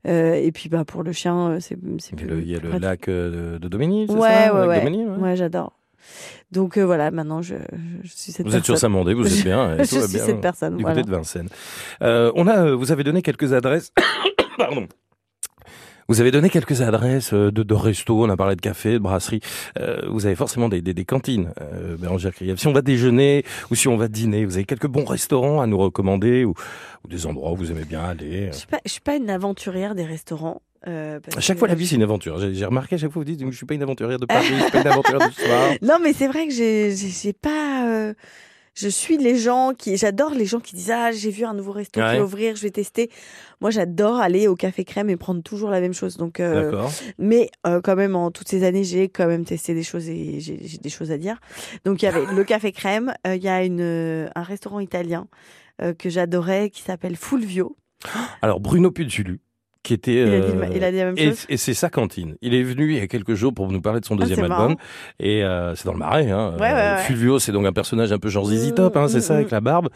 euh, 0.07 0.33
et 0.33 0.51
puis 0.51 0.67
bah 0.67 0.83
pour 0.83 1.01
le 1.01 1.13
chien, 1.13 1.59
c'est 1.61 1.77
plus. 1.77 1.99
Il 2.41 2.49
y 2.49 2.55
a 2.55 2.59
le 2.59 2.77
lac 2.77 3.07
de, 3.07 3.57
Dominique, 3.61 4.09
c'est 4.11 4.17
ouais, 4.17 4.29
ça, 4.47 4.67
ouais, 4.67 4.81
ouais. 4.81 5.05
ouais. 5.05 5.35
j'adore. 5.35 5.79
Donc 6.51 6.77
voilà, 6.77 7.11
maintenant 7.11 7.43
je, 7.43 7.55
je, 8.01 8.09
suis 8.09 8.31
cette 8.31 8.47
vous 8.47 8.55
êtes 8.55 8.65
sur 8.65 8.79
Saint-Mandé, 8.79 9.13
vous 9.13 9.31
êtes 9.31 9.45
bien. 9.45 9.77
je 9.79 9.83
suis 9.83 10.01
cette 10.01 10.41
personne. 10.41 10.75
Du 10.75 10.83
côté 10.83 11.03
de 11.03 11.11
Vincennes. 11.11 11.49
on 12.01 12.47
a, 12.47 12.73
vous 12.73 12.91
avez 12.91 13.03
donné 13.03 13.21
quelques 13.21 13.53
adresses. 13.53 13.93
Pardon 14.57 14.87
vous 16.09 16.19
avez 16.19 16.31
donné 16.31 16.49
quelques 16.49 16.81
adresses 16.81 17.33
euh, 17.33 17.51
de, 17.51 17.63
de 17.63 17.73
restos, 17.73 18.25
on 18.25 18.29
a 18.29 18.35
parlé 18.35 18.55
de 18.55 18.61
café, 18.61 18.93
de 18.93 18.97
brasserie. 18.97 19.39
Euh, 19.79 20.01
vous 20.09 20.25
avez 20.25 20.35
forcément 20.35 20.67
des, 20.67 20.81
des, 20.81 20.93
des 20.93 21.05
cantines, 21.05 21.53
euh, 21.61 21.95
Bérangère 21.97 22.33
Si 22.57 22.67
on 22.67 22.73
va 22.73 22.81
déjeuner 22.81 23.45
ou 23.71 23.75
si 23.75 23.87
on 23.87 23.95
va 23.95 24.07
dîner, 24.07 24.43
vous 24.43 24.55
avez 24.55 24.65
quelques 24.65 24.87
bons 24.87 25.05
restaurants 25.05 25.61
à 25.61 25.67
nous 25.67 25.77
recommander 25.77 26.43
ou, 26.43 26.55
ou 27.05 27.07
des 27.07 27.25
endroits 27.25 27.51
où 27.53 27.55
vous 27.55 27.71
aimez 27.71 27.85
bien 27.85 28.01
aller 28.01 28.49
Je 28.51 28.57
suis 28.57 28.67
pas, 28.67 28.79
je 28.85 28.91
suis 28.91 29.01
pas 29.01 29.15
une 29.15 29.29
aventurière 29.29 29.95
des 29.95 30.03
restaurants. 30.03 30.61
Euh, 30.87 31.19
à 31.35 31.41
chaque 31.41 31.57
fois, 31.57 31.67
la 31.67 31.75
vie, 31.75 31.85
c'est 31.85 31.95
une 31.95 32.03
aventure. 32.03 32.39
J'ai 32.53 32.65
remarqué 32.65 32.95
à 32.95 32.97
chaque 32.97 33.11
fois, 33.11 33.21
vous 33.21 33.25
dites, 33.25 33.43
je 33.45 33.55
suis 33.55 33.65
pas 33.65 33.75
une 33.75 33.83
aventurière 33.83 34.17
de 34.17 34.25
Paris, 34.25 34.47
je 34.47 34.61
suis 34.61 34.71
pas 34.71 34.81
une 34.81 34.87
aventurière 34.91 35.27
du 35.27 35.35
soir. 35.35 35.71
Non, 35.81 35.97
mais 36.01 36.13
c'est 36.13 36.27
vrai 36.27 36.47
que 36.47 36.53
j'ai 36.53 37.33
pas. 37.33 37.87
Euh, 37.87 38.13
je 38.75 38.87
suis 38.87 39.17
les 39.17 39.37
gens 39.37 39.73
qui, 39.73 39.97
j'adore 39.97 40.31
les 40.31 40.45
gens 40.45 40.59
qui 40.59 40.75
disent 40.75 40.91
ah 40.91 41.11
j'ai 41.11 41.31
vu 41.31 41.45
un 41.45 41.53
nouveau 41.53 41.71
resto 41.71 41.99
qui 42.01 42.19
ouvrir, 42.19 42.55
je 42.55 42.63
vais 42.63 42.71
tester. 42.71 43.09
Moi 43.61 43.71
j'adore 43.71 44.19
aller 44.19 44.47
au 44.47 44.55
café 44.55 44.85
crème 44.85 45.09
et 45.09 45.17
prendre 45.17 45.41
toujours 45.41 45.69
la 45.69 45.81
même 45.81 45.93
chose. 45.93 46.17
Donc, 46.17 46.39
euh, 46.39 46.87
mais 47.17 47.49
euh, 47.67 47.81
quand 47.81 47.95
même 47.95 48.15
en 48.15 48.31
toutes 48.31 48.47
ces 48.47 48.63
années 48.63 48.83
j'ai 48.83 49.09
quand 49.09 49.27
même 49.27 49.45
testé 49.45 49.73
des 49.73 49.83
choses 49.83 50.07
et 50.09 50.39
j'ai 50.39 50.57
des 50.57 50.89
choses 50.89 51.11
à 51.11 51.17
dire. 51.17 51.39
Donc 51.85 52.01
il 52.01 52.05
y 52.05 52.07
avait 52.07 52.25
le 52.25 52.43
café 52.45 52.71
crème, 52.71 53.13
euh, 53.27 53.35
il 53.35 53.43
y 53.43 53.49
a 53.49 53.63
une 53.63 54.29
un 54.35 54.43
restaurant 54.43 54.79
italien 54.79 55.27
que 55.97 56.09
j'adorais 56.09 56.69
qui 56.69 56.81
s'appelle 56.81 57.15
Fulvio. 57.15 57.77
Alors 58.41 58.59
Bruno 58.59 58.91
Puzulu 58.91 59.39
qui 59.83 59.93
était. 59.93 60.13
il 60.75 60.83
a 60.83 60.91
dit, 60.91 60.97
la 60.97 61.05
même 61.05 61.17
chose. 61.17 61.45
Et, 61.49 61.57
c'est 61.57 61.73
sa 61.73 61.89
cantine. 61.89 62.35
Il 62.41 62.53
est 62.53 62.63
venu 62.63 62.91
il 62.91 62.97
y 62.97 63.01
a 63.01 63.07
quelques 63.07 63.33
jours 63.33 63.53
pour 63.53 63.71
nous 63.71 63.81
parler 63.81 63.99
de 63.99 64.05
son 64.05 64.15
ah, 64.15 64.21
deuxième 64.21 64.51
album. 64.51 64.75
Et 65.19 65.43
euh, 65.43 65.75
c'est 65.75 65.85
dans 65.85 65.93
le 65.93 65.99
Marais. 65.99 66.29
Hein. 66.29 66.55
Ouais, 66.59 67.03
Fulvio, 67.03 67.39
c'est 67.39 67.51
donc 67.51 67.65
un 67.65 67.73
personnage 67.73 68.11
un 68.11 68.19
peu 68.19 68.29
genre 68.29 68.45
Zizi 68.45 68.73
Top, 68.73 68.95
hein, 68.97 69.07
c'est 69.07 69.21
ça, 69.21 69.35
avec 69.35 69.51
la 69.51 69.61
barbe. 69.61 69.89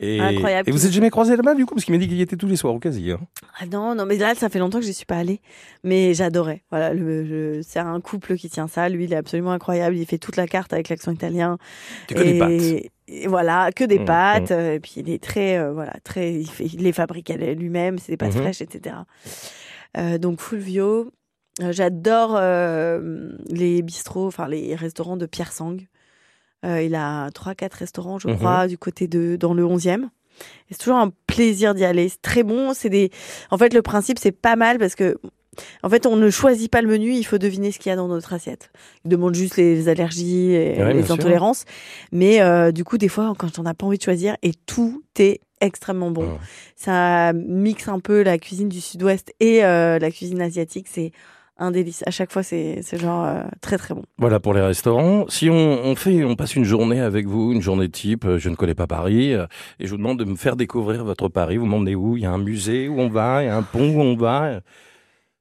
Et, 0.00 0.20
Incroyable. 0.20 0.68
Et 0.68 0.72
vous 0.72 0.86
êtes 0.86 0.92
jamais 0.92 1.10
croisé 1.10 1.36
là-bas 1.36 1.54
du 1.54 1.66
coup? 1.66 1.74
Parce 1.74 1.84
qu'il 1.84 1.94
m'a 1.94 1.98
dit 1.98 2.06
qu'il 2.06 2.16
y 2.16 2.22
était 2.22 2.36
tous 2.36 2.46
les 2.46 2.56
soirs 2.56 2.74
au 2.74 2.78
quasi. 2.78 3.10
Hein. 3.10 3.18
Ah 3.58 3.66
non 3.66 3.94
non 3.94 4.06
mais 4.06 4.16
là 4.16 4.34
ça 4.34 4.48
fait 4.48 4.60
longtemps 4.60 4.78
que 4.78 4.86
je 4.86 4.92
suis 4.92 5.04
pas 5.04 5.16
allée 5.16 5.40
mais 5.82 6.14
j'adorais 6.14 6.62
voilà 6.70 6.94
le, 6.94 7.60
c'est 7.62 7.80
un 7.80 8.00
couple 8.00 8.36
qui 8.36 8.48
tient 8.48 8.68
ça 8.68 8.88
lui 8.88 9.04
il 9.04 9.12
est 9.12 9.16
absolument 9.16 9.50
incroyable 9.50 9.96
il 9.96 10.06
fait 10.06 10.18
toute 10.18 10.36
la 10.36 10.46
carte 10.46 10.72
avec 10.72 10.88
l'accent 10.88 11.12
italien. 11.12 11.58
Que 12.06 12.14
des 12.14 12.90
voilà, 13.26 13.70
que 13.72 13.84
des 13.84 13.98
mmh, 13.98 14.04
pâtes. 14.04 14.50
Mmh. 14.50 14.54
Euh, 14.54 14.74
et 14.74 14.80
puis 14.80 14.94
il 14.96 15.10
est 15.10 15.22
très, 15.22 15.58
euh, 15.58 15.72
voilà, 15.72 15.94
très, 16.04 16.34
il, 16.34 16.48
fait, 16.48 16.66
il 16.66 16.82
les 16.82 16.92
fabrique 16.92 17.28
lui-même, 17.28 17.98
c'est 17.98 18.12
des 18.12 18.16
pâtes 18.16 18.34
mmh. 18.34 18.40
fraîches, 18.40 18.60
etc. 18.62 18.96
Euh, 19.96 20.18
donc 20.18 20.40
Fulvio, 20.40 21.10
j'adore 21.60 22.40
les 23.48 23.82
bistrots, 23.82 24.26
enfin 24.26 24.48
les 24.48 24.74
restaurants 24.74 25.16
de 25.16 25.26
Pierre 25.26 25.52
Sang. 25.52 25.76
il 26.64 26.94
a 26.94 27.30
trois, 27.30 27.54
quatre 27.54 27.74
restaurants, 27.74 28.18
je 28.18 28.28
crois, 28.28 28.66
du 28.66 28.78
côté 28.78 29.08
de 29.08 29.36
dans 29.36 29.54
le 29.54 29.64
11e. 29.64 30.08
C'est 30.70 30.78
toujours 30.78 30.96
un 30.96 31.12
plaisir 31.26 31.74
d'y 31.74 31.84
aller. 31.84 32.08
C'est 32.08 32.22
très 32.22 32.44
bon. 32.44 32.72
C'est 32.72 32.88
des. 32.88 33.10
En 33.50 33.58
fait, 33.58 33.74
le 33.74 33.82
principe 33.82 34.18
c'est 34.18 34.32
pas 34.32 34.56
mal 34.56 34.78
parce 34.78 34.94
que 34.94 35.18
en 35.82 35.88
fait, 35.88 36.06
on 36.06 36.16
ne 36.16 36.30
choisit 36.30 36.70
pas 36.70 36.82
le 36.82 36.88
menu, 36.88 37.12
il 37.12 37.24
faut 37.24 37.38
deviner 37.38 37.72
ce 37.72 37.78
qu'il 37.78 37.90
y 37.90 37.92
a 37.92 37.96
dans 37.96 38.08
notre 38.08 38.32
assiette. 38.32 38.70
Il 39.04 39.10
demande 39.10 39.34
juste 39.34 39.56
les 39.56 39.88
allergies 39.88 40.52
et 40.52 40.92
les 40.92 41.10
intolérances. 41.10 41.64
Mais 42.12 42.40
euh, 42.40 42.72
du 42.72 42.84
coup, 42.84 42.98
des 42.98 43.08
fois, 43.08 43.32
quand 43.36 43.58
on 43.58 43.62
n'a 43.62 43.74
pas 43.74 43.86
envie 43.86 43.98
de 43.98 44.02
choisir, 44.02 44.36
et 44.42 44.52
tout 44.66 45.02
est 45.18 45.40
extrêmement 45.60 46.10
bon. 46.10 46.38
Ça 46.76 47.32
mixe 47.34 47.88
un 47.88 48.00
peu 48.00 48.22
la 48.22 48.38
cuisine 48.38 48.68
du 48.68 48.80
sud-ouest 48.80 49.34
et 49.40 49.64
euh, 49.64 49.98
la 49.98 50.10
cuisine 50.10 50.40
asiatique. 50.40 50.86
C'est 50.88 51.10
un 51.58 51.70
délice. 51.70 52.02
À 52.06 52.10
chaque 52.10 52.32
fois, 52.32 52.42
c'est 52.42 52.82
genre 52.92 53.26
euh, 53.26 53.42
très 53.60 53.76
très 53.76 53.92
bon. 53.92 54.04
Voilà 54.16 54.40
pour 54.40 54.54
les 54.54 54.62
restaurants. 54.62 55.26
Si 55.28 55.50
on, 55.50 55.94
fait, 55.96 56.24
on 56.24 56.36
passe 56.36 56.56
une 56.56 56.64
journée 56.64 57.00
avec 57.00 57.26
vous, 57.26 57.52
une 57.52 57.60
journée 57.60 57.90
type, 57.90 58.26
je 58.38 58.48
ne 58.48 58.54
connais 58.54 58.74
pas 58.74 58.86
Paris, 58.86 59.32
et 59.32 59.46
je 59.80 59.90
vous 59.90 59.98
demande 59.98 60.18
de 60.18 60.24
me 60.24 60.36
faire 60.36 60.56
découvrir 60.56 61.04
votre 61.04 61.28
Paris. 61.28 61.58
Vous 61.58 61.66
m'emmenez 61.66 61.94
où? 61.94 62.16
Il 62.16 62.22
y 62.22 62.26
a 62.26 62.30
un 62.30 62.38
musée 62.38 62.88
où 62.88 62.98
on 62.98 63.10
va, 63.10 63.42
il 63.42 63.46
y 63.46 63.50
a 63.50 63.56
un 63.56 63.62
pont 63.62 63.94
où 63.94 64.00
on 64.00 64.16
va? 64.16 64.60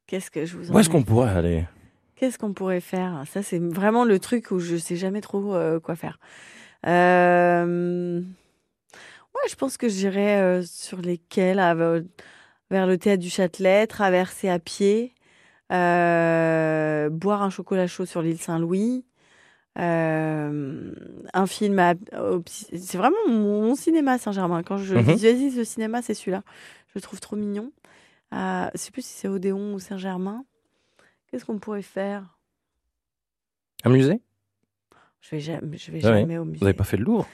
Qu'est-ce 0.10 0.32
que 0.32 0.44
je 0.44 0.58
vous 0.58 0.72
Où 0.72 0.80
est-ce 0.80 0.90
qu'on 0.90 1.04
pourrait 1.04 1.30
aller? 1.30 1.66
Qu'est-ce 2.16 2.40
qu'on 2.40 2.52
pourrait 2.52 2.82
faire? 2.82 3.26
Ça, 3.32 3.44
c'est 3.44 3.60
vraiment 3.60 4.06
le 4.06 4.18
truc 4.18 4.50
où 4.50 4.58
je 4.58 4.76
sais 4.76 4.96
jamais 4.96 5.22
trop 5.22 5.54
euh, 5.54 5.80
quoi 5.80 5.96
faire. 5.96 6.20
Euh... 6.88 8.20
Ouais, 8.20 9.48
je 9.48 9.56
pense 9.56 9.78
que 9.78 9.88
j'irais 9.88 10.42
euh, 10.42 10.64
sur 10.64 10.98
les 10.98 11.20
quais, 11.20 11.54
vers 11.54 12.88
le 12.88 12.98
théâtre 12.98 13.22
du 13.22 13.30
Châtelet, 13.30 13.86
traverser 13.86 14.50
à 14.50 14.58
pied, 14.58 15.14
euh, 15.72 17.10
boire 17.12 17.44
un 17.44 17.52
chocolat 17.52 17.86
chaud 17.86 18.08
sur 18.08 18.24
l'île 18.24 18.40
Saint-Louis. 18.40 19.06
un 19.76 21.46
film 21.48 21.94
c'est 22.48 22.98
vraiment 22.98 23.28
mon, 23.28 23.76
cinéma 23.76 24.18
Saint-Germain 24.18 24.64
quand 24.64 24.78
je 24.78 24.96
mhm. 24.96 25.04
visualise 25.04 25.56
le 25.56 25.64
cinéma 25.64 26.02
c'est 26.02 26.16
celui-là 26.16 26.42
je 26.88 26.94
le 26.96 27.02
trouve 27.02 27.20
trop 27.22 27.36
mignon 27.36 27.72
je 28.32 28.70
ne 28.74 28.78
sais 28.78 28.92
plus 28.92 29.02
si 29.02 29.14
c'est 29.14 29.28
Odéon 29.28 29.74
ou 29.74 29.80
Saint-Germain. 29.80 30.46
Qu'est-ce 31.30 31.46
qu'on 31.46 31.60
pourrait 31.60 31.82
faire? 31.82 32.40
Un 33.84 33.90
musée 33.90 34.20
Je 35.22 35.32
vais 35.32 35.40
jamais, 35.40 35.78
je 35.78 35.92
vais 35.92 36.02
jamais 36.02 36.38
au 36.38 36.46
musée. 36.46 36.60
Vous 36.60 36.66
n'avez 36.66 36.78
pas 36.78 36.84
fait 36.84 36.98
le 36.98 37.04
Louvre? 37.04 37.28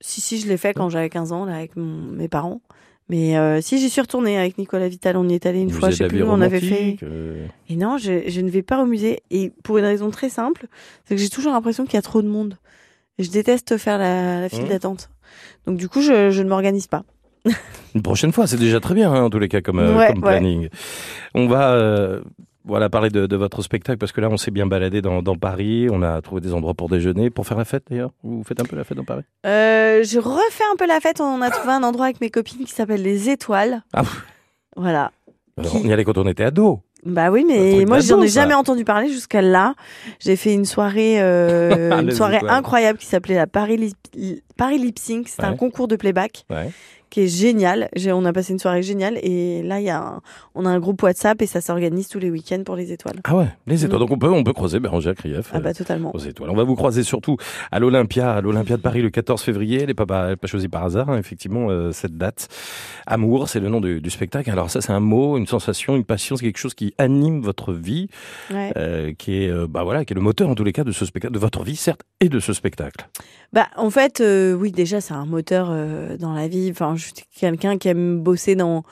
Si, 0.00 0.20
si, 0.20 0.38
je 0.40 0.48
l'ai 0.48 0.56
fait 0.56 0.74
quand 0.74 0.88
j'avais 0.88 1.08
15 1.08 1.32
ans, 1.32 1.44
là, 1.44 1.56
avec 1.56 1.76
mes 1.76 2.28
parents. 2.28 2.60
Mais 3.08 3.36
euh, 3.36 3.60
si, 3.60 3.78
j'y 3.78 3.90
suis 3.90 4.00
retournée 4.00 4.38
avec 4.38 4.58
Nicolas 4.58 4.88
Vital. 4.88 5.16
On 5.16 5.28
y 5.28 5.34
est 5.34 5.46
allé 5.46 5.60
une 5.60 5.70
fois, 5.70 5.90
je 5.90 5.96
sais 5.96 6.08
plus 6.08 6.22
où 6.22 6.26
on 6.26 6.40
avait 6.40 6.60
fait. 6.60 6.96
Euh. 7.02 7.46
Et 7.68 7.76
non, 7.76 7.98
je, 7.98 8.28
je, 8.28 8.40
ne 8.40 8.50
vais 8.50 8.62
pas 8.62 8.82
au 8.82 8.86
musée. 8.86 9.22
Et 9.30 9.50
pour 9.62 9.78
une 9.78 9.84
raison 9.84 10.10
très 10.10 10.28
simple, 10.28 10.66
c'est 11.04 11.14
que 11.14 11.20
j'ai 11.20 11.28
toujours 11.28 11.52
l'impression 11.52 11.84
qu'il 11.84 11.94
y 11.94 11.98
a 11.98 12.02
trop 12.02 12.22
de 12.22 12.28
monde. 12.28 12.56
Et 13.18 13.24
je 13.24 13.30
déteste 13.30 13.76
faire 13.76 13.98
la, 13.98 14.40
la 14.40 14.48
file 14.48 14.64
mmh. 14.64 14.68
d'attente. 14.68 15.10
Donc 15.66 15.78
du 15.78 15.88
coup, 15.88 16.00
je, 16.00 16.30
je 16.30 16.42
ne 16.42 16.48
m'organise 16.48 16.86
pas. 16.86 17.04
Une 17.94 18.02
prochaine 18.02 18.32
fois, 18.32 18.46
c'est 18.46 18.56
déjà 18.56 18.80
très 18.80 18.94
bien, 18.94 19.12
hein, 19.12 19.24
en 19.24 19.30
tous 19.30 19.38
les 19.38 19.48
cas, 19.48 19.60
comme, 19.60 19.78
euh, 19.78 20.12
planning. 20.14 20.68
On 21.34 21.46
va 21.46 21.72
euh, 21.72 22.20
voilà, 22.64 22.88
parler 22.88 23.10
de, 23.10 23.36
votre 23.36 23.62
spectacle, 23.62 23.98
parce 23.98 24.12
que 24.12 24.20
là, 24.20 24.28
on 24.30 24.36
s'est 24.36 24.50
bien 24.50 24.66
baladé 24.66 25.02
dans, 25.02 25.22
Paris, 25.36 25.88
on 25.90 26.02
a 26.02 26.20
trouvé 26.22 26.40
des 26.40 26.54
endroits 26.54 26.74
pour 26.74 26.88
déjeuner, 26.88 27.30
pour 27.30 27.46
faire 27.46 27.58
la 27.58 27.64
fête 27.64 27.84
d'ailleurs. 27.90 28.10
Vous 28.22 28.42
faites 28.44 28.60
un 28.60 28.64
peu 28.64 28.76
la 28.76 28.84
fête 28.84 28.96
dans 28.96 29.04
Paris? 29.04 29.24
Euh, 29.46 30.02
Je 30.04 30.18
refais 30.18 30.64
un 30.72 30.76
peu 30.76 30.86
la 30.86 31.00
fête, 31.00 31.20
on 31.20 31.42
a 31.42 31.50
trouvé 31.50 31.72
un 31.72 31.82
endroit 31.82 32.06
avec 32.06 32.20
mes 32.20 32.30
copines 32.30 32.64
qui 32.64 32.72
s'appelle 32.72 33.02
Les 33.02 33.28
Étoiles. 33.28 33.82
Ah, 33.92 34.02
voilà. 34.76 35.12
On 35.58 35.80
y 35.80 35.92
allait 35.92 36.04
quand 36.04 36.16
on 36.16 36.26
était 36.26 36.44
ado. 36.44 36.80
Bah 37.04 37.32
oui, 37.32 37.44
mais 37.46 37.84
moi 37.84 37.98
j'en 37.98 38.22
ai 38.22 38.28
jamais 38.28 38.54
entendu 38.54 38.84
parler 38.84 39.08
jusqu'à 39.08 39.42
là. 39.42 39.74
J'ai 40.20 40.36
fait 40.36 40.54
une 40.54 40.64
soirée, 40.64 41.18
une 41.20 42.12
soirée 42.12 42.40
incroyable 42.48 42.98
qui 42.98 43.06
s'appelait 43.06 43.34
la 43.34 43.48
Paris 43.48 43.76
Lip, 43.76 43.96
Paris 44.56 44.78
Lip 44.78 45.00
Sync. 45.00 45.28
C'était 45.28 45.44
un 45.44 45.56
concours 45.56 45.88
de 45.88 45.96
playback. 45.96 46.46
Ouais 46.48 46.70
qui 47.12 47.20
est 47.20 47.28
génial. 47.28 47.90
On 48.08 48.24
a 48.24 48.32
passé 48.32 48.54
une 48.54 48.58
soirée 48.58 48.82
géniale 48.82 49.18
et 49.22 49.62
là, 49.62 49.80
il 49.80 49.84
y 49.84 49.90
a 49.90 50.20
on 50.54 50.64
a 50.64 50.70
un 50.70 50.80
groupe 50.80 51.02
WhatsApp 51.02 51.40
et 51.42 51.46
ça 51.46 51.60
s'organise 51.60 52.08
tous 52.08 52.18
les 52.18 52.30
week-ends 52.30 52.62
pour 52.64 52.74
les 52.74 52.90
étoiles. 52.90 53.20
Ah 53.24 53.36
ouais, 53.36 53.48
les 53.66 53.84
étoiles. 53.84 53.98
Mm. 53.98 54.00
Donc 54.00 54.10
on 54.12 54.18
peut, 54.18 54.30
on 54.30 54.42
peut 54.42 54.52
croiser 54.54 54.80
Bérangère 54.80 55.14
Krief. 55.14 55.50
Ah 55.52 55.60
bah 55.60 55.74
totalement. 55.74 56.10
Aux 56.14 56.18
étoiles. 56.18 56.48
On 56.50 56.56
va 56.56 56.64
vous 56.64 56.74
croiser 56.74 57.02
surtout 57.02 57.36
à 57.70 57.78
l'Olympia, 57.78 58.32
à 58.32 58.40
l'Olympia 58.40 58.78
de 58.78 58.82
Paris 58.82 59.02
le 59.02 59.10
14 59.10 59.42
février. 59.42 59.80
Elle 59.80 59.88
n'est 59.88 59.94
pas, 59.94 60.06
pas, 60.06 60.36
pas 60.36 60.46
choisie 60.46 60.68
par 60.68 60.84
hasard, 60.84 61.10
hein, 61.10 61.18
effectivement, 61.18 61.68
euh, 61.68 61.92
cette 61.92 62.16
date. 62.16 62.48
Amour, 63.06 63.48
c'est 63.48 63.60
le 63.60 63.68
nom 63.68 63.80
du, 63.80 64.00
du, 64.00 64.10
spectacle. 64.10 64.50
Alors 64.50 64.70
ça, 64.70 64.80
c'est 64.80 64.92
un 64.92 65.00
mot, 65.00 65.36
une 65.36 65.46
sensation, 65.46 65.96
une 65.96 66.04
passion, 66.04 66.36
c'est 66.36 66.44
quelque 66.44 66.58
chose 66.58 66.74
qui 66.74 66.94
anime 66.96 67.42
votre 67.42 67.72
vie, 67.72 68.08
euh, 68.50 69.12
qui 69.18 69.42
est, 69.42 69.50
euh, 69.50 69.66
bah 69.68 69.84
voilà, 69.84 70.06
qui 70.06 70.14
est 70.14 70.16
le 70.16 70.22
moteur 70.22 70.48
en 70.48 70.54
tous 70.54 70.64
les 70.64 70.72
cas 70.72 70.84
de 70.84 70.92
ce 70.92 71.04
spectacle, 71.04 71.34
de 71.34 71.38
votre 71.38 71.62
vie 71.62 71.76
certes, 71.76 72.02
et 72.20 72.28
de 72.28 72.40
ce 72.40 72.52
spectacle. 72.52 73.08
Bah 73.52 73.66
en 73.76 73.90
fait, 73.90 74.20
euh, 74.20 74.54
oui, 74.54 74.72
déjà 74.72 75.00
c'est 75.00 75.14
un 75.14 75.26
moteur 75.26 75.68
dans 76.18 76.32
la 76.32 76.48
vie. 76.48 76.68
Enfin, 76.70 76.94
je 77.02 77.06
suis 77.06 77.24
quelqu'un 77.38 77.78
qui 77.78 77.88
aime 77.88 78.20
bosser 78.20 78.56
dans 78.56 78.84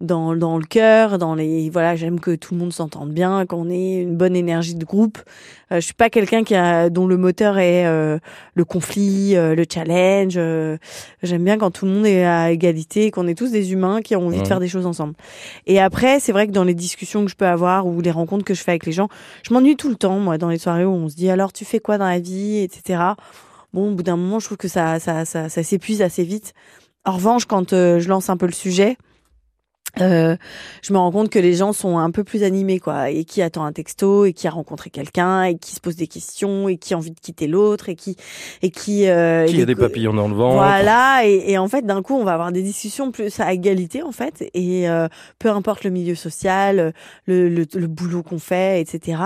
dans, 0.00 0.34
dans 0.34 0.56
le 0.56 0.64
cœur, 0.64 1.18
dans 1.18 1.34
les 1.34 1.68
voilà, 1.68 1.94
j'aime 1.94 2.20
que 2.20 2.34
tout 2.34 2.54
le 2.54 2.60
monde 2.60 2.72
s'entende 2.72 3.10
bien, 3.12 3.44
qu'on 3.44 3.68
ait 3.68 4.00
une 4.00 4.16
bonne 4.16 4.34
énergie 4.34 4.74
de 4.74 4.84
groupe. 4.84 5.18
Euh, 5.72 5.76
je 5.76 5.80
suis 5.80 5.94
pas 5.94 6.08
quelqu'un 6.08 6.42
qui 6.42 6.54
a 6.54 6.88
dont 6.88 7.06
le 7.06 7.18
moteur 7.18 7.58
est 7.58 7.86
euh, 7.86 8.18
le 8.54 8.64
conflit, 8.64 9.36
euh, 9.36 9.54
le 9.54 9.64
challenge. 9.70 10.34
Euh, 10.36 10.78
j'aime 11.22 11.44
bien 11.44 11.58
quand 11.58 11.70
tout 11.70 11.84
le 11.84 11.92
monde 11.92 12.06
est 12.06 12.24
à 12.24 12.50
égalité, 12.50 13.10
qu'on 13.10 13.26
est 13.26 13.34
tous 13.34 13.50
des 13.50 13.72
humains 13.72 14.00
qui 14.00 14.16
ont 14.16 14.26
envie 14.26 14.40
de 14.40 14.46
faire 14.46 14.60
des 14.60 14.68
choses 14.68 14.86
ensemble. 14.86 15.14
Et 15.66 15.80
après, 15.80 16.18
c'est 16.18 16.32
vrai 16.32 16.46
que 16.46 16.52
dans 16.52 16.64
les 16.64 16.74
discussions 16.74 17.24
que 17.24 17.30
je 17.30 17.36
peux 17.36 17.46
avoir 17.46 17.86
ou 17.86 18.00
les 18.00 18.10
rencontres 18.10 18.44
que 18.44 18.54
je 18.54 18.62
fais 18.62 18.72
avec 18.72 18.86
les 18.86 18.92
gens, 18.92 19.08
je 19.42 19.52
m'ennuie 19.52 19.76
tout 19.76 19.90
le 19.90 19.96
temps 19.96 20.18
moi 20.18 20.38
dans 20.38 20.48
les 20.48 20.58
soirées 20.58 20.86
où 20.86 20.92
on 20.92 21.08
se 21.08 21.14
dit 21.14 21.28
alors 21.28 21.52
tu 21.52 21.66
fais 21.66 21.78
quoi 21.80 21.98
dans 21.98 22.08
la 22.08 22.20
vie, 22.20 22.58
etc. 22.58 23.02
Bon, 23.74 23.92
au 23.92 23.94
bout 23.94 24.02
d'un 24.02 24.16
moment, 24.16 24.38
je 24.38 24.46
trouve 24.46 24.58
que 24.58 24.68
ça 24.68 24.98
ça 24.98 25.26
ça, 25.26 25.50
ça 25.50 25.62
s'épuise 25.62 26.00
assez 26.00 26.24
vite. 26.24 26.54
En 27.04 27.12
revanche, 27.12 27.46
quand 27.46 27.70
je 27.70 28.08
lance 28.08 28.28
un 28.28 28.36
peu 28.36 28.46
le 28.46 28.52
sujet, 28.52 28.96
euh, 30.00 30.36
je 30.82 30.92
me 30.92 30.98
rends 30.98 31.10
compte 31.10 31.30
que 31.30 31.38
les 31.38 31.54
gens 31.54 31.72
sont 31.72 31.98
un 31.98 32.10
peu 32.10 32.24
plus 32.24 32.42
animés 32.42 32.78
quoi. 32.78 33.10
Et 33.10 33.24
qui 33.24 33.42
attend 33.42 33.64
un 33.64 33.72
texto 33.72 34.24
et 34.24 34.32
qui 34.32 34.46
a 34.46 34.50
rencontré 34.50 34.90
quelqu'un 34.90 35.44
et 35.44 35.56
qui 35.56 35.74
se 35.74 35.80
pose 35.80 35.96
des 35.96 36.06
questions 36.06 36.68
et 36.68 36.76
qui 36.76 36.94
a 36.94 36.96
envie 36.96 37.10
de 37.10 37.20
quitter 37.20 37.46
l'autre 37.46 37.88
et 37.88 37.96
qui 37.96 38.16
et 38.62 38.70
qui 38.70 39.08
euh, 39.08 39.46
qui 39.46 39.60
a 39.60 39.66
des 39.66 39.74
papillons 39.74 40.14
dans 40.14 40.28
le 40.28 40.34
ventre. 40.34 40.56
Voilà. 40.56 41.22
Et, 41.24 41.52
et 41.52 41.58
en 41.58 41.68
fait 41.68 41.84
d'un 41.84 42.02
coup 42.02 42.14
on 42.14 42.24
va 42.24 42.34
avoir 42.34 42.52
des 42.52 42.62
discussions 42.62 43.10
plus 43.10 43.40
à 43.40 43.52
égalité 43.52 44.02
en 44.02 44.12
fait. 44.12 44.48
Et 44.54 44.88
euh, 44.88 45.08
peu 45.38 45.50
importe 45.50 45.84
le 45.84 45.90
milieu 45.90 46.14
social 46.14 46.92
le, 47.26 47.48
le, 47.48 47.66
le 47.74 47.86
boulot 47.86 48.22
qu'on 48.22 48.38
fait 48.38 48.80
etc 48.80 49.18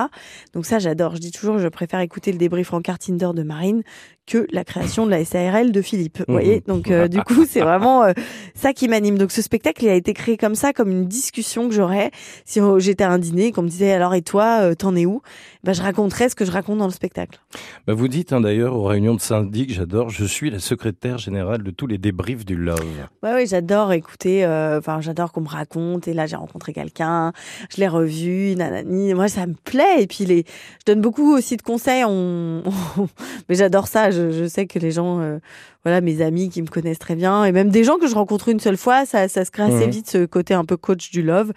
donc 0.55 0.67
ça 0.67 0.79
j'adore. 0.79 1.17
Je 1.17 1.21
dis 1.21 1.33
toujours 1.33 1.59
je 1.59 1.69
préfère 1.69 2.01
écouter 2.01 2.33
le 2.33 2.39
débrief 2.39 2.73
en 2.73 2.81
Tinder 2.81 3.31
de 3.35 3.43
Marine 3.43 3.83
que 4.27 4.47
la 4.53 4.65
création 4.65 5.05
de 5.05 5.11
la 5.11 5.23
SARL 5.25 5.71
de 5.71 5.83
Philippe. 5.83 6.23
Vous 6.27 6.33
voyez, 6.33 6.63
donc 6.67 6.91
euh, 6.91 7.09
du 7.09 7.21
coup 7.23 7.45
c'est 7.49 7.61
vraiment 7.61 8.05
euh, 8.05 8.13
ça 8.55 8.73
qui 8.73 8.89
m'anime. 8.89 9.19
Donc 9.19 9.31
ce 9.31 9.43
spectacle 9.43 9.85
il 9.85 9.91
a 9.91 9.95
été 9.95 10.15
créé 10.15 10.37
comme 10.39 10.54
ça, 10.55 10.73
comme 10.73 10.91
une 10.91 11.07
discussion 11.07 11.69
que 11.69 11.75
j'aurais 11.75 12.11
si 12.45 12.61
j'étais 12.79 13.05
à 13.05 13.11
un 13.11 13.19
dîner, 13.19 13.53
qu'on 13.53 13.63
me 13.63 13.69
disait 13.69 13.93
alors 13.93 14.15
et 14.15 14.23
toi 14.23 14.61
euh, 14.63 14.75
t'en 14.75 14.97
es 14.97 15.07
où? 15.07 15.21
Ben, 15.65 15.73
je 15.73 15.83
raconterais 15.83 16.29
ce 16.29 16.35
que 16.35 16.45
je 16.45 16.51
raconte 16.51 16.79
dans 16.79 16.87
le 16.87 16.93
spectacle. 16.93 17.39
Ben, 17.87 17.95
vous 17.95 18.09
dites 18.09 18.33
hein, 18.33 18.41
d'ailleurs 18.41 18.77
aux 18.77 18.85
réunions 18.85 19.15
de 19.15 19.21
syndic, 19.21 19.73
j'adore, 19.73 20.11
je 20.11 20.25
suis 20.25 20.51
la 20.51 20.59
secrétaire 20.59 21.19
générale 21.19 21.63
de 21.63 21.71
tous 21.71 21.87
les 21.87 21.99
débriefs 21.99 22.45
du 22.45 22.57
Love. 22.57 22.81
Ouais, 23.23 23.35
oui, 23.35 23.47
j'adore 23.47 23.93
écouter, 23.93 24.47
enfin 24.47 25.01
j'adore 25.01 25.33
qu'on 25.33 25.43
me 25.43 25.49
raconte. 25.49 26.09
Et 26.09 26.15
là 26.15 26.27
j'ai 26.27 26.37
rencontré 26.37 26.73
quelqu'un, 26.73 27.33
je 27.75 27.81
l'ai 27.81 27.89
revu, 27.89 28.55
nanani. 28.57 29.15
Moi 29.15 29.29
ça 29.29 29.47
me 29.47 29.55
plaît. 29.55 30.03
Et 30.03 30.07
puis 30.07 30.25
les, 30.25 30.45
je 30.81 30.93
donne 30.93 31.01
beaucoup 31.01 31.35
aussi 31.35 31.57
de 31.57 31.63
conseils. 31.63 32.05
On... 32.07 32.63
Mais 33.49 33.55
j'adore 33.55 33.89
ça 33.89 34.05
je, 34.11 34.47
sais 34.47 34.67
que 34.67 34.79
les 34.79 34.91
gens, 34.91 35.21
euh, 35.21 35.39
voilà, 35.85 36.01
mes 36.01 36.23
amis 36.23 36.49
qui 36.49 36.63
me 36.63 36.67
connaissent 36.67 36.99
très 36.99 37.15
bien, 37.15 37.45
et 37.45 37.53
même 37.53 37.71
des 37.71 37.85
gens 37.85 37.99
que 37.99 38.07
je 38.07 38.15
rencontre 38.15 38.49
une 38.49 38.61
seule 38.61 38.77
fois, 38.77 39.07
ça, 39.07 39.29
ça 39.29 39.45
se 39.45 39.51
crée 39.51 39.65
assez 39.65 39.87
mhm. 39.87 39.91
vite 39.91 40.11
ce 40.11 40.25
côté 40.25 40.55
un 40.55 40.65
peu 40.65 40.77
coach 40.77 41.11
du 41.11 41.23
love. 41.23 41.53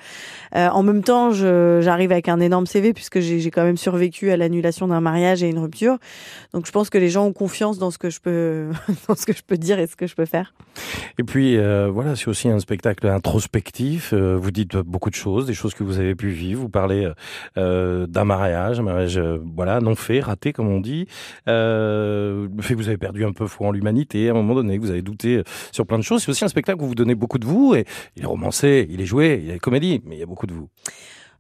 Euh, 0.56 0.68
en 0.70 0.84
même 0.84 1.04
temps, 1.04 1.32
j'arrive 1.32 2.12
avec 2.12 2.28
un 2.30 2.40
énorme 2.40 2.66
CV 2.66 2.94
puisque 2.94 3.20
j'ai 3.20 3.52
quand 3.52 3.63
même 3.63 3.78
survécu 3.78 4.32
à 4.32 4.38
l'annulation 4.38 4.88
d'un 4.88 5.02
mariage 5.02 5.44
et 5.44 5.50
une 5.50 5.60
rupture. 5.60 5.98
Donc 6.54 6.66
je 6.66 6.72
pense 6.72 6.90
que 6.90 6.98
les 6.98 7.10
gens 7.10 7.26
ont 7.26 7.34
confiance 7.34 7.78
dans 7.78 7.92
ce 7.92 7.98
que 7.98 8.10
je 8.10 8.20
peux, 8.20 8.70
dans 9.08 9.16
ce 9.16 9.26
que 9.26 9.34
je 9.34 9.44
peux 9.46 9.58
dire 9.58 9.80
et 9.80 9.88
ce 9.88 9.96
que 9.96 10.08
je 10.08 10.16
peux 10.16 10.26
faire. 10.26 10.54
Et 11.18 11.24
puis 11.24 11.58
euh, 11.58 11.90
voilà, 11.92 12.16
c'est 12.16 12.28
aussi 12.28 12.50
un 12.50 12.60
spectacle 12.60 13.08
introspectif. 13.08 14.13
vous 14.13 14.52
dites 14.52 14.78
beaucoup 14.78 15.10
de 15.10 15.16
choses, 15.16 15.46
des 15.46 15.54
choses 15.54 15.74
que 15.74 15.84
vous 15.84 16.00
avez 16.00 16.16
pu 16.16 16.30
vivre. 16.30 16.62
Vous 16.62 16.70
parlez 16.70 17.10
d'un 17.56 18.26
mariage, 18.26 18.80
un 18.80 18.84
mariage 18.84 19.20
voilà 19.56 19.80
non 19.80 19.96
fait, 19.96 20.20
raté 20.20 20.54
comme 20.54 20.70
on 20.70 20.80
dit. 20.80 21.08
Euh, 21.48 22.48
le 22.56 22.62
fait 22.62 22.74
que 22.74 22.80
vous 22.80 22.88
avez 22.88 22.98
perdu 22.98 23.26
un 23.26 23.32
peu 23.32 23.48
foi 23.48 23.68
en 23.68 23.72
l'humanité, 23.72 24.16
à 24.27 24.32
un 24.32 24.34
moment 24.34 24.56
donné, 24.56 24.77
que 24.77 24.82
vous 24.82 24.91
avez 24.91 25.01
douté 25.01 25.43
sur 25.71 25.86
plein 25.86 25.97
de 25.97 26.03
choses. 26.03 26.23
C'est 26.23 26.32
aussi 26.32 26.45
un 26.45 26.49
spectacle 26.49 26.82
où 26.82 26.88
vous 26.88 26.95
donnez 26.95 27.15
beaucoup 27.15 27.39
de 27.39 27.45
vous, 27.45 27.75
et 27.75 27.86
il 28.15 28.23
est 28.23 28.27
romancé, 28.27 28.88
il 28.89 29.01
est 29.01 29.06
joué, 29.06 29.41
il 29.43 29.51
est 29.51 29.60
comédie, 29.60 30.01
mais 30.06 30.15
il 30.15 30.19
y 30.19 30.23
a 30.23 30.25
beaucoup 30.25 30.47
de 30.47 30.53
vous. 30.53 30.69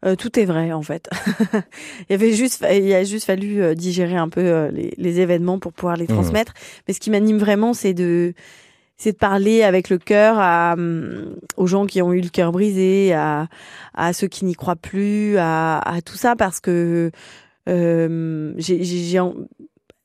Euh, 0.05 0.15
tout 0.15 0.39
est 0.39 0.45
vrai 0.45 0.71
en 0.73 0.83
fait. 0.83 1.09
il 1.53 2.11
y 2.11 2.13
avait 2.13 2.31
juste, 2.31 2.63
il 2.71 2.93
a 2.93 3.03
juste 3.03 3.25
fallu 3.25 3.63
euh, 3.63 3.73
digérer 3.73 4.15
un 4.15 4.29
peu 4.29 4.41
euh, 4.41 4.69
les, 4.69 4.93
les, 4.95 5.19
événements 5.19 5.57
pour 5.57 5.73
pouvoir 5.73 5.97
les 5.97 6.03
mmh. 6.03 6.07
transmettre. 6.07 6.53
Mais 6.87 6.93
ce 6.93 6.99
qui 6.99 7.09
m'anime 7.09 7.39
vraiment, 7.39 7.73
c'est 7.73 7.95
de, 7.95 8.33
c'est 8.97 9.13
de 9.13 9.17
parler 9.17 9.63
avec 9.63 9.89
le 9.89 9.97
cœur 9.97 10.37
à, 10.39 10.73
hum, 10.77 11.35
aux 11.55 11.65
gens 11.65 11.87
qui 11.87 12.01
ont 12.03 12.13
eu 12.13 12.21
le 12.21 12.29
cœur 12.29 12.51
brisé, 12.51 13.13
à, 13.13 13.47
à 13.95 14.13
ceux 14.13 14.27
qui 14.27 14.45
n'y 14.45 14.53
croient 14.53 14.75
plus, 14.75 15.37
à, 15.37 15.79
à 15.79 16.01
tout 16.01 16.17
ça 16.17 16.35
parce 16.35 16.59
que 16.59 17.11
euh, 17.67 18.53
j'ai 18.57 19.19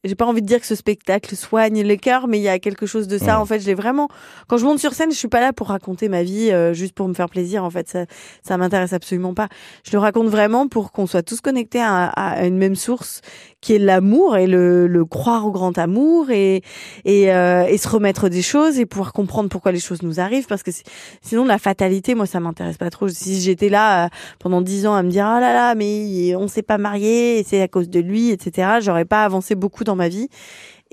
j'ai 0.04 0.16
pas 0.16 0.26
envie 0.26 0.42
de 0.42 0.46
dire 0.46 0.60
que 0.60 0.66
ce 0.66 0.74
spectacle 0.74 1.36
soigne 1.36 1.82
les 1.82 1.96
cœurs, 1.96 2.26
mais 2.26 2.38
il 2.38 2.42
y 2.42 2.48
a 2.48 2.58
quelque 2.58 2.86
chose 2.86 3.06
de 3.06 3.18
ça. 3.18 3.40
En 3.40 3.46
fait, 3.46 3.60
je 3.60 3.66
l'ai 3.66 3.74
vraiment. 3.74 4.08
Quand 4.48 4.56
je 4.56 4.64
monte 4.64 4.80
sur 4.80 4.94
scène, 4.94 5.12
je 5.12 5.16
suis 5.16 5.28
pas 5.28 5.40
là 5.40 5.52
pour 5.52 5.68
raconter 5.68 6.08
ma 6.08 6.24
vie 6.24 6.50
euh, 6.50 6.72
juste 6.72 6.94
pour 6.94 7.06
me 7.06 7.14
faire 7.14 7.28
plaisir. 7.28 7.62
En 7.62 7.70
fait, 7.70 7.88
ça, 7.88 8.06
ça 8.42 8.56
m'intéresse 8.56 8.92
absolument 8.92 9.32
pas. 9.32 9.48
Je 9.84 9.92
le 9.92 9.98
raconte 9.98 10.26
vraiment 10.26 10.66
pour 10.66 10.90
qu'on 10.90 11.06
soit 11.06 11.22
tous 11.22 11.40
connectés 11.40 11.80
à, 11.80 12.06
à, 12.06 12.46
une 12.46 12.58
même 12.58 12.74
source, 12.74 13.20
qui 13.60 13.74
est 13.74 13.78
l'amour 13.78 14.36
et 14.36 14.48
le, 14.48 14.88
le, 14.88 15.04
croire 15.04 15.46
au 15.46 15.52
grand 15.52 15.78
amour 15.78 16.30
et 16.30 16.62
et, 17.04 17.32
euh, 17.32 17.64
et, 17.66 17.78
se 17.78 17.88
remettre 17.88 18.28
des 18.28 18.42
choses 18.42 18.80
et 18.80 18.86
pouvoir 18.86 19.12
comprendre 19.12 19.48
pourquoi 19.48 19.70
les 19.70 19.78
choses 19.78 20.02
nous 20.02 20.18
arrivent. 20.18 20.46
Parce 20.46 20.64
que 20.64 20.72
sinon, 21.20 21.44
la 21.44 21.58
fatalité, 21.58 22.16
moi, 22.16 22.26
ça 22.26 22.40
m'intéresse 22.40 22.76
pas 22.76 22.90
trop. 22.90 23.08
Si 23.08 23.40
j'étais 23.40 23.68
là 23.68 24.06
euh, 24.06 24.08
pendant 24.40 24.62
dix 24.62 24.86
ans 24.86 24.94
à 24.94 25.02
me 25.04 25.10
dire 25.10 25.26
ah 25.26 25.38
là 25.38 25.52
là, 25.52 25.74
mais 25.76 26.34
on 26.34 26.48
s'est 26.48 26.62
pas 26.62 26.78
marié, 26.78 27.44
c'est 27.46 27.62
à 27.62 27.68
cause 27.68 27.88
de 27.88 28.00
lui, 28.00 28.30
etc. 28.30 28.78
J'aurais 28.80 29.04
pas 29.04 29.24
avancé 29.24 29.54
beaucoup 29.54 29.84
dans 29.84 29.91
ma 29.96 30.08
vie. 30.08 30.28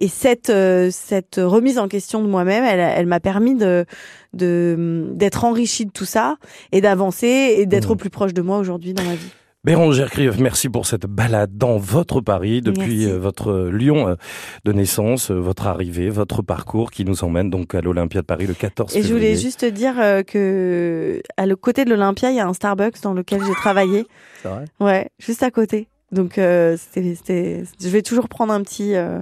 Et 0.02 0.08
cette 0.08 0.50
euh, 0.50 0.90
cette 0.92 1.40
remise 1.44 1.78
en 1.78 1.90
question 1.90 2.24
de 2.24 2.28
moi-même, 2.28 2.64
elle, 2.64 2.80
elle 2.80 3.06
m'a 3.06 3.20
permis 3.20 3.56
de 3.56 3.86
d'être 4.34 5.44
enrichie 5.44 5.86
de 5.86 5.92
tout 5.92 6.06
ça 6.06 6.38
et 6.72 6.82
d'avancer 6.82 7.56
et 7.58 7.66
d'être 7.66 7.90
mmh. 7.90 7.92
au 7.92 7.96
plus 7.96 8.10
proche 8.10 8.34
de 8.34 8.42
moi 8.42 8.58
aujourd'hui 8.60 8.94
dans 8.94 9.04
ma 9.04 9.16
vie. 9.16 9.30
Bérangère 9.66 10.10
Krief, 10.10 10.40
merci 10.40 10.70
pour 10.70 10.86
cette 10.86 11.06
balade 11.06 11.58
dans 11.58 11.78
votre 11.78 12.22
Paris 12.22 12.62
depuis 12.62 13.06
euh, 13.06 13.18
votre 13.18 13.68
Lyon 13.68 14.08
euh, 14.08 14.16
de 14.64 14.72
naissance, 14.72 15.32
votre 15.32 15.68
arrivée, 15.68 16.10
votre 16.10 16.42
parcours 16.42 16.92
qui 16.92 17.04
nous 17.04 17.26
emmène 17.26 17.50
donc 17.50 17.76
à 17.76 17.82
l'Olympia 17.82 18.22
de 18.22 18.26
Paris 18.26 18.48
le 18.48 18.54
14 18.54 18.94
février. 18.94 19.06
Et 19.06 19.10
je 19.10 19.14
voulais 19.14 19.36
juste 19.36 19.66
dire 19.66 19.96
que 20.26 21.22
à 21.36 21.46
le 21.46 21.58
côté 21.58 21.84
de 21.84 21.90
l'Olympia, 21.90 22.32
il 22.32 22.38
y 22.38 22.40
a 22.40 22.48
un 22.48 22.54
Starbucks 22.54 23.02
dans 23.04 23.14
lequel 23.14 23.42
j'ai 23.46 23.54
travaillé. 23.54 24.08
C'est 24.42 24.48
vrai? 24.48 24.66
Ouais, 24.80 25.10
juste 25.20 25.44
à 25.44 25.52
côté. 25.52 25.90
Donc, 26.12 26.38
euh, 26.38 26.76
c'était, 26.78 27.64
je 27.80 27.90
vais 27.90 28.02
toujours 28.02 28.30
prendre 28.30 28.54
un 28.54 28.62
petit, 28.64 28.96
euh, 28.96 29.22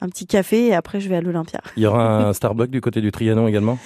un 0.00 0.08
petit 0.08 0.26
café 0.26 0.66
et 0.66 0.74
après 0.74 1.00
je 1.00 1.08
vais 1.08 1.16
à 1.16 1.20
l'Olympia. 1.20 1.60
Il 1.76 1.82
y 1.82 1.86
aura 1.86 2.28
un 2.28 2.32
Starbucks 2.32 2.70
du 2.70 2.80
côté 2.80 3.00
du 3.00 3.10
Trianon 3.12 3.48
également? 3.48 3.78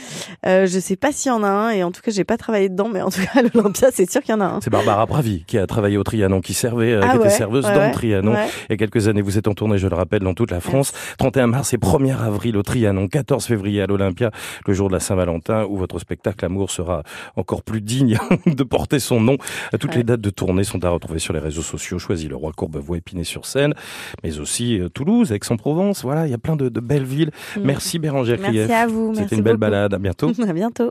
Euh, 0.46 0.66
Je 0.66 0.78
sais 0.78 0.96
pas 0.96 1.12
s'il 1.12 1.30
y 1.30 1.34
en 1.34 1.42
a 1.42 1.48
un 1.48 1.70
et 1.70 1.82
en 1.84 1.90
tout 1.90 2.00
cas 2.02 2.10
j'ai 2.10 2.24
pas 2.24 2.36
travaillé 2.36 2.68
dedans 2.68 2.88
mais 2.92 3.02
en 3.02 3.10
tout 3.10 3.20
cas 3.20 3.40
à 3.40 3.42
l'Olympia 3.42 3.88
c'est 3.92 4.10
sûr 4.10 4.22
qu'il 4.22 4.34
y 4.34 4.38
en 4.38 4.40
a 4.40 4.46
un. 4.46 4.60
C'est 4.60 4.70
Barbara 4.70 5.06
Pravi 5.06 5.44
qui 5.46 5.58
a 5.58 5.66
travaillé 5.66 5.96
au 5.96 6.04
Trianon, 6.04 6.40
qui 6.40 6.54
servait, 6.54 6.92
euh, 6.92 7.00
ah 7.02 7.10
qui 7.10 7.16
était 7.18 7.30
serveuse 7.30 7.64
dans 7.64 7.86
le 7.86 7.92
Trianon. 7.92 8.34
Il 8.68 8.72
y 8.72 8.74
a 8.74 8.76
quelques 8.76 9.08
années 9.08 9.22
vous 9.22 9.38
êtes 9.38 9.48
en 9.48 9.54
tournée, 9.54 9.78
je 9.78 9.88
le 9.88 9.94
rappelle, 9.94 10.20
dans 10.20 10.34
toute 10.34 10.50
la 10.50 10.60
France. 10.60 10.92
31 11.18 11.46
mars 11.48 11.72
et 11.74 11.78
1er 11.78 12.16
avril 12.18 12.56
au 12.56 12.62
Trianon, 12.62 13.08
14 13.08 13.44
février 13.44 13.82
à 13.82 13.86
l'Olympia, 13.86 14.30
le 14.66 14.74
jour 14.74 14.88
de 14.88 14.94
la 14.94 15.00
Saint-Valentin 15.00 15.64
où 15.68 15.76
votre 15.76 15.98
spectacle 15.98 16.44
Amour 16.44 16.70
sera 16.70 17.02
encore 17.36 17.62
plus 17.62 17.80
digne 17.80 18.18
de 18.46 18.62
porter 18.62 18.98
son 18.98 19.20
nom. 19.20 19.36
Toutes 19.80 19.94
les 19.94 20.04
dates 20.04 20.20
de 20.20 20.30
tournée 20.30 20.64
sont 20.64 20.84
à 20.84 20.88
retrouver 20.88 21.18
sur 21.18 21.32
les 21.32 21.40
réseaux 21.40 21.62
sociaux. 21.62 21.98
Choisis 21.98 22.28
le 22.28 22.36
roi 22.36 22.52
Courbevoie 22.56 22.98
Épinay-sur-Seine, 22.98 23.74
mais 24.22 24.38
aussi 24.38 24.78
euh, 24.78 24.88
Toulouse, 24.88 25.32
Aix-en-Provence. 25.32 26.03
Voilà, 26.04 26.26
il 26.26 26.30
y 26.30 26.34
a 26.34 26.38
plein 26.38 26.56
de, 26.56 26.68
belles 26.68 27.04
villes. 27.04 27.30
Mm. 27.56 27.60
Merci 27.64 27.98
Bérangère 27.98 28.38
Merci 28.40 28.72
à 28.72 28.86
vous. 28.86 29.14
C'était 29.14 29.36
une 29.36 29.42
belle 29.42 29.56
balade. 29.56 29.94
À 29.94 29.98
bientôt. 29.98 30.30
à 30.48 30.52
bientôt. 30.52 30.90